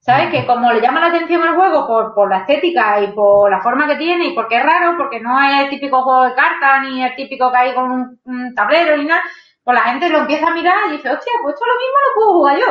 ¿Sabes? 0.00 0.30
Que 0.30 0.46
como 0.46 0.72
le 0.72 0.80
llama 0.80 1.00
la 1.00 1.08
atención 1.08 1.42
el 1.42 1.54
juego 1.54 1.86
por, 1.86 2.14
por 2.14 2.30
la 2.30 2.38
estética 2.38 3.00
y 3.02 3.08
por 3.12 3.50
la 3.50 3.60
forma 3.60 3.86
que 3.86 3.96
tiene 3.96 4.28
y 4.28 4.34
porque 4.34 4.56
es 4.56 4.62
raro, 4.64 4.96
porque 4.96 5.20
no 5.20 5.40
es 5.40 5.64
el 5.64 5.68
típico 5.70 6.02
juego 6.02 6.24
de 6.24 6.34
cartas 6.34 6.82
ni 6.82 7.02
el 7.04 7.14
típico 7.14 7.50
que 7.50 7.58
hay 7.58 7.74
con 7.74 7.90
un, 7.90 8.20
un 8.24 8.54
tablero 8.54 8.96
ni 8.96 9.04
nada, 9.04 9.22
pues 9.64 9.74
la 9.76 9.84
gente 9.84 10.08
lo 10.08 10.18
empieza 10.20 10.46
a 10.46 10.54
mirar 10.54 10.76
y 10.88 10.92
dice, 10.92 11.10
hostia, 11.10 11.32
pues 11.42 11.54
esto 11.54 11.66
lo 11.66 11.74
mismo 11.74 11.96
lo 12.06 12.14
puedo 12.14 12.32
jugar 12.38 12.58
yo. 12.58 12.66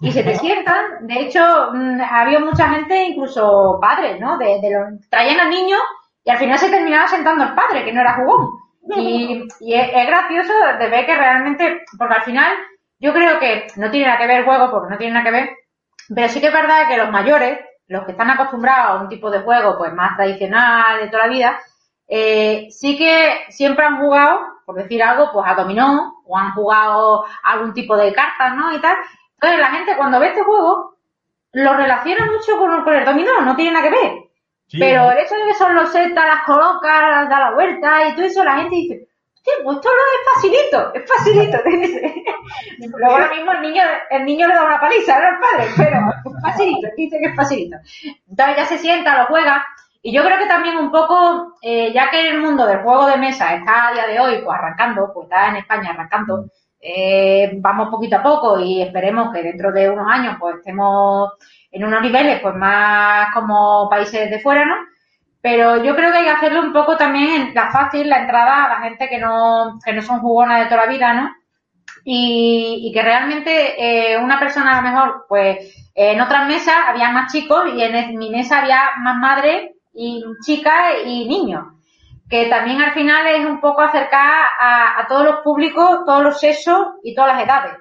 Y 0.00 0.10
se 0.10 0.24
te 0.24 0.34
sientan. 0.34 1.06
De 1.06 1.20
hecho, 1.20 1.70
mm, 1.72 2.00
había 2.10 2.40
mucha 2.40 2.68
gente, 2.70 3.04
incluso 3.04 3.78
padres, 3.80 4.18
¿no? 4.20 4.36
De, 4.38 4.58
de 4.60 4.70
los, 4.70 5.08
traían 5.08 5.38
al 5.40 5.50
niño 5.50 5.76
y 6.24 6.30
al 6.30 6.38
final 6.38 6.58
se 6.58 6.70
terminaba 6.70 7.06
sentando 7.08 7.44
el 7.44 7.54
padre, 7.54 7.84
que 7.84 7.92
no 7.92 8.00
era 8.00 8.14
jugón. 8.14 8.48
Y, 8.96 9.44
y 9.60 9.74
es, 9.74 9.90
es 9.94 10.06
gracioso 10.06 10.52
de 10.78 10.88
ver 10.88 11.06
que 11.06 11.14
realmente, 11.16 11.82
porque 11.96 12.14
al 12.14 12.22
final 12.22 12.52
yo 12.98 13.12
creo 13.12 13.38
que 13.38 13.66
no 13.76 13.90
tiene 13.90 14.06
nada 14.06 14.18
que 14.18 14.26
ver 14.26 14.38
el 14.38 14.44
juego, 14.44 14.70
porque 14.70 14.90
no 14.90 14.98
tiene 14.98 15.14
nada 15.14 15.24
que 15.24 15.30
ver, 15.30 15.50
pero 16.14 16.28
sí 16.28 16.40
que 16.40 16.48
es 16.48 16.52
verdad 16.52 16.88
que 16.88 16.96
los 16.96 17.10
mayores, 17.10 17.58
los 17.86 18.04
que 18.04 18.12
están 18.12 18.30
acostumbrados 18.30 19.00
a 19.00 19.02
un 19.02 19.08
tipo 19.08 19.30
de 19.30 19.40
juego 19.40 19.76
pues 19.78 19.92
más 19.92 20.16
tradicional 20.16 21.00
de 21.00 21.08
toda 21.08 21.26
la 21.26 21.32
vida, 21.32 21.60
eh, 22.08 22.68
sí 22.70 22.96
que 22.98 23.44
siempre 23.48 23.84
han 23.84 23.98
jugado, 23.98 24.40
por 24.66 24.76
decir 24.76 25.02
algo, 25.02 25.30
pues 25.32 25.46
a 25.48 25.54
dominó, 25.54 26.22
o 26.26 26.36
han 26.36 26.52
jugado 26.52 27.24
algún 27.42 27.72
tipo 27.72 27.96
de 27.96 28.12
cartas, 28.12 28.54
¿no? 28.54 28.72
Y 28.74 28.80
tal. 28.80 28.96
Entonces 29.34 29.60
la 29.60 29.70
gente 29.70 29.96
cuando 29.96 30.20
ve 30.20 30.28
este 30.28 30.42
juego, 30.42 30.96
lo 31.52 31.74
relaciona 31.74 32.26
mucho 32.26 32.58
con, 32.58 32.84
con 32.84 32.94
el 32.94 33.04
dominó, 33.04 33.40
no 33.42 33.56
tiene 33.56 33.72
nada 33.72 33.84
que 33.84 33.94
ver. 33.94 34.12
Sí, 34.68 34.78
Pero 34.78 35.10
el 35.10 35.18
hecho 35.18 35.34
de 35.34 35.46
que 35.46 35.54
son 35.54 35.74
los 35.74 35.90
setas, 35.90 36.24
las 36.24 36.44
colocas, 36.44 37.10
las 37.10 37.28
da 37.28 37.40
la 37.40 37.54
vuelta 37.54 38.08
y 38.08 38.14
todo 38.14 38.24
eso, 38.24 38.44
la 38.44 38.56
gente 38.56 38.76
dice, 38.76 39.08
Sí, 39.44 39.50
pues 39.64 39.76
esto 39.76 39.88
no 39.88 40.02
es 40.14 40.34
facilito, 40.34 40.94
es 40.94 41.10
facilito. 41.10 41.58
Luego 42.96 43.18
lo 43.18 43.34
mismo 43.34 43.52
el 43.52 43.62
niño, 43.62 43.82
el 44.10 44.24
niño 44.24 44.46
le 44.46 44.54
da 44.54 44.64
una 44.64 44.80
paliza 44.80 45.18
¿no? 45.18 45.26
al 45.26 45.40
padre, 45.40 45.66
pero 45.76 45.98
es 46.36 46.42
facilito, 46.42 46.88
dice 46.96 47.18
que 47.18 47.28
es 47.28 47.36
facilito. 47.36 47.76
Entonces 48.28 48.56
ya 48.56 48.66
se 48.66 48.78
sienta, 48.78 49.18
lo 49.18 49.26
juega. 49.26 49.66
Y 50.00 50.12
yo 50.12 50.24
creo 50.24 50.38
que 50.38 50.46
también 50.46 50.76
un 50.76 50.90
poco, 50.92 51.54
eh, 51.60 51.92
ya 51.92 52.08
que 52.10 52.28
el 52.28 52.40
mundo 52.40 52.66
del 52.66 52.82
juego 52.82 53.06
de 53.06 53.16
mesa 53.16 53.54
está 53.54 53.88
a 53.88 53.92
día 53.92 54.06
de 54.06 54.20
hoy 54.20 54.42
pues 54.44 54.56
arrancando, 54.56 55.10
pues 55.12 55.26
está 55.26 55.48
en 55.48 55.56
España 55.56 55.90
arrancando, 55.90 56.46
eh, 56.80 57.52
vamos 57.56 57.88
poquito 57.88 58.16
a 58.16 58.22
poco 58.22 58.60
y 58.60 58.82
esperemos 58.82 59.32
que 59.32 59.42
dentro 59.42 59.72
de 59.72 59.88
unos 59.88 60.06
años 60.08 60.36
pues 60.38 60.56
estemos 60.56 61.32
en 61.70 61.84
unos 61.84 62.02
niveles 62.02 62.40
pues 62.40 62.54
más 62.54 63.32
como 63.32 63.88
países 63.88 64.30
de 64.30 64.40
fuera, 64.40 64.64
¿no? 64.64 64.74
Pero 65.42 65.82
yo 65.82 65.96
creo 65.96 66.12
que 66.12 66.18
hay 66.18 66.24
que 66.24 66.30
hacerlo 66.30 66.60
un 66.62 66.72
poco 66.72 66.96
también 66.96 67.48
en 67.48 67.54
la 67.54 67.72
fácil, 67.72 68.08
la 68.08 68.20
entrada 68.20 68.64
a 68.64 68.68
la 68.68 68.88
gente 68.88 69.08
que 69.08 69.18
no, 69.18 69.78
que 69.84 69.92
no 69.92 70.00
son 70.00 70.20
jugonas 70.20 70.60
de 70.60 70.66
toda 70.66 70.86
la 70.86 70.92
vida, 70.92 71.12
¿no? 71.14 71.34
Y, 72.04 72.78
y 72.84 72.92
que 72.92 73.02
realmente 73.02 74.12
eh, 74.12 74.18
una 74.18 74.38
persona 74.38 74.78
a 74.78 74.82
lo 74.82 74.88
mejor, 74.88 75.26
pues 75.28 75.90
en 75.94 76.20
otras 76.20 76.46
mesas 76.46 76.74
había 76.88 77.10
más 77.10 77.32
chicos 77.32 77.64
y 77.74 77.82
en 77.82 78.16
mi 78.16 78.30
mesa 78.30 78.60
había 78.60 78.90
más 79.00 79.16
madres 79.18 79.72
y 79.92 80.24
chicas 80.46 80.94
y 81.06 81.26
niños. 81.26 81.64
Que 82.30 82.46
también 82.46 82.80
al 82.80 82.92
final 82.92 83.26
es 83.26 83.44
un 83.44 83.60
poco 83.60 83.82
acercar 83.82 84.44
a, 84.60 85.00
a 85.00 85.06
todos 85.08 85.24
los 85.24 85.36
públicos, 85.40 86.04
todos 86.06 86.22
los 86.22 86.38
sexos 86.38 86.86
y 87.02 87.14
todas 87.16 87.34
las 87.34 87.44
edades. 87.44 87.74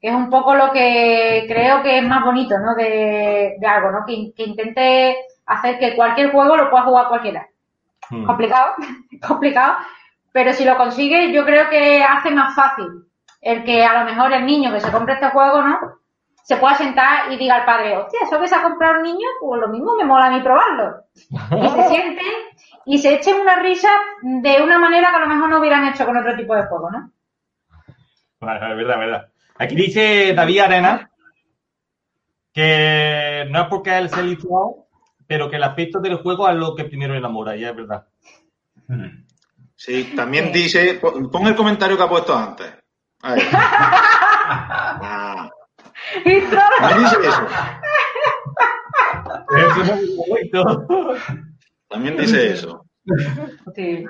Que 0.00 0.08
es 0.08 0.14
un 0.14 0.30
poco 0.30 0.54
lo 0.54 0.70
que 0.70 1.44
creo 1.48 1.82
que 1.82 1.98
es 1.98 2.04
más 2.04 2.24
bonito, 2.24 2.56
¿no? 2.58 2.76
De, 2.76 3.56
de 3.58 3.66
algo, 3.66 3.90
¿no? 3.90 4.04
Que, 4.06 4.32
que 4.36 4.44
intente 4.44 5.16
hacer 5.46 5.78
que 5.78 5.96
cualquier 5.96 6.32
juego 6.32 6.56
lo 6.56 6.70
pueda 6.70 6.84
jugar 6.84 7.08
cualquiera. 7.08 7.48
Hmm. 8.10 8.24
Complicado, 8.24 8.74
complicado, 9.26 9.76
pero 10.32 10.52
si 10.52 10.64
lo 10.64 10.76
consigue 10.76 11.32
yo 11.32 11.44
creo 11.44 11.68
que 11.70 12.02
hace 12.02 12.30
más 12.30 12.54
fácil 12.54 12.86
el 13.40 13.64
que 13.64 13.84
a 13.84 14.00
lo 14.00 14.10
mejor 14.10 14.32
el 14.32 14.44
niño 14.44 14.72
que 14.72 14.80
se 14.80 14.90
compre 14.90 15.14
este 15.14 15.30
juego, 15.30 15.62
¿no? 15.62 15.78
Se 16.42 16.56
pueda 16.56 16.74
sentar 16.74 17.32
y 17.32 17.36
diga 17.36 17.56
al 17.56 17.64
padre, 17.64 17.96
hostia, 17.96 18.20
eso 18.22 18.40
que 18.40 18.48
se 18.48 18.54
ha 18.54 18.62
comprado 18.62 18.96
el 18.96 19.02
niño, 19.02 19.26
pues 19.40 19.60
lo 19.60 19.68
mismo 19.68 19.94
me 19.96 20.04
mola 20.04 20.26
a 20.26 20.30
mí 20.30 20.40
probarlo. 20.40 21.04
Y 21.62 21.68
se 21.68 21.88
sienten 21.88 22.32
y 22.84 22.98
se 22.98 23.14
echen 23.14 23.40
una 23.40 23.56
risa 23.56 23.88
de 24.22 24.62
una 24.62 24.78
manera 24.78 25.10
que 25.10 25.16
a 25.16 25.20
lo 25.20 25.26
mejor 25.26 25.48
no 25.48 25.58
hubieran 25.58 25.86
hecho 25.88 26.06
con 26.06 26.16
otro 26.16 26.36
tipo 26.36 26.54
de 26.54 26.66
juego, 26.66 26.90
¿no? 26.90 27.10
Es 28.40 28.40
verdad, 28.40 28.78
es 28.78 28.86
verdad. 28.86 29.28
Aquí 29.58 29.74
dice 29.74 30.34
David 30.34 30.60
Arena 30.60 31.10
que 32.52 33.46
no 33.50 33.62
es 33.62 33.68
porque 33.68 33.98
él 33.98 34.08
se 34.08 34.22
licenciado, 34.22 34.85
pero 35.26 35.50
que 35.50 35.56
el 35.56 35.62
aspecto 35.64 36.00
del 36.00 36.16
juego 36.16 36.48
es 36.48 36.56
lo 36.56 36.74
que 36.74 36.84
primero 36.84 37.14
enamora, 37.14 37.56
y 37.56 37.64
es 37.64 37.74
verdad. 37.74 38.06
Sí, 39.74 40.12
también 40.16 40.52
dice, 40.52 41.00
pon 41.00 41.46
el 41.46 41.56
comentario 41.56 41.96
que 41.96 42.02
ha 42.02 42.08
puesto 42.08 42.36
antes. 42.36 42.72
Ahí. 43.22 43.40
Ah, 44.48 45.50
Y 46.24 46.40
claro, 46.42 46.76
también 46.78 47.04
dice 47.04 47.28
eso. 47.28 47.46
También 51.88 52.16
dice 52.16 52.52
eso. 52.52 52.86
sí. 53.74 54.04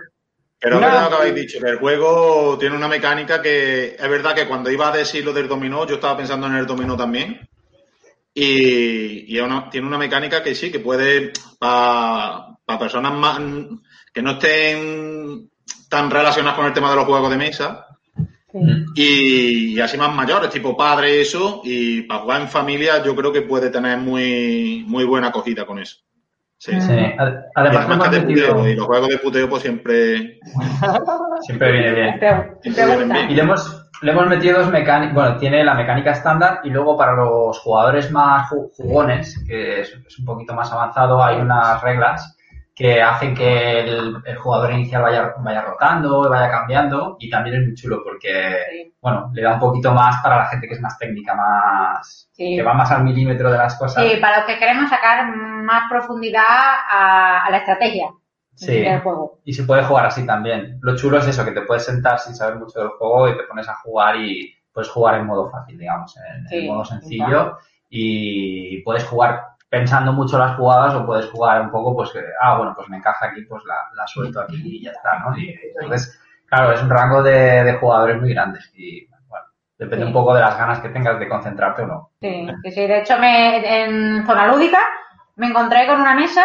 Pero 0.58 0.76
es 0.76 0.80
verdad 0.82 1.04
lo 1.04 1.08
que 1.10 1.16
habéis 1.16 1.34
dicho, 1.34 1.60
que 1.60 1.70
el 1.70 1.78
juego 1.78 2.56
tiene 2.58 2.76
una 2.76 2.88
mecánica 2.88 3.42
que 3.42 3.96
es 3.98 4.08
verdad 4.10 4.34
que 4.34 4.48
cuando 4.48 4.70
iba 4.70 4.88
a 4.88 4.96
decir 4.96 5.24
lo 5.24 5.32
del 5.32 5.48
dominó, 5.48 5.86
yo 5.86 5.96
estaba 5.96 6.16
pensando 6.16 6.46
en 6.46 6.54
el 6.54 6.66
dominó 6.66 6.96
también. 6.96 7.48
Y, 8.38 9.32
y 9.32 9.38
es 9.38 9.42
una- 9.42 9.70
tiene 9.70 9.86
una 9.86 9.96
mecánica 9.96 10.42
que 10.42 10.54
sí, 10.54 10.70
que 10.70 10.78
puede, 10.80 11.32
para 11.58 12.58
personas 12.78 13.14
más 13.14 13.40
que 14.12 14.20
no 14.20 14.32
estén 14.32 15.48
tan 15.88 16.10
relacionadas 16.10 16.54
con 16.58 16.66
el 16.66 16.74
tema 16.74 16.90
de 16.90 16.96
los 16.96 17.06
juegos 17.06 17.30
de 17.30 17.38
mesa, 17.38 17.86
sí. 18.52 18.58
y, 18.94 19.74
y 19.74 19.80
así 19.80 19.96
más 19.96 20.14
mayores, 20.14 20.50
tipo 20.50 20.76
padre, 20.76 21.22
eso, 21.22 21.62
y 21.64 22.02
para 22.02 22.20
jugar 22.20 22.40
en 22.42 22.48
familia 22.48 23.02
yo 23.02 23.16
creo 23.16 23.32
que 23.32 23.40
puede 23.40 23.70
tener 23.70 23.96
muy, 23.98 24.84
muy 24.86 25.04
buena 25.04 25.28
acogida 25.28 25.64
con 25.64 25.78
eso. 25.78 25.96
Sí. 26.58 26.72
Sí. 26.78 26.92
Además, 27.54 28.08
que 28.10 28.16
de 28.16 28.22
puteo, 28.22 28.68
y 28.68 28.74
los 28.74 28.86
juegos 28.86 29.08
de 29.08 29.18
puteo 29.18 29.48
pues 29.48 29.62
siempre, 29.62 30.40
siempre 31.40 31.72
viene 31.72 31.92
bien. 31.92 32.20
Siempre 32.60 32.86
vienen 32.86 33.30
Y 33.30 33.34
le 33.34 33.42
hemos, 33.42 33.85
le 34.02 34.12
hemos 34.12 34.26
metido 34.26 34.60
dos 34.60 34.70
mecánicas, 34.70 35.14
bueno, 35.14 35.36
tiene 35.38 35.64
la 35.64 35.74
mecánica 35.74 36.10
estándar 36.12 36.60
y 36.64 36.70
luego 36.70 36.96
para 36.96 37.12
los 37.14 37.58
jugadores 37.60 38.10
más 38.10 38.48
ju- 38.50 38.70
jugones, 38.76 39.42
que 39.46 39.80
es, 39.80 39.90
es 40.06 40.18
un 40.18 40.24
poquito 40.26 40.54
más 40.54 40.70
avanzado, 40.72 41.22
hay 41.22 41.36
unas 41.40 41.80
reglas 41.82 42.32
que 42.74 43.00
hacen 43.02 43.34
que 43.34 43.80
el, 43.80 44.16
el 44.22 44.36
jugador 44.36 44.70
inicial 44.72 45.00
vaya, 45.00 45.32
vaya 45.38 45.62
rotando, 45.62 46.28
vaya 46.28 46.50
cambiando 46.50 47.16
y 47.18 47.30
también 47.30 47.56
es 47.56 47.62
muy 47.66 47.74
chulo 47.74 48.02
porque, 48.04 48.56
Sí. 48.70 48.92
bueno, 49.00 49.30
le 49.32 49.40
da 49.42 49.54
un 49.54 49.60
poquito 49.60 49.92
más 49.92 50.20
para 50.22 50.36
la 50.36 50.46
gente 50.46 50.68
que 50.68 50.74
es 50.74 50.80
más 50.82 50.98
técnica, 50.98 51.34
más, 51.34 52.28
Sí. 52.32 52.54
que 52.54 52.62
va 52.62 52.74
más 52.74 52.90
al 52.92 53.02
milímetro 53.02 53.50
de 53.50 53.56
las 53.56 53.78
cosas. 53.78 54.04
Sí, 54.04 54.18
para 54.20 54.38
los 54.38 54.46
que 54.46 54.58
queremos 54.58 54.90
sacar 54.90 55.26
más 55.34 55.84
profundidad 55.88 56.42
a, 56.44 57.46
a 57.46 57.50
la 57.50 57.56
estrategia 57.56 58.10
Sí. 58.56 58.84
juego. 59.02 59.38
Y 59.44 59.52
se 59.52 59.64
puede 59.64 59.84
jugar 59.84 60.06
así 60.06 60.26
también. 60.26 60.78
Lo 60.82 60.96
chulo 60.96 61.18
es 61.18 61.26
eso, 61.28 61.44
que 61.44 61.52
te 61.52 61.62
puedes 61.62 61.84
sentar 61.84 62.18
sin 62.18 62.34
saber 62.34 62.56
mucho 62.56 62.80
del 62.80 62.88
juego 62.88 63.28
y 63.28 63.36
te 63.36 63.44
pones 63.44 63.68
a 63.68 63.74
jugar 63.76 64.16
y 64.16 64.52
puedes 64.72 64.90
jugar 64.90 65.14
en 65.16 65.26
modo 65.26 65.48
fácil, 65.50 65.78
digamos, 65.78 66.14
en, 66.16 66.48
Sí, 66.48 66.56
en 66.58 66.66
modo 66.66 66.84
sencillo. 66.84 67.58
Y 67.88 68.82
puedes 68.82 69.04
jugar 69.04 69.42
pensando 69.68 70.12
mucho 70.12 70.38
las 70.38 70.56
jugadas 70.56 70.94
o 70.94 71.06
puedes 71.06 71.26
jugar 71.30 71.60
un 71.60 71.70
poco, 71.70 71.94
pues, 71.94 72.10
que, 72.10 72.20
ah, 72.40 72.56
bueno, 72.56 72.72
pues 72.74 72.88
me 72.88 72.96
encaja 72.98 73.26
aquí, 73.26 73.42
pues 73.42 73.62
la, 73.64 73.74
la 73.94 74.06
suelto 74.06 74.40
aquí 74.40 74.60
y 74.64 74.82
ya 74.84 74.90
está, 74.92 75.18
¿no? 75.18 75.36
Y 75.36 75.54
entonces, 75.74 76.18
claro, 76.46 76.72
es 76.72 76.82
un 76.82 76.90
rango 76.90 77.22
de, 77.22 77.64
de 77.64 77.74
jugadores 77.74 78.20
muy 78.20 78.32
grandes 78.32 78.70
y, 78.74 79.06
bueno, 79.28 79.46
depende 79.78 80.04
Sí. 80.04 80.08
un 80.08 80.12
poco 80.12 80.34
de 80.34 80.40
las 80.40 80.56
ganas 80.56 80.80
que 80.80 80.88
tengas 80.90 81.18
de 81.18 81.28
concentrarte 81.28 81.82
o 81.82 81.86
no. 81.86 82.10
Sí, 82.20 82.46
sí, 82.64 82.70
sí. 82.70 82.86
De 82.86 82.98
hecho, 83.00 83.18
me, 83.18 83.82
en 83.84 84.26
zona 84.26 84.46
lúdica 84.46 84.78
me 85.36 85.48
encontré 85.48 85.86
con 85.86 86.00
una 86.00 86.14
mesa 86.14 86.44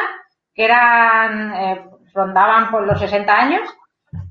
que 0.53 0.65
eran, 0.65 1.53
eh, 1.53 1.85
rondaban 2.13 2.71
por 2.71 2.85
los 2.85 2.99
60 2.99 3.33
años 3.33 3.61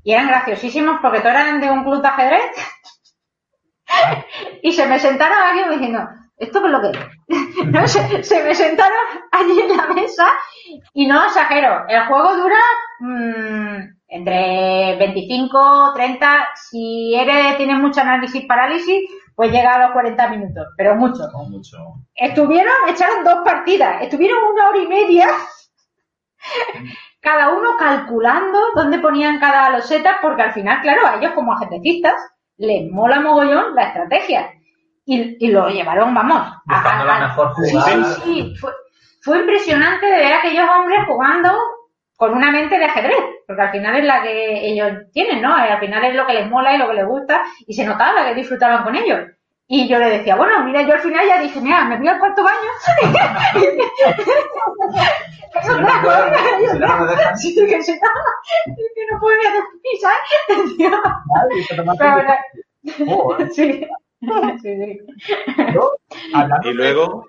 y 0.03 0.13
eran 0.13 0.27
graciosísimos 0.27 0.99
porque 1.01 1.19
todos 1.19 1.35
eran 1.35 1.59
de 1.59 1.69
un 1.69 1.83
club 1.83 2.01
de 2.01 2.07
ajedrez 2.07 2.51
y 4.63 4.71
se 4.71 4.85
me 4.87 4.99
sentaron 4.99 5.37
aquí 5.37 5.69
diciendo, 5.69 6.07
¿esto 6.37 6.59
qué 6.61 6.65
es 6.67 6.71
lo 6.71 6.81
que 6.81 6.89
es? 6.89 7.65
no, 7.67 7.87
se, 7.87 8.23
se 8.23 8.43
me 8.43 8.55
sentaron 8.55 8.97
allí 9.31 9.59
en 9.59 9.77
la 9.77 9.87
mesa 9.87 10.27
y 10.93 11.07
no 11.07 11.25
exagero, 11.25 11.85
el 11.87 12.05
juego 12.05 12.35
dura 12.35 12.59
mm, 12.99 13.77
entre 14.11 14.97
25, 14.97 15.93
30, 15.95 16.47
si 16.69 17.15
eres, 17.15 17.57
tienes 17.57 17.77
mucho 17.77 18.01
análisis 18.01 18.45
parálisis, 18.45 19.09
pues 19.35 19.51
llega 19.51 19.73
a 19.73 19.87
los 19.87 19.91
40 19.91 20.27
minutos, 20.29 20.67
pero 20.77 20.95
mucho. 20.95 21.27
No 21.31 21.45
mucho. 21.45 21.77
Estuvieron, 22.13 22.73
echaron 22.89 23.23
dos 23.23 23.39
partidas, 23.45 24.01
estuvieron 24.01 24.37
una 24.51 24.69
hora 24.69 24.79
y 24.79 24.87
media, 24.87 25.29
cada 27.21 27.49
uno 27.53 27.77
calculando 27.77 28.59
dónde 28.75 28.99
ponían 28.99 29.39
cada 29.39 29.69
loseta, 29.69 30.17
porque 30.21 30.41
al 30.41 30.53
final, 30.53 30.81
claro, 30.81 31.05
a 31.07 31.15
ellos 31.17 31.31
como 31.33 31.53
ajedrecistas 31.53 32.15
les 32.57 32.89
mola 32.91 33.19
mogollón 33.19 33.75
la 33.75 33.83
estrategia. 33.83 34.51
Y, 35.05 35.37
y 35.45 35.51
lo 35.51 35.67
llevaron, 35.69 36.13
vamos. 36.13 36.41
a- 36.67 37.03
la 37.05 37.27
mejor 37.27 37.53
Sí, 37.55 37.71
jugada. 37.71 38.03
sí, 38.05 38.21
sí. 38.23 38.55
Fue, 38.59 38.71
fue 39.21 39.39
impresionante 39.39 40.05
de 40.05 40.11
ver 40.17 40.33
a 40.33 40.37
aquellos 40.39 40.65
hombres 40.69 40.99
jugando 41.07 41.51
con 42.15 42.33
una 42.35 42.51
mente 42.51 42.77
de 42.77 42.85
ajedrez, 42.85 43.17
porque 43.47 43.61
al 43.63 43.71
final 43.71 43.95
es 43.97 44.05
la 44.05 44.21
que 44.21 44.67
ellos 44.71 44.91
tienen, 45.11 45.41
¿no? 45.41 45.55
Al 45.55 45.79
final 45.79 46.03
es 46.05 46.15
lo 46.15 46.25
que 46.27 46.33
les 46.33 46.49
mola 46.49 46.75
y 46.75 46.77
lo 46.77 46.87
que 46.87 46.93
les 46.93 47.05
gusta, 47.07 47.41
y 47.65 47.73
se 47.73 47.83
notaba 47.85 48.25
que 48.25 48.35
disfrutaban 48.35 48.83
con 48.83 48.95
ellos. 48.95 49.19
Y 49.73 49.87
yo 49.87 49.97
le 49.99 50.17
decía, 50.17 50.35
bueno, 50.35 50.65
mira, 50.65 50.81
yo 50.81 50.95
al 50.95 50.99
final 50.99 51.25
ya 51.25 51.39
dije, 51.39 51.61
mira, 51.61 51.85
me 51.85 51.97
voy 51.97 52.09
al 52.09 52.19
cuarto 52.19 52.43
baño. 52.43 52.57
Si 55.63 55.67
no, 55.67 55.77
no 55.77 56.79
no, 56.79 57.05
no. 57.05 57.35
Sí, 57.35 57.53
que 57.55 57.81
si 57.81 57.91
no, 57.93 57.99
que 58.95 59.05
no 59.11 59.19
puedo 59.19 59.37
ni 59.37 59.45
hacer 59.47 59.63
pis, 59.81 60.01
¿sabes? 60.01 60.75
Tío, 60.77 60.89
pero 61.97 62.13
bueno, 62.15 63.49
sí. 63.53 63.85
Sí, 64.61 64.75
sí. 64.77 64.99
Hablando 66.33 66.69
Y 66.69 66.73
luego, 66.73 67.25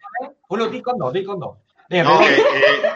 Bueno, 0.48 0.66
di 0.68 0.82
con 0.82 0.98
dos, 0.98 1.12
di 1.12 1.24
con 1.24 1.40
dos. 1.40 1.58
Venga, 1.88 2.04
no, 2.10 2.18
Pedro. 2.18 2.42
que, 2.52 2.58
eh, 2.58 2.92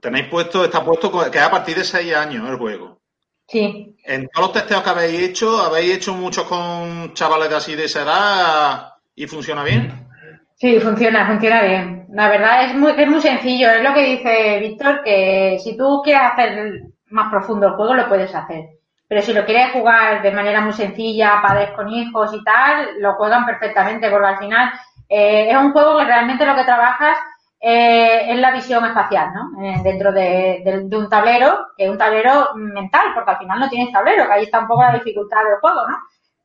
tenéis 0.00 0.26
puesto, 0.28 0.64
está 0.64 0.84
puesto 0.84 1.12
que 1.30 1.38
es 1.38 1.44
a 1.44 1.50
partir 1.50 1.76
de 1.76 1.84
6 1.84 2.14
años 2.14 2.48
el 2.48 2.56
juego. 2.56 3.00
Sí. 3.48 3.96
En 4.04 4.28
todos 4.28 4.48
los 4.48 4.52
testeos 4.52 4.82
que 4.82 4.90
habéis 4.90 5.22
hecho, 5.22 5.62
¿habéis 5.62 5.96
hecho 5.96 6.14
muchos 6.14 6.44
con 6.44 7.14
chavales 7.14 7.48
de 7.48 7.56
así 7.56 7.74
de 7.74 7.84
esa 7.84 8.02
edad 8.02 8.94
y 9.14 9.26
funciona 9.26 9.62
bien? 9.62 10.08
Sí, 10.56 10.80
funciona, 10.80 11.26
funciona 11.26 11.62
bien. 11.62 12.06
La 12.12 12.28
verdad 12.28 12.64
es 12.64 12.74
muy, 12.74 12.92
es 12.96 13.08
muy 13.08 13.20
sencillo. 13.20 13.70
Es 13.70 13.82
lo 13.82 13.92
que 13.94 14.04
dice 14.04 14.58
Víctor, 14.60 15.02
que 15.04 15.58
si 15.62 15.76
tú 15.76 16.00
quieres 16.02 16.22
hacer 16.32 16.82
más 17.10 17.30
profundo 17.30 17.68
el 17.68 17.74
juego, 17.74 17.94
lo 17.94 18.08
puedes 18.08 18.34
hacer. 18.34 18.64
Pero 19.08 19.22
si 19.22 19.32
lo 19.32 19.44
quieres 19.44 19.72
jugar 19.72 20.22
de 20.22 20.32
manera 20.32 20.60
muy 20.60 20.72
sencilla, 20.72 21.40
padres 21.40 21.70
con 21.72 21.88
hijos 21.90 22.32
y 22.34 22.42
tal, 22.42 23.00
lo 23.00 23.14
juegan 23.14 23.46
perfectamente, 23.46 24.10
porque 24.10 24.26
al 24.26 24.38
final 24.38 24.72
eh, 25.08 25.48
es 25.50 25.56
un 25.56 25.72
juego 25.72 25.98
que 25.98 26.04
realmente 26.04 26.44
lo 26.44 26.56
que 26.56 26.64
trabajas 26.64 27.16
eh, 27.60 28.32
es 28.32 28.38
la 28.38 28.50
visión 28.52 28.84
espacial, 28.84 29.30
¿no? 29.34 29.62
Eh, 29.64 29.80
dentro 29.82 30.12
de, 30.12 30.62
de- 30.64 30.82
de 30.88 30.96
un 30.96 31.08
tablero, 31.08 31.68
que 31.76 31.84
es 31.84 31.90
un 31.90 31.98
tablero 31.98 32.50
mental, 32.54 33.12
porque 33.14 33.30
al 33.30 33.38
final 33.38 33.60
no 33.60 33.68
tienes 33.68 33.92
tablero, 33.92 34.26
que 34.26 34.32
ahí 34.32 34.44
está 34.44 34.60
un 34.60 34.68
poco 34.68 34.82
la 34.82 34.92
dificultad 34.92 35.38
del 35.44 35.60
juego, 35.60 35.88
¿no? 35.88 35.96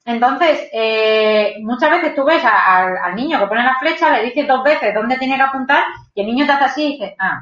Entonces, 0.05 0.67
eh, 0.73 1.55
muchas 1.63 1.91
veces 1.91 2.15
tú 2.15 2.23
ves 2.25 2.43
a- 2.43 2.77
al, 2.77 2.97
al 2.97 3.15
niño 3.15 3.39
que 3.39 3.47
pone 3.47 3.63
la 3.63 3.75
flecha, 3.79 4.09
le 4.11 4.23
dices 4.23 4.47
dos 4.47 4.63
veces 4.63 4.93
dónde 4.95 5.17
tiene 5.17 5.35
que 5.35 5.41
apuntar 5.43 5.83
y 6.15 6.21
el 6.21 6.27
niño 6.27 6.45
te 6.45 6.51
hace 6.53 6.63
así 6.65 6.85
y 6.87 6.91
dice, 6.93 7.15
ah, 7.19 7.39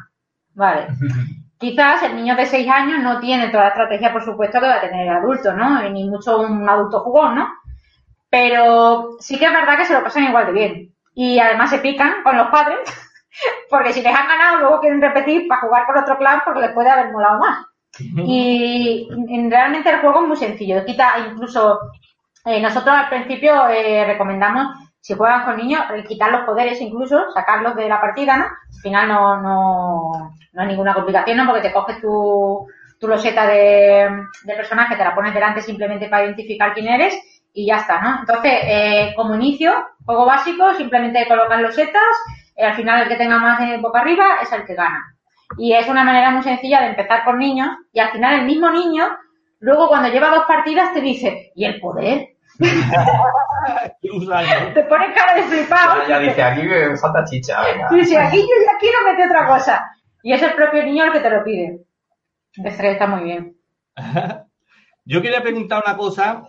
vale. 0.55 0.87
Quizás 1.59 2.03
el 2.03 2.15
niño 2.15 2.35
de 2.37 2.45
seis 2.45 2.69
años 2.69 2.99
no 3.03 3.19
tiene 3.19 3.49
toda 3.49 3.63
la 3.65 3.69
estrategia, 3.69 4.13
por 4.13 4.23
supuesto, 4.23 4.61
que 4.61 4.67
va 4.67 4.75
a 4.75 4.81
tener 4.81 5.07
el 5.07 5.13
adulto, 5.15 5.53
¿no? 5.53 5.85
Y 5.85 5.91
Ni 5.91 6.09
mucho 6.09 6.39
un 6.39 6.67
adulto 6.69 7.01
jugón, 7.01 7.35
¿no? 7.35 7.47
Pero 8.29 9.11
sí 9.19 9.37
que 9.39 9.45
es 9.45 9.53
verdad 9.53 9.77
que 9.77 9.85
se 9.85 9.93
lo 9.93 10.03
pasan 10.03 10.25
igual 10.25 10.47
de 10.47 10.51
bien. 10.53 10.95
Y 11.15 11.39
además 11.39 11.69
se 11.69 11.79
pican 11.79 12.23
con 12.23 12.37
los 12.37 12.49
padres, 12.49 12.79
porque 13.69 13.93
si 13.93 14.01
les 14.01 14.13
han 14.13 14.27
ganado, 14.27 14.59
luego 14.59 14.79
quieren 14.79 15.01
repetir 15.01 15.47
para 15.47 15.61
jugar 15.61 15.85
con 15.85 15.97
otro 15.97 16.17
clan 16.17 16.41
porque 16.43 16.61
les 16.61 16.71
puede 16.71 16.89
haber 16.89 17.11
molado 17.11 17.39
más. 17.39 17.65
Y 17.99 19.07
realmente 19.49 19.89
el 19.89 19.99
juego 19.99 20.21
es 20.21 20.27
muy 20.27 20.37
sencillo. 20.37 20.85
Quita 20.85 21.15
incluso, 21.31 21.79
eh, 22.45 22.61
nosotros 22.61 22.95
al 22.95 23.09
principio 23.09 23.67
eh, 23.67 24.05
recomendamos, 24.05 24.67
si 25.01 25.15
juegan 25.15 25.43
con 25.43 25.57
niños, 25.57 25.81
quitar 26.07 26.31
los 26.31 26.41
poderes 26.41 26.79
incluso, 26.81 27.31
sacarlos 27.33 27.75
de 27.75 27.89
la 27.89 27.99
partida, 27.99 28.37
¿no? 28.37 28.45
Al 28.45 28.81
final 28.81 29.07
no, 29.07 29.41
no, 29.41 30.31
no 30.53 30.61
hay 30.61 30.67
ninguna 30.67 30.93
complicación, 30.93 31.37
¿no? 31.37 31.45
Porque 31.45 31.67
te 31.67 31.73
coges 31.73 31.99
tu, 31.99 32.67
tu 32.99 33.07
loseta 33.07 33.47
de, 33.47 34.09
de 34.43 34.55
personaje, 34.55 34.95
te 34.95 35.03
la 35.03 35.15
pones 35.15 35.33
delante 35.33 35.61
simplemente 35.61 36.09
para 36.09 36.25
identificar 36.25 36.73
quién 36.73 36.87
eres 36.87 37.17
y 37.53 37.65
ya 37.65 37.77
está, 37.77 38.01
¿no? 38.01 38.19
Entonces, 38.19 38.51
eh, 38.63 39.13
como 39.15 39.35
inicio, 39.35 39.73
juego 40.05 40.25
básico, 40.25 40.73
simplemente 40.75 41.27
colocan 41.27 41.63
losetas, 41.63 42.15
al 42.63 42.75
final 42.75 43.03
el 43.03 43.09
que 43.09 43.15
tenga 43.15 43.37
más 43.37 43.59
eh, 43.61 43.77
boca 43.81 43.99
arriba 43.99 44.25
es 44.41 44.51
el 44.51 44.65
que 44.65 44.75
gana. 44.75 45.15
Y 45.57 45.73
es 45.73 45.87
una 45.87 46.03
manera 46.03 46.29
muy 46.31 46.43
sencilla 46.43 46.81
de 46.81 46.87
empezar 46.89 47.23
con 47.23 47.39
niños 47.39 47.69
y 47.91 47.99
al 47.99 48.11
final 48.11 48.39
el 48.39 48.45
mismo 48.45 48.69
niño, 48.69 49.07
luego 49.59 49.87
cuando 49.87 50.09
lleva 50.09 50.29
dos 50.29 50.45
partidas 50.45 50.93
te 50.93 51.01
dice, 51.01 51.51
¿y 51.55 51.65
el 51.65 51.79
poder? 51.79 52.27
Te 54.01 54.83
pone 54.83 55.13
cara 55.13 55.35
de 55.35 55.43
flipado. 55.43 56.01
Ya, 56.03 56.09
ya 56.09 56.19
dice, 56.19 56.43
aquí 56.43 56.61
me 56.63 56.97
falta 56.97 57.23
chicha. 57.25 57.61
venga. 57.63 57.89
Sí, 57.89 58.05
sí, 58.05 58.15
aquí 58.15 58.37
yo 58.37 58.65
ya 58.65 58.77
quiero 58.79 58.97
meter 59.05 59.27
otra 59.27 59.47
cosa. 59.47 59.91
Y 60.23 60.33
es 60.33 60.41
el 60.41 60.53
propio 60.53 60.83
niño 60.83 61.05
el 61.05 61.11
que 61.11 61.19
te 61.19 61.29
lo 61.29 61.43
pide. 61.43 61.81
Es 62.63 62.77
que 62.77 62.91
está 62.91 63.07
muy 63.07 63.23
bien. 63.23 63.55
Yo 65.05 65.21
quería 65.21 65.41
preguntar 65.41 65.83
una 65.85 65.97
cosa 65.97 66.43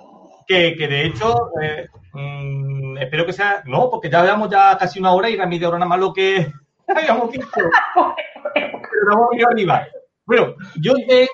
que, 0.47 0.75
que 0.77 0.89
de 0.89 1.07
hecho, 1.07 1.51
eh, 1.63 1.87
mm, 2.13 2.70
espero 3.01 3.27
que 3.27 3.33
sea. 3.33 3.63
No, 3.67 3.91
porque 3.91 4.11
ya 4.11 4.23
llevamos 4.23 4.51
ya 4.51 4.77
casi 4.79 5.01
una 5.01 5.13
hora 5.13 5.29
y 5.29 5.35
era 5.35 5.47
media 5.47 5.69
hora 5.69 5.79
nada 5.79 5.89
más 5.89 5.99
lo 5.99 6.13
que 6.13 6.53
habíamos 6.89 7.35
ido 7.35 7.49
arriba. 9.51 9.87
Bueno, 10.25 10.55
yo 10.77 10.93
sé, 11.09 11.29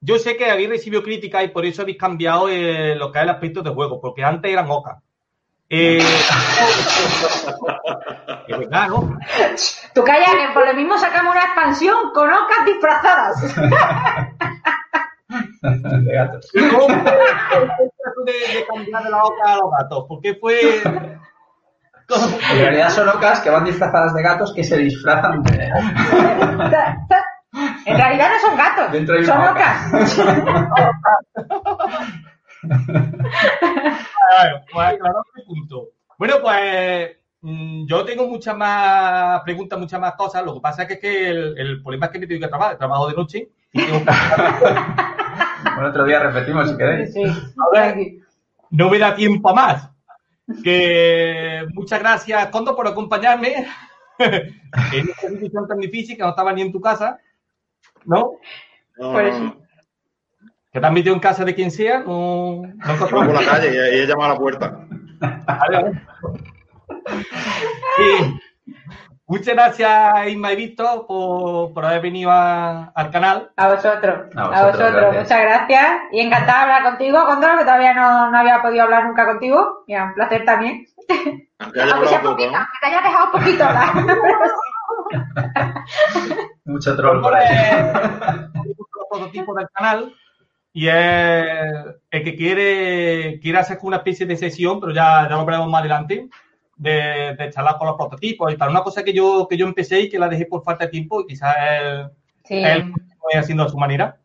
yo 0.00 0.18
sé 0.18 0.36
que 0.36 0.50
habéis 0.50 0.68
recibido 0.68 1.02
críticas 1.02 1.44
y 1.44 1.48
por 1.48 1.64
eso 1.64 1.82
habéis 1.82 1.96
cambiado 1.96 2.48
eh, 2.48 2.94
lo 2.96 3.10
que 3.10 3.18
es 3.18 3.22
el 3.22 3.30
aspecto 3.30 3.62
de 3.62 3.70
juego, 3.70 4.00
porque 4.00 4.24
antes 4.24 4.52
eran 4.52 4.70
ocas. 4.70 4.98
Eh, 5.74 5.98
es 8.48 8.58
verdad, 8.58 8.88
¿no? 8.88 9.18
Tú 9.94 10.04
calla 10.04 10.26
que 10.26 10.52
por 10.52 10.66
lo 10.66 10.74
mismo 10.74 10.98
sacamos 10.98 11.34
una 11.34 11.44
expansión 11.44 12.12
con 12.12 12.30
ocas 12.30 12.66
disfrazadas. 12.66 13.40
De 16.04 16.12
gatos. 16.12 16.52
¿Y 18.22 18.22
¿Cómo 18.22 18.22
fue 18.22 18.22
el 18.22 18.22
proceso 18.22 18.24
de, 18.24 18.32
de 18.32 18.66
cambiar 18.66 19.04
de 19.04 19.10
la 19.10 19.22
oca 19.24 19.52
a 19.52 19.56
los 19.56 19.70
gatos? 19.70 20.04
¿Por 20.08 20.20
qué 20.20 20.34
fue.? 20.34 20.82
En 22.52 22.58
realidad 22.58 22.90
son 22.90 23.08
ocas 23.08 23.40
que 23.40 23.48
van 23.50 23.64
disfrazadas 23.64 24.14
de 24.14 24.22
gatos 24.22 24.52
que 24.54 24.62
se 24.64 24.78
disfrazan 24.78 25.42
de... 25.42 25.66
En 27.84 27.96
realidad 27.96 28.30
no 28.32 28.38
son 28.48 28.56
gatos, 28.56 28.92
son 29.26 29.40
ocas. 29.40 29.92
Claro, 34.32 34.64
pues 34.72 34.88
aclarado 34.88 35.24
el 35.34 35.44
punto. 35.44 35.88
Bueno, 36.16 36.36
pues 36.40 37.10
mm, 37.40 37.86
yo 37.86 38.04
tengo 38.04 38.28
muchas 38.28 38.56
más 38.56 39.42
preguntas, 39.42 39.78
muchas 39.78 40.00
más 40.00 40.14
cosas. 40.14 40.42
Lo 40.44 40.54
que 40.54 40.60
pasa 40.60 40.84
es 40.84 40.98
que, 40.98 41.28
el, 41.28 41.58
el 41.58 41.82
problema 41.82 42.06
es 42.06 42.12
que 42.12 42.18
me 42.20 42.26
tengo 42.26 42.40
que 42.40 42.48
trabajar. 42.48 42.78
Trabajo 42.78 43.08
de 43.08 43.16
noche 43.16 43.50
Bueno, 45.74 45.88
otro 45.88 46.04
día 46.04 46.18
repetimos 46.18 46.68
si 46.68 46.76
queréis. 46.76 47.14
Sí. 47.14 47.22
no 48.70 48.90
me 48.90 48.98
da 48.98 49.14
tiempo 49.14 49.48
a 49.50 49.54
más. 49.54 49.90
Que 50.62 51.64
muchas 51.72 52.00
gracias, 52.00 52.48
Condo, 52.48 52.74
por 52.76 52.86
acompañarme 52.86 53.66
en 54.18 55.08
esta 55.08 55.28
situación 55.28 55.68
tan 55.68 55.78
difícil 55.78 56.16
que 56.16 56.22
no 56.22 56.30
estaba 56.30 56.52
ni 56.52 56.62
en 56.62 56.72
tu 56.72 56.80
casa, 56.80 57.18
¿no? 58.04 58.32
No, 58.98 59.12
Pues 59.12 59.36
sí. 59.36 59.54
Que 60.72 60.80
te 60.80 60.86
has 60.86 60.92
metido 60.92 61.14
en 61.14 61.20
casa 61.20 61.44
de 61.44 61.54
quien 61.54 61.70
sea, 61.70 62.00
no, 62.00 62.62
no 62.62 63.08
por 63.08 63.32
la 63.32 63.44
calle 63.44 63.72
y 63.74 63.98
ella 63.98 64.08
llama 64.08 64.26
a 64.26 64.28
la 64.30 64.36
puerta. 64.36 64.86
Vale, 65.20 65.82
vale. 65.82 66.02
Sí. 67.96 68.40
Muchas 69.32 69.54
gracias, 69.54 70.28
Isma 70.28 70.52
y 70.52 70.56
Víctor, 70.56 71.06
por, 71.06 71.72
por 71.72 71.84
haber 71.86 72.02
venido 72.02 72.30
a- 72.30 72.92
al 72.94 73.10
canal. 73.10 73.50
A 73.56 73.68
vosotros, 73.68 74.26
A 74.36 74.42
a 74.42 74.66
vosotros, 74.66 74.92
gracias. 74.92 75.22
muchas 75.22 75.40
gracias. 75.42 75.86
Y 76.12 76.20
encantada 76.20 76.58
de 76.58 76.62
hablar 76.72 76.82
contigo, 76.90 77.24
Condor, 77.24 77.56
que 77.58 77.64
todavía 77.64 77.94
no, 77.94 78.30
no 78.30 78.38
había 78.38 78.60
podido 78.60 78.82
hablar 78.84 79.04
nunca 79.06 79.24
contigo. 79.24 79.84
Y 79.86 79.96
un 79.96 80.12
placer 80.14 80.44
también. 80.44 80.84
Aunque 81.08 81.80
Aunque 81.80 82.08
sea 82.08 82.18
hablado 82.18 82.20
poco, 82.20 82.30
poquito, 82.34 82.50
¿no? 82.52 82.58
aunque 82.58 82.78
te 82.80 82.86
haya 82.86 83.00
dejado 83.00 83.32
poquito 83.32 83.64
hablar. 83.64 83.88
Mucho 86.64 86.96
troll 86.96 87.20
por 87.22 87.34
ahí. 87.34 87.56
los 88.54 89.08
prototipos 89.10 89.56
del 89.56 89.68
canal 89.74 90.14
y 90.74 90.88
es 90.88 91.84
el 92.10 92.24
que 92.24 92.34
quiere, 92.36 93.38
quiere 93.40 93.58
hacer 93.58 93.78
una 93.82 93.96
especie 93.98 94.26
de 94.26 94.36
sesión, 94.36 94.80
pero 94.80 94.92
ya, 94.92 95.26
ya 95.28 95.36
lo 95.36 95.44
veremos 95.44 95.68
más 95.68 95.80
adelante, 95.80 96.28
de, 96.76 97.34
de 97.38 97.50
charlar 97.50 97.76
con 97.78 97.86
los 97.88 97.96
prototipos 97.96 98.52
y 98.52 98.56
tal. 98.56 98.70
Una 98.70 98.82
cosa 98.82 99.02
que 99.04 99.12
yo, 99.12 99.46
que 99.48 99.56
yo 99.56 99.66
empecé 99.66 100.00
y 100.00 100.08
que 100.08 100.18
la 100.18 100.28
dejé 100.28 100.46
por 100.46 100.62
falta 100.64 100.84
de 100.86 100.90
tiempo 100.90 101.20
y 101.20 101.26
quizás 101.26 101.54
él, 101.80 102.10
Sí. 102.44 102.62
él 102.62 102.88
lo 102.88 102.94
vaya 103.28 103.40
haciendo 103.40 103.64
a 103.64 103.68
su 103.68 103.78
manera. 103.78 104.16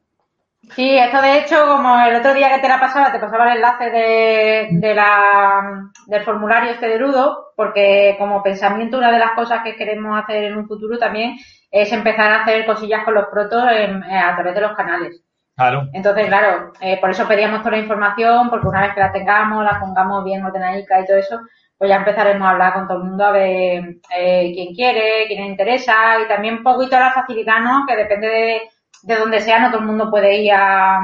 Sí, 0.76 0.98
esto 0.98 1.22
de 1.22 1.38
hecho, 1.40 1.66
como 1.68 1.98
el 2.02 2.16
otro 2.16 2.34
día 2.34 2.54
que 2.54 2.60
te 2.62 2.68
la 2.68 2.80
pasaba, 2.80 3.12
te 3.12 3.20
pasaba 3.20 3.50
el 3.52 3.58
enlace 3.58 3.90
de, 3.90 4.68
de 4.72 4.94
la, 4.96 5.62
del 6.08 6.24
formulario 6.24 6.72
este 6.72 6.88
de 6.90 6.98
Ludo, 7.00 7.54
porque 7.56 8.16
como 8.20 8.44
pensamiento 8.44 8.98
una 8.98 9.12
de 9.12 9.20
las 9.20 9.32
cosas 9.32 9.62
que 9.64 9.76
queremos 9.76 10.20
hacer 10.22 10.44
en 10.46 10.58
un 10.58 10.68
futuro 10.68 10.98
también 10.98 11.38
es 11.72 11.92
empezar 11.94 12.32
a 12.34 12.42
hacer 12.42 12.66
cosillas 12.66 13.06
con 13.06 13.14
los 13.14 13.28
protos 13.28 13.64
en- 13.72 14.04
eh, 14.04 14.18
a 14.20 14.36
través 14.36 14.56
de 14.56 14.62
los 14.62 14.76
canales. 14.76 15.24
Claro. 15.56 15.88
Entonces, 15.94 16.28
claro, 16.28 16.74
eh, 16.82 17.00
por 17.00 17.12
eso 17.12 17.28
pedíamos 17.28 17.60
toda 17.60 17.72
la 17.72 17.78
información, 17.84 18.50
porque 18.50 18.68
una 18.68 18.82
vez 18.82 18.94
que 18.94 19.00
la 19.00 19.12
tengamos, 19.12 19.64
la 19.64 19.80
pongamos 19.80 20.24
bien 20.26 20.44
ordenadica 20.44 21.00
y 21.00 21.06
todo 21.06 21.18
eso, 21.18 21.40
pues 21.78 21.90
ya 21.90 21.98
empezaremos 21.98 22.48
a 22.48 22.52
hablar 22.52 22.74
con 22.74 22.88
todo 22.88 22.98
el 23.00 23.04
mundo 23.06 23.26
a 23.26 23.32
ver 23.32 23.98
eh, 24.16 24.52
quién 24.54 24.74
quiere, 24.74 25.28
quién 25.28 25.42
le 25.44 25.48
interesa 25.50 25.94
y 26.24 26.28
también 26.28 26.56
un 26.56 26.64
poquito 26.64 26.98
la 27.00 27.12
facilidad, 27.14 27.60
¿no? 27.62 27.86
Que 27.88 27.96
depende 27.96 28.28
de, 28.28 28.62
de 29.04 29.16
donde 29.16 29.42
sea, 29.42 29.60
no 29.60 29.70
todo 29.72 29.82
el 29.82 29.88
mundo 29.88 30.10
puede 30.10 30.42
ir 30.42 30.52
a, 30.54 30.98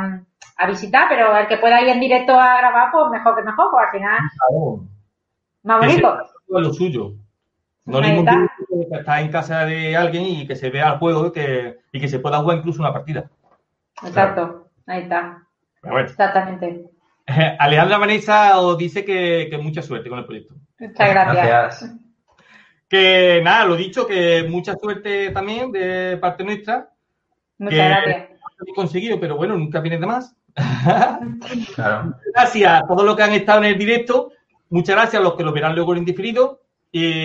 a 0.57 0.67
visitar, 0.67 1.07
pero 1.09 1.35
el 1.37 1.47
que 1.47 1.57
pueda 1.57 1.81
ir 1.81 1.89
en 1.89 1.99
directo 1.99 2.33
a 2.39 2.57
grabar, 2.57 2.89
pues 2.91 3.05
mejor 3.11 3.35
que 3.35 3.43
mejor, 3.43 3.67
pues 3.71 3.85
al 3.85 3.91
final 3.91 4.19
Claro. 4.47 4.87
más 5.63 5.79
Que 5.79 5.85
bonito. 5.87 6.17
sea 6.47 6.59
lo 6.61 6.73
suyo. 6.73 7.13
No 7.85 7.99
ningún 8.01 8.25
que 8.89 8.97
está 8.97 9.21
en 9.21 9.29
casa 9.31 9.65
de 9.65 9.95
alguien 9.97 10.25
y 10.25 10.47
que 10.47 10.55
se 10.55 10.69
vea 10.69 10.93
el 10.93 10.99
juego 10.99 11.27
y 11.27 11.31
que, 11.33 11.79
y 11.91 11.99
que 11.99 12.07
se 12.07 12.19
pueda 12.19 12.39
jugar 12.39 12.57
incluso 12.59 12.81
una 12.81 12.93
partida. 12.93 13.29
Exacto, 14.03 14.69
ahí 14.87 15.01
está, 15.03 15.43
bueno. 15.81 16.09
exactamente. 16.09 16.85
Alejandra 17.59 17.97
Vanessa 17.97 18.59
os 18.59 18.77
dice 18.77 19.05
que, 19.05 19.47
que 19.49 19.57
mucha 19.57 19.81
suerte 19.81 20.09
con 20.09 20.19
el 20.19 20.25
proyecto. 20.25 20.52
Muchas 20.87 21.09
gracias. 21.09 21.47
Gracias. 21.47 21.95
Que 22.89 23.41
nada, 23.43 23.65
lo 23.65 23.75
dicho, 23.75 24.05
que 24.05 24.45
mucha 24.47 24.75
suerte 24.75 25.31
también 25.31 25.71
de 25.71 26.17
parte 26.17 26.43
nuestra. 26.43 26.89
Muchas 27.57 27.79
que 27.79 27.87
gracias. 27.87 28.29
no 28.29 28.47
lo 28.59 28.71
he 28.71 28.75
conseguido, 28.75 29.19
pero 29.19 29.35
bueno, 29.35 29.57
nunca 29.57 29.79
viene 29.79 29.97
de 29.97 30.05
más. 30.05 30.35
Claro. 31.75 32.13
Gracias 32.33 32.81
a 32.81 32.85
todos 32.85 33.03
los 33.03 33.15
que 33.15 33.23
han 33.23 33.31
estado 33.33 33.59
en 33.59 33.71
el 33.71 33.77
directo. 33.77 34.31
Muchas 34.69 34.95
gracias 34.95 35.19
a 35.19 35.23
los 35.23 35.35
que 35.35 35.43
lo 35.43 35.53
verán 35.53 35.75
luego 35.75 35.95
en 35.95 36.05
diferido. 36.05 36.61
Y 36.91 37.21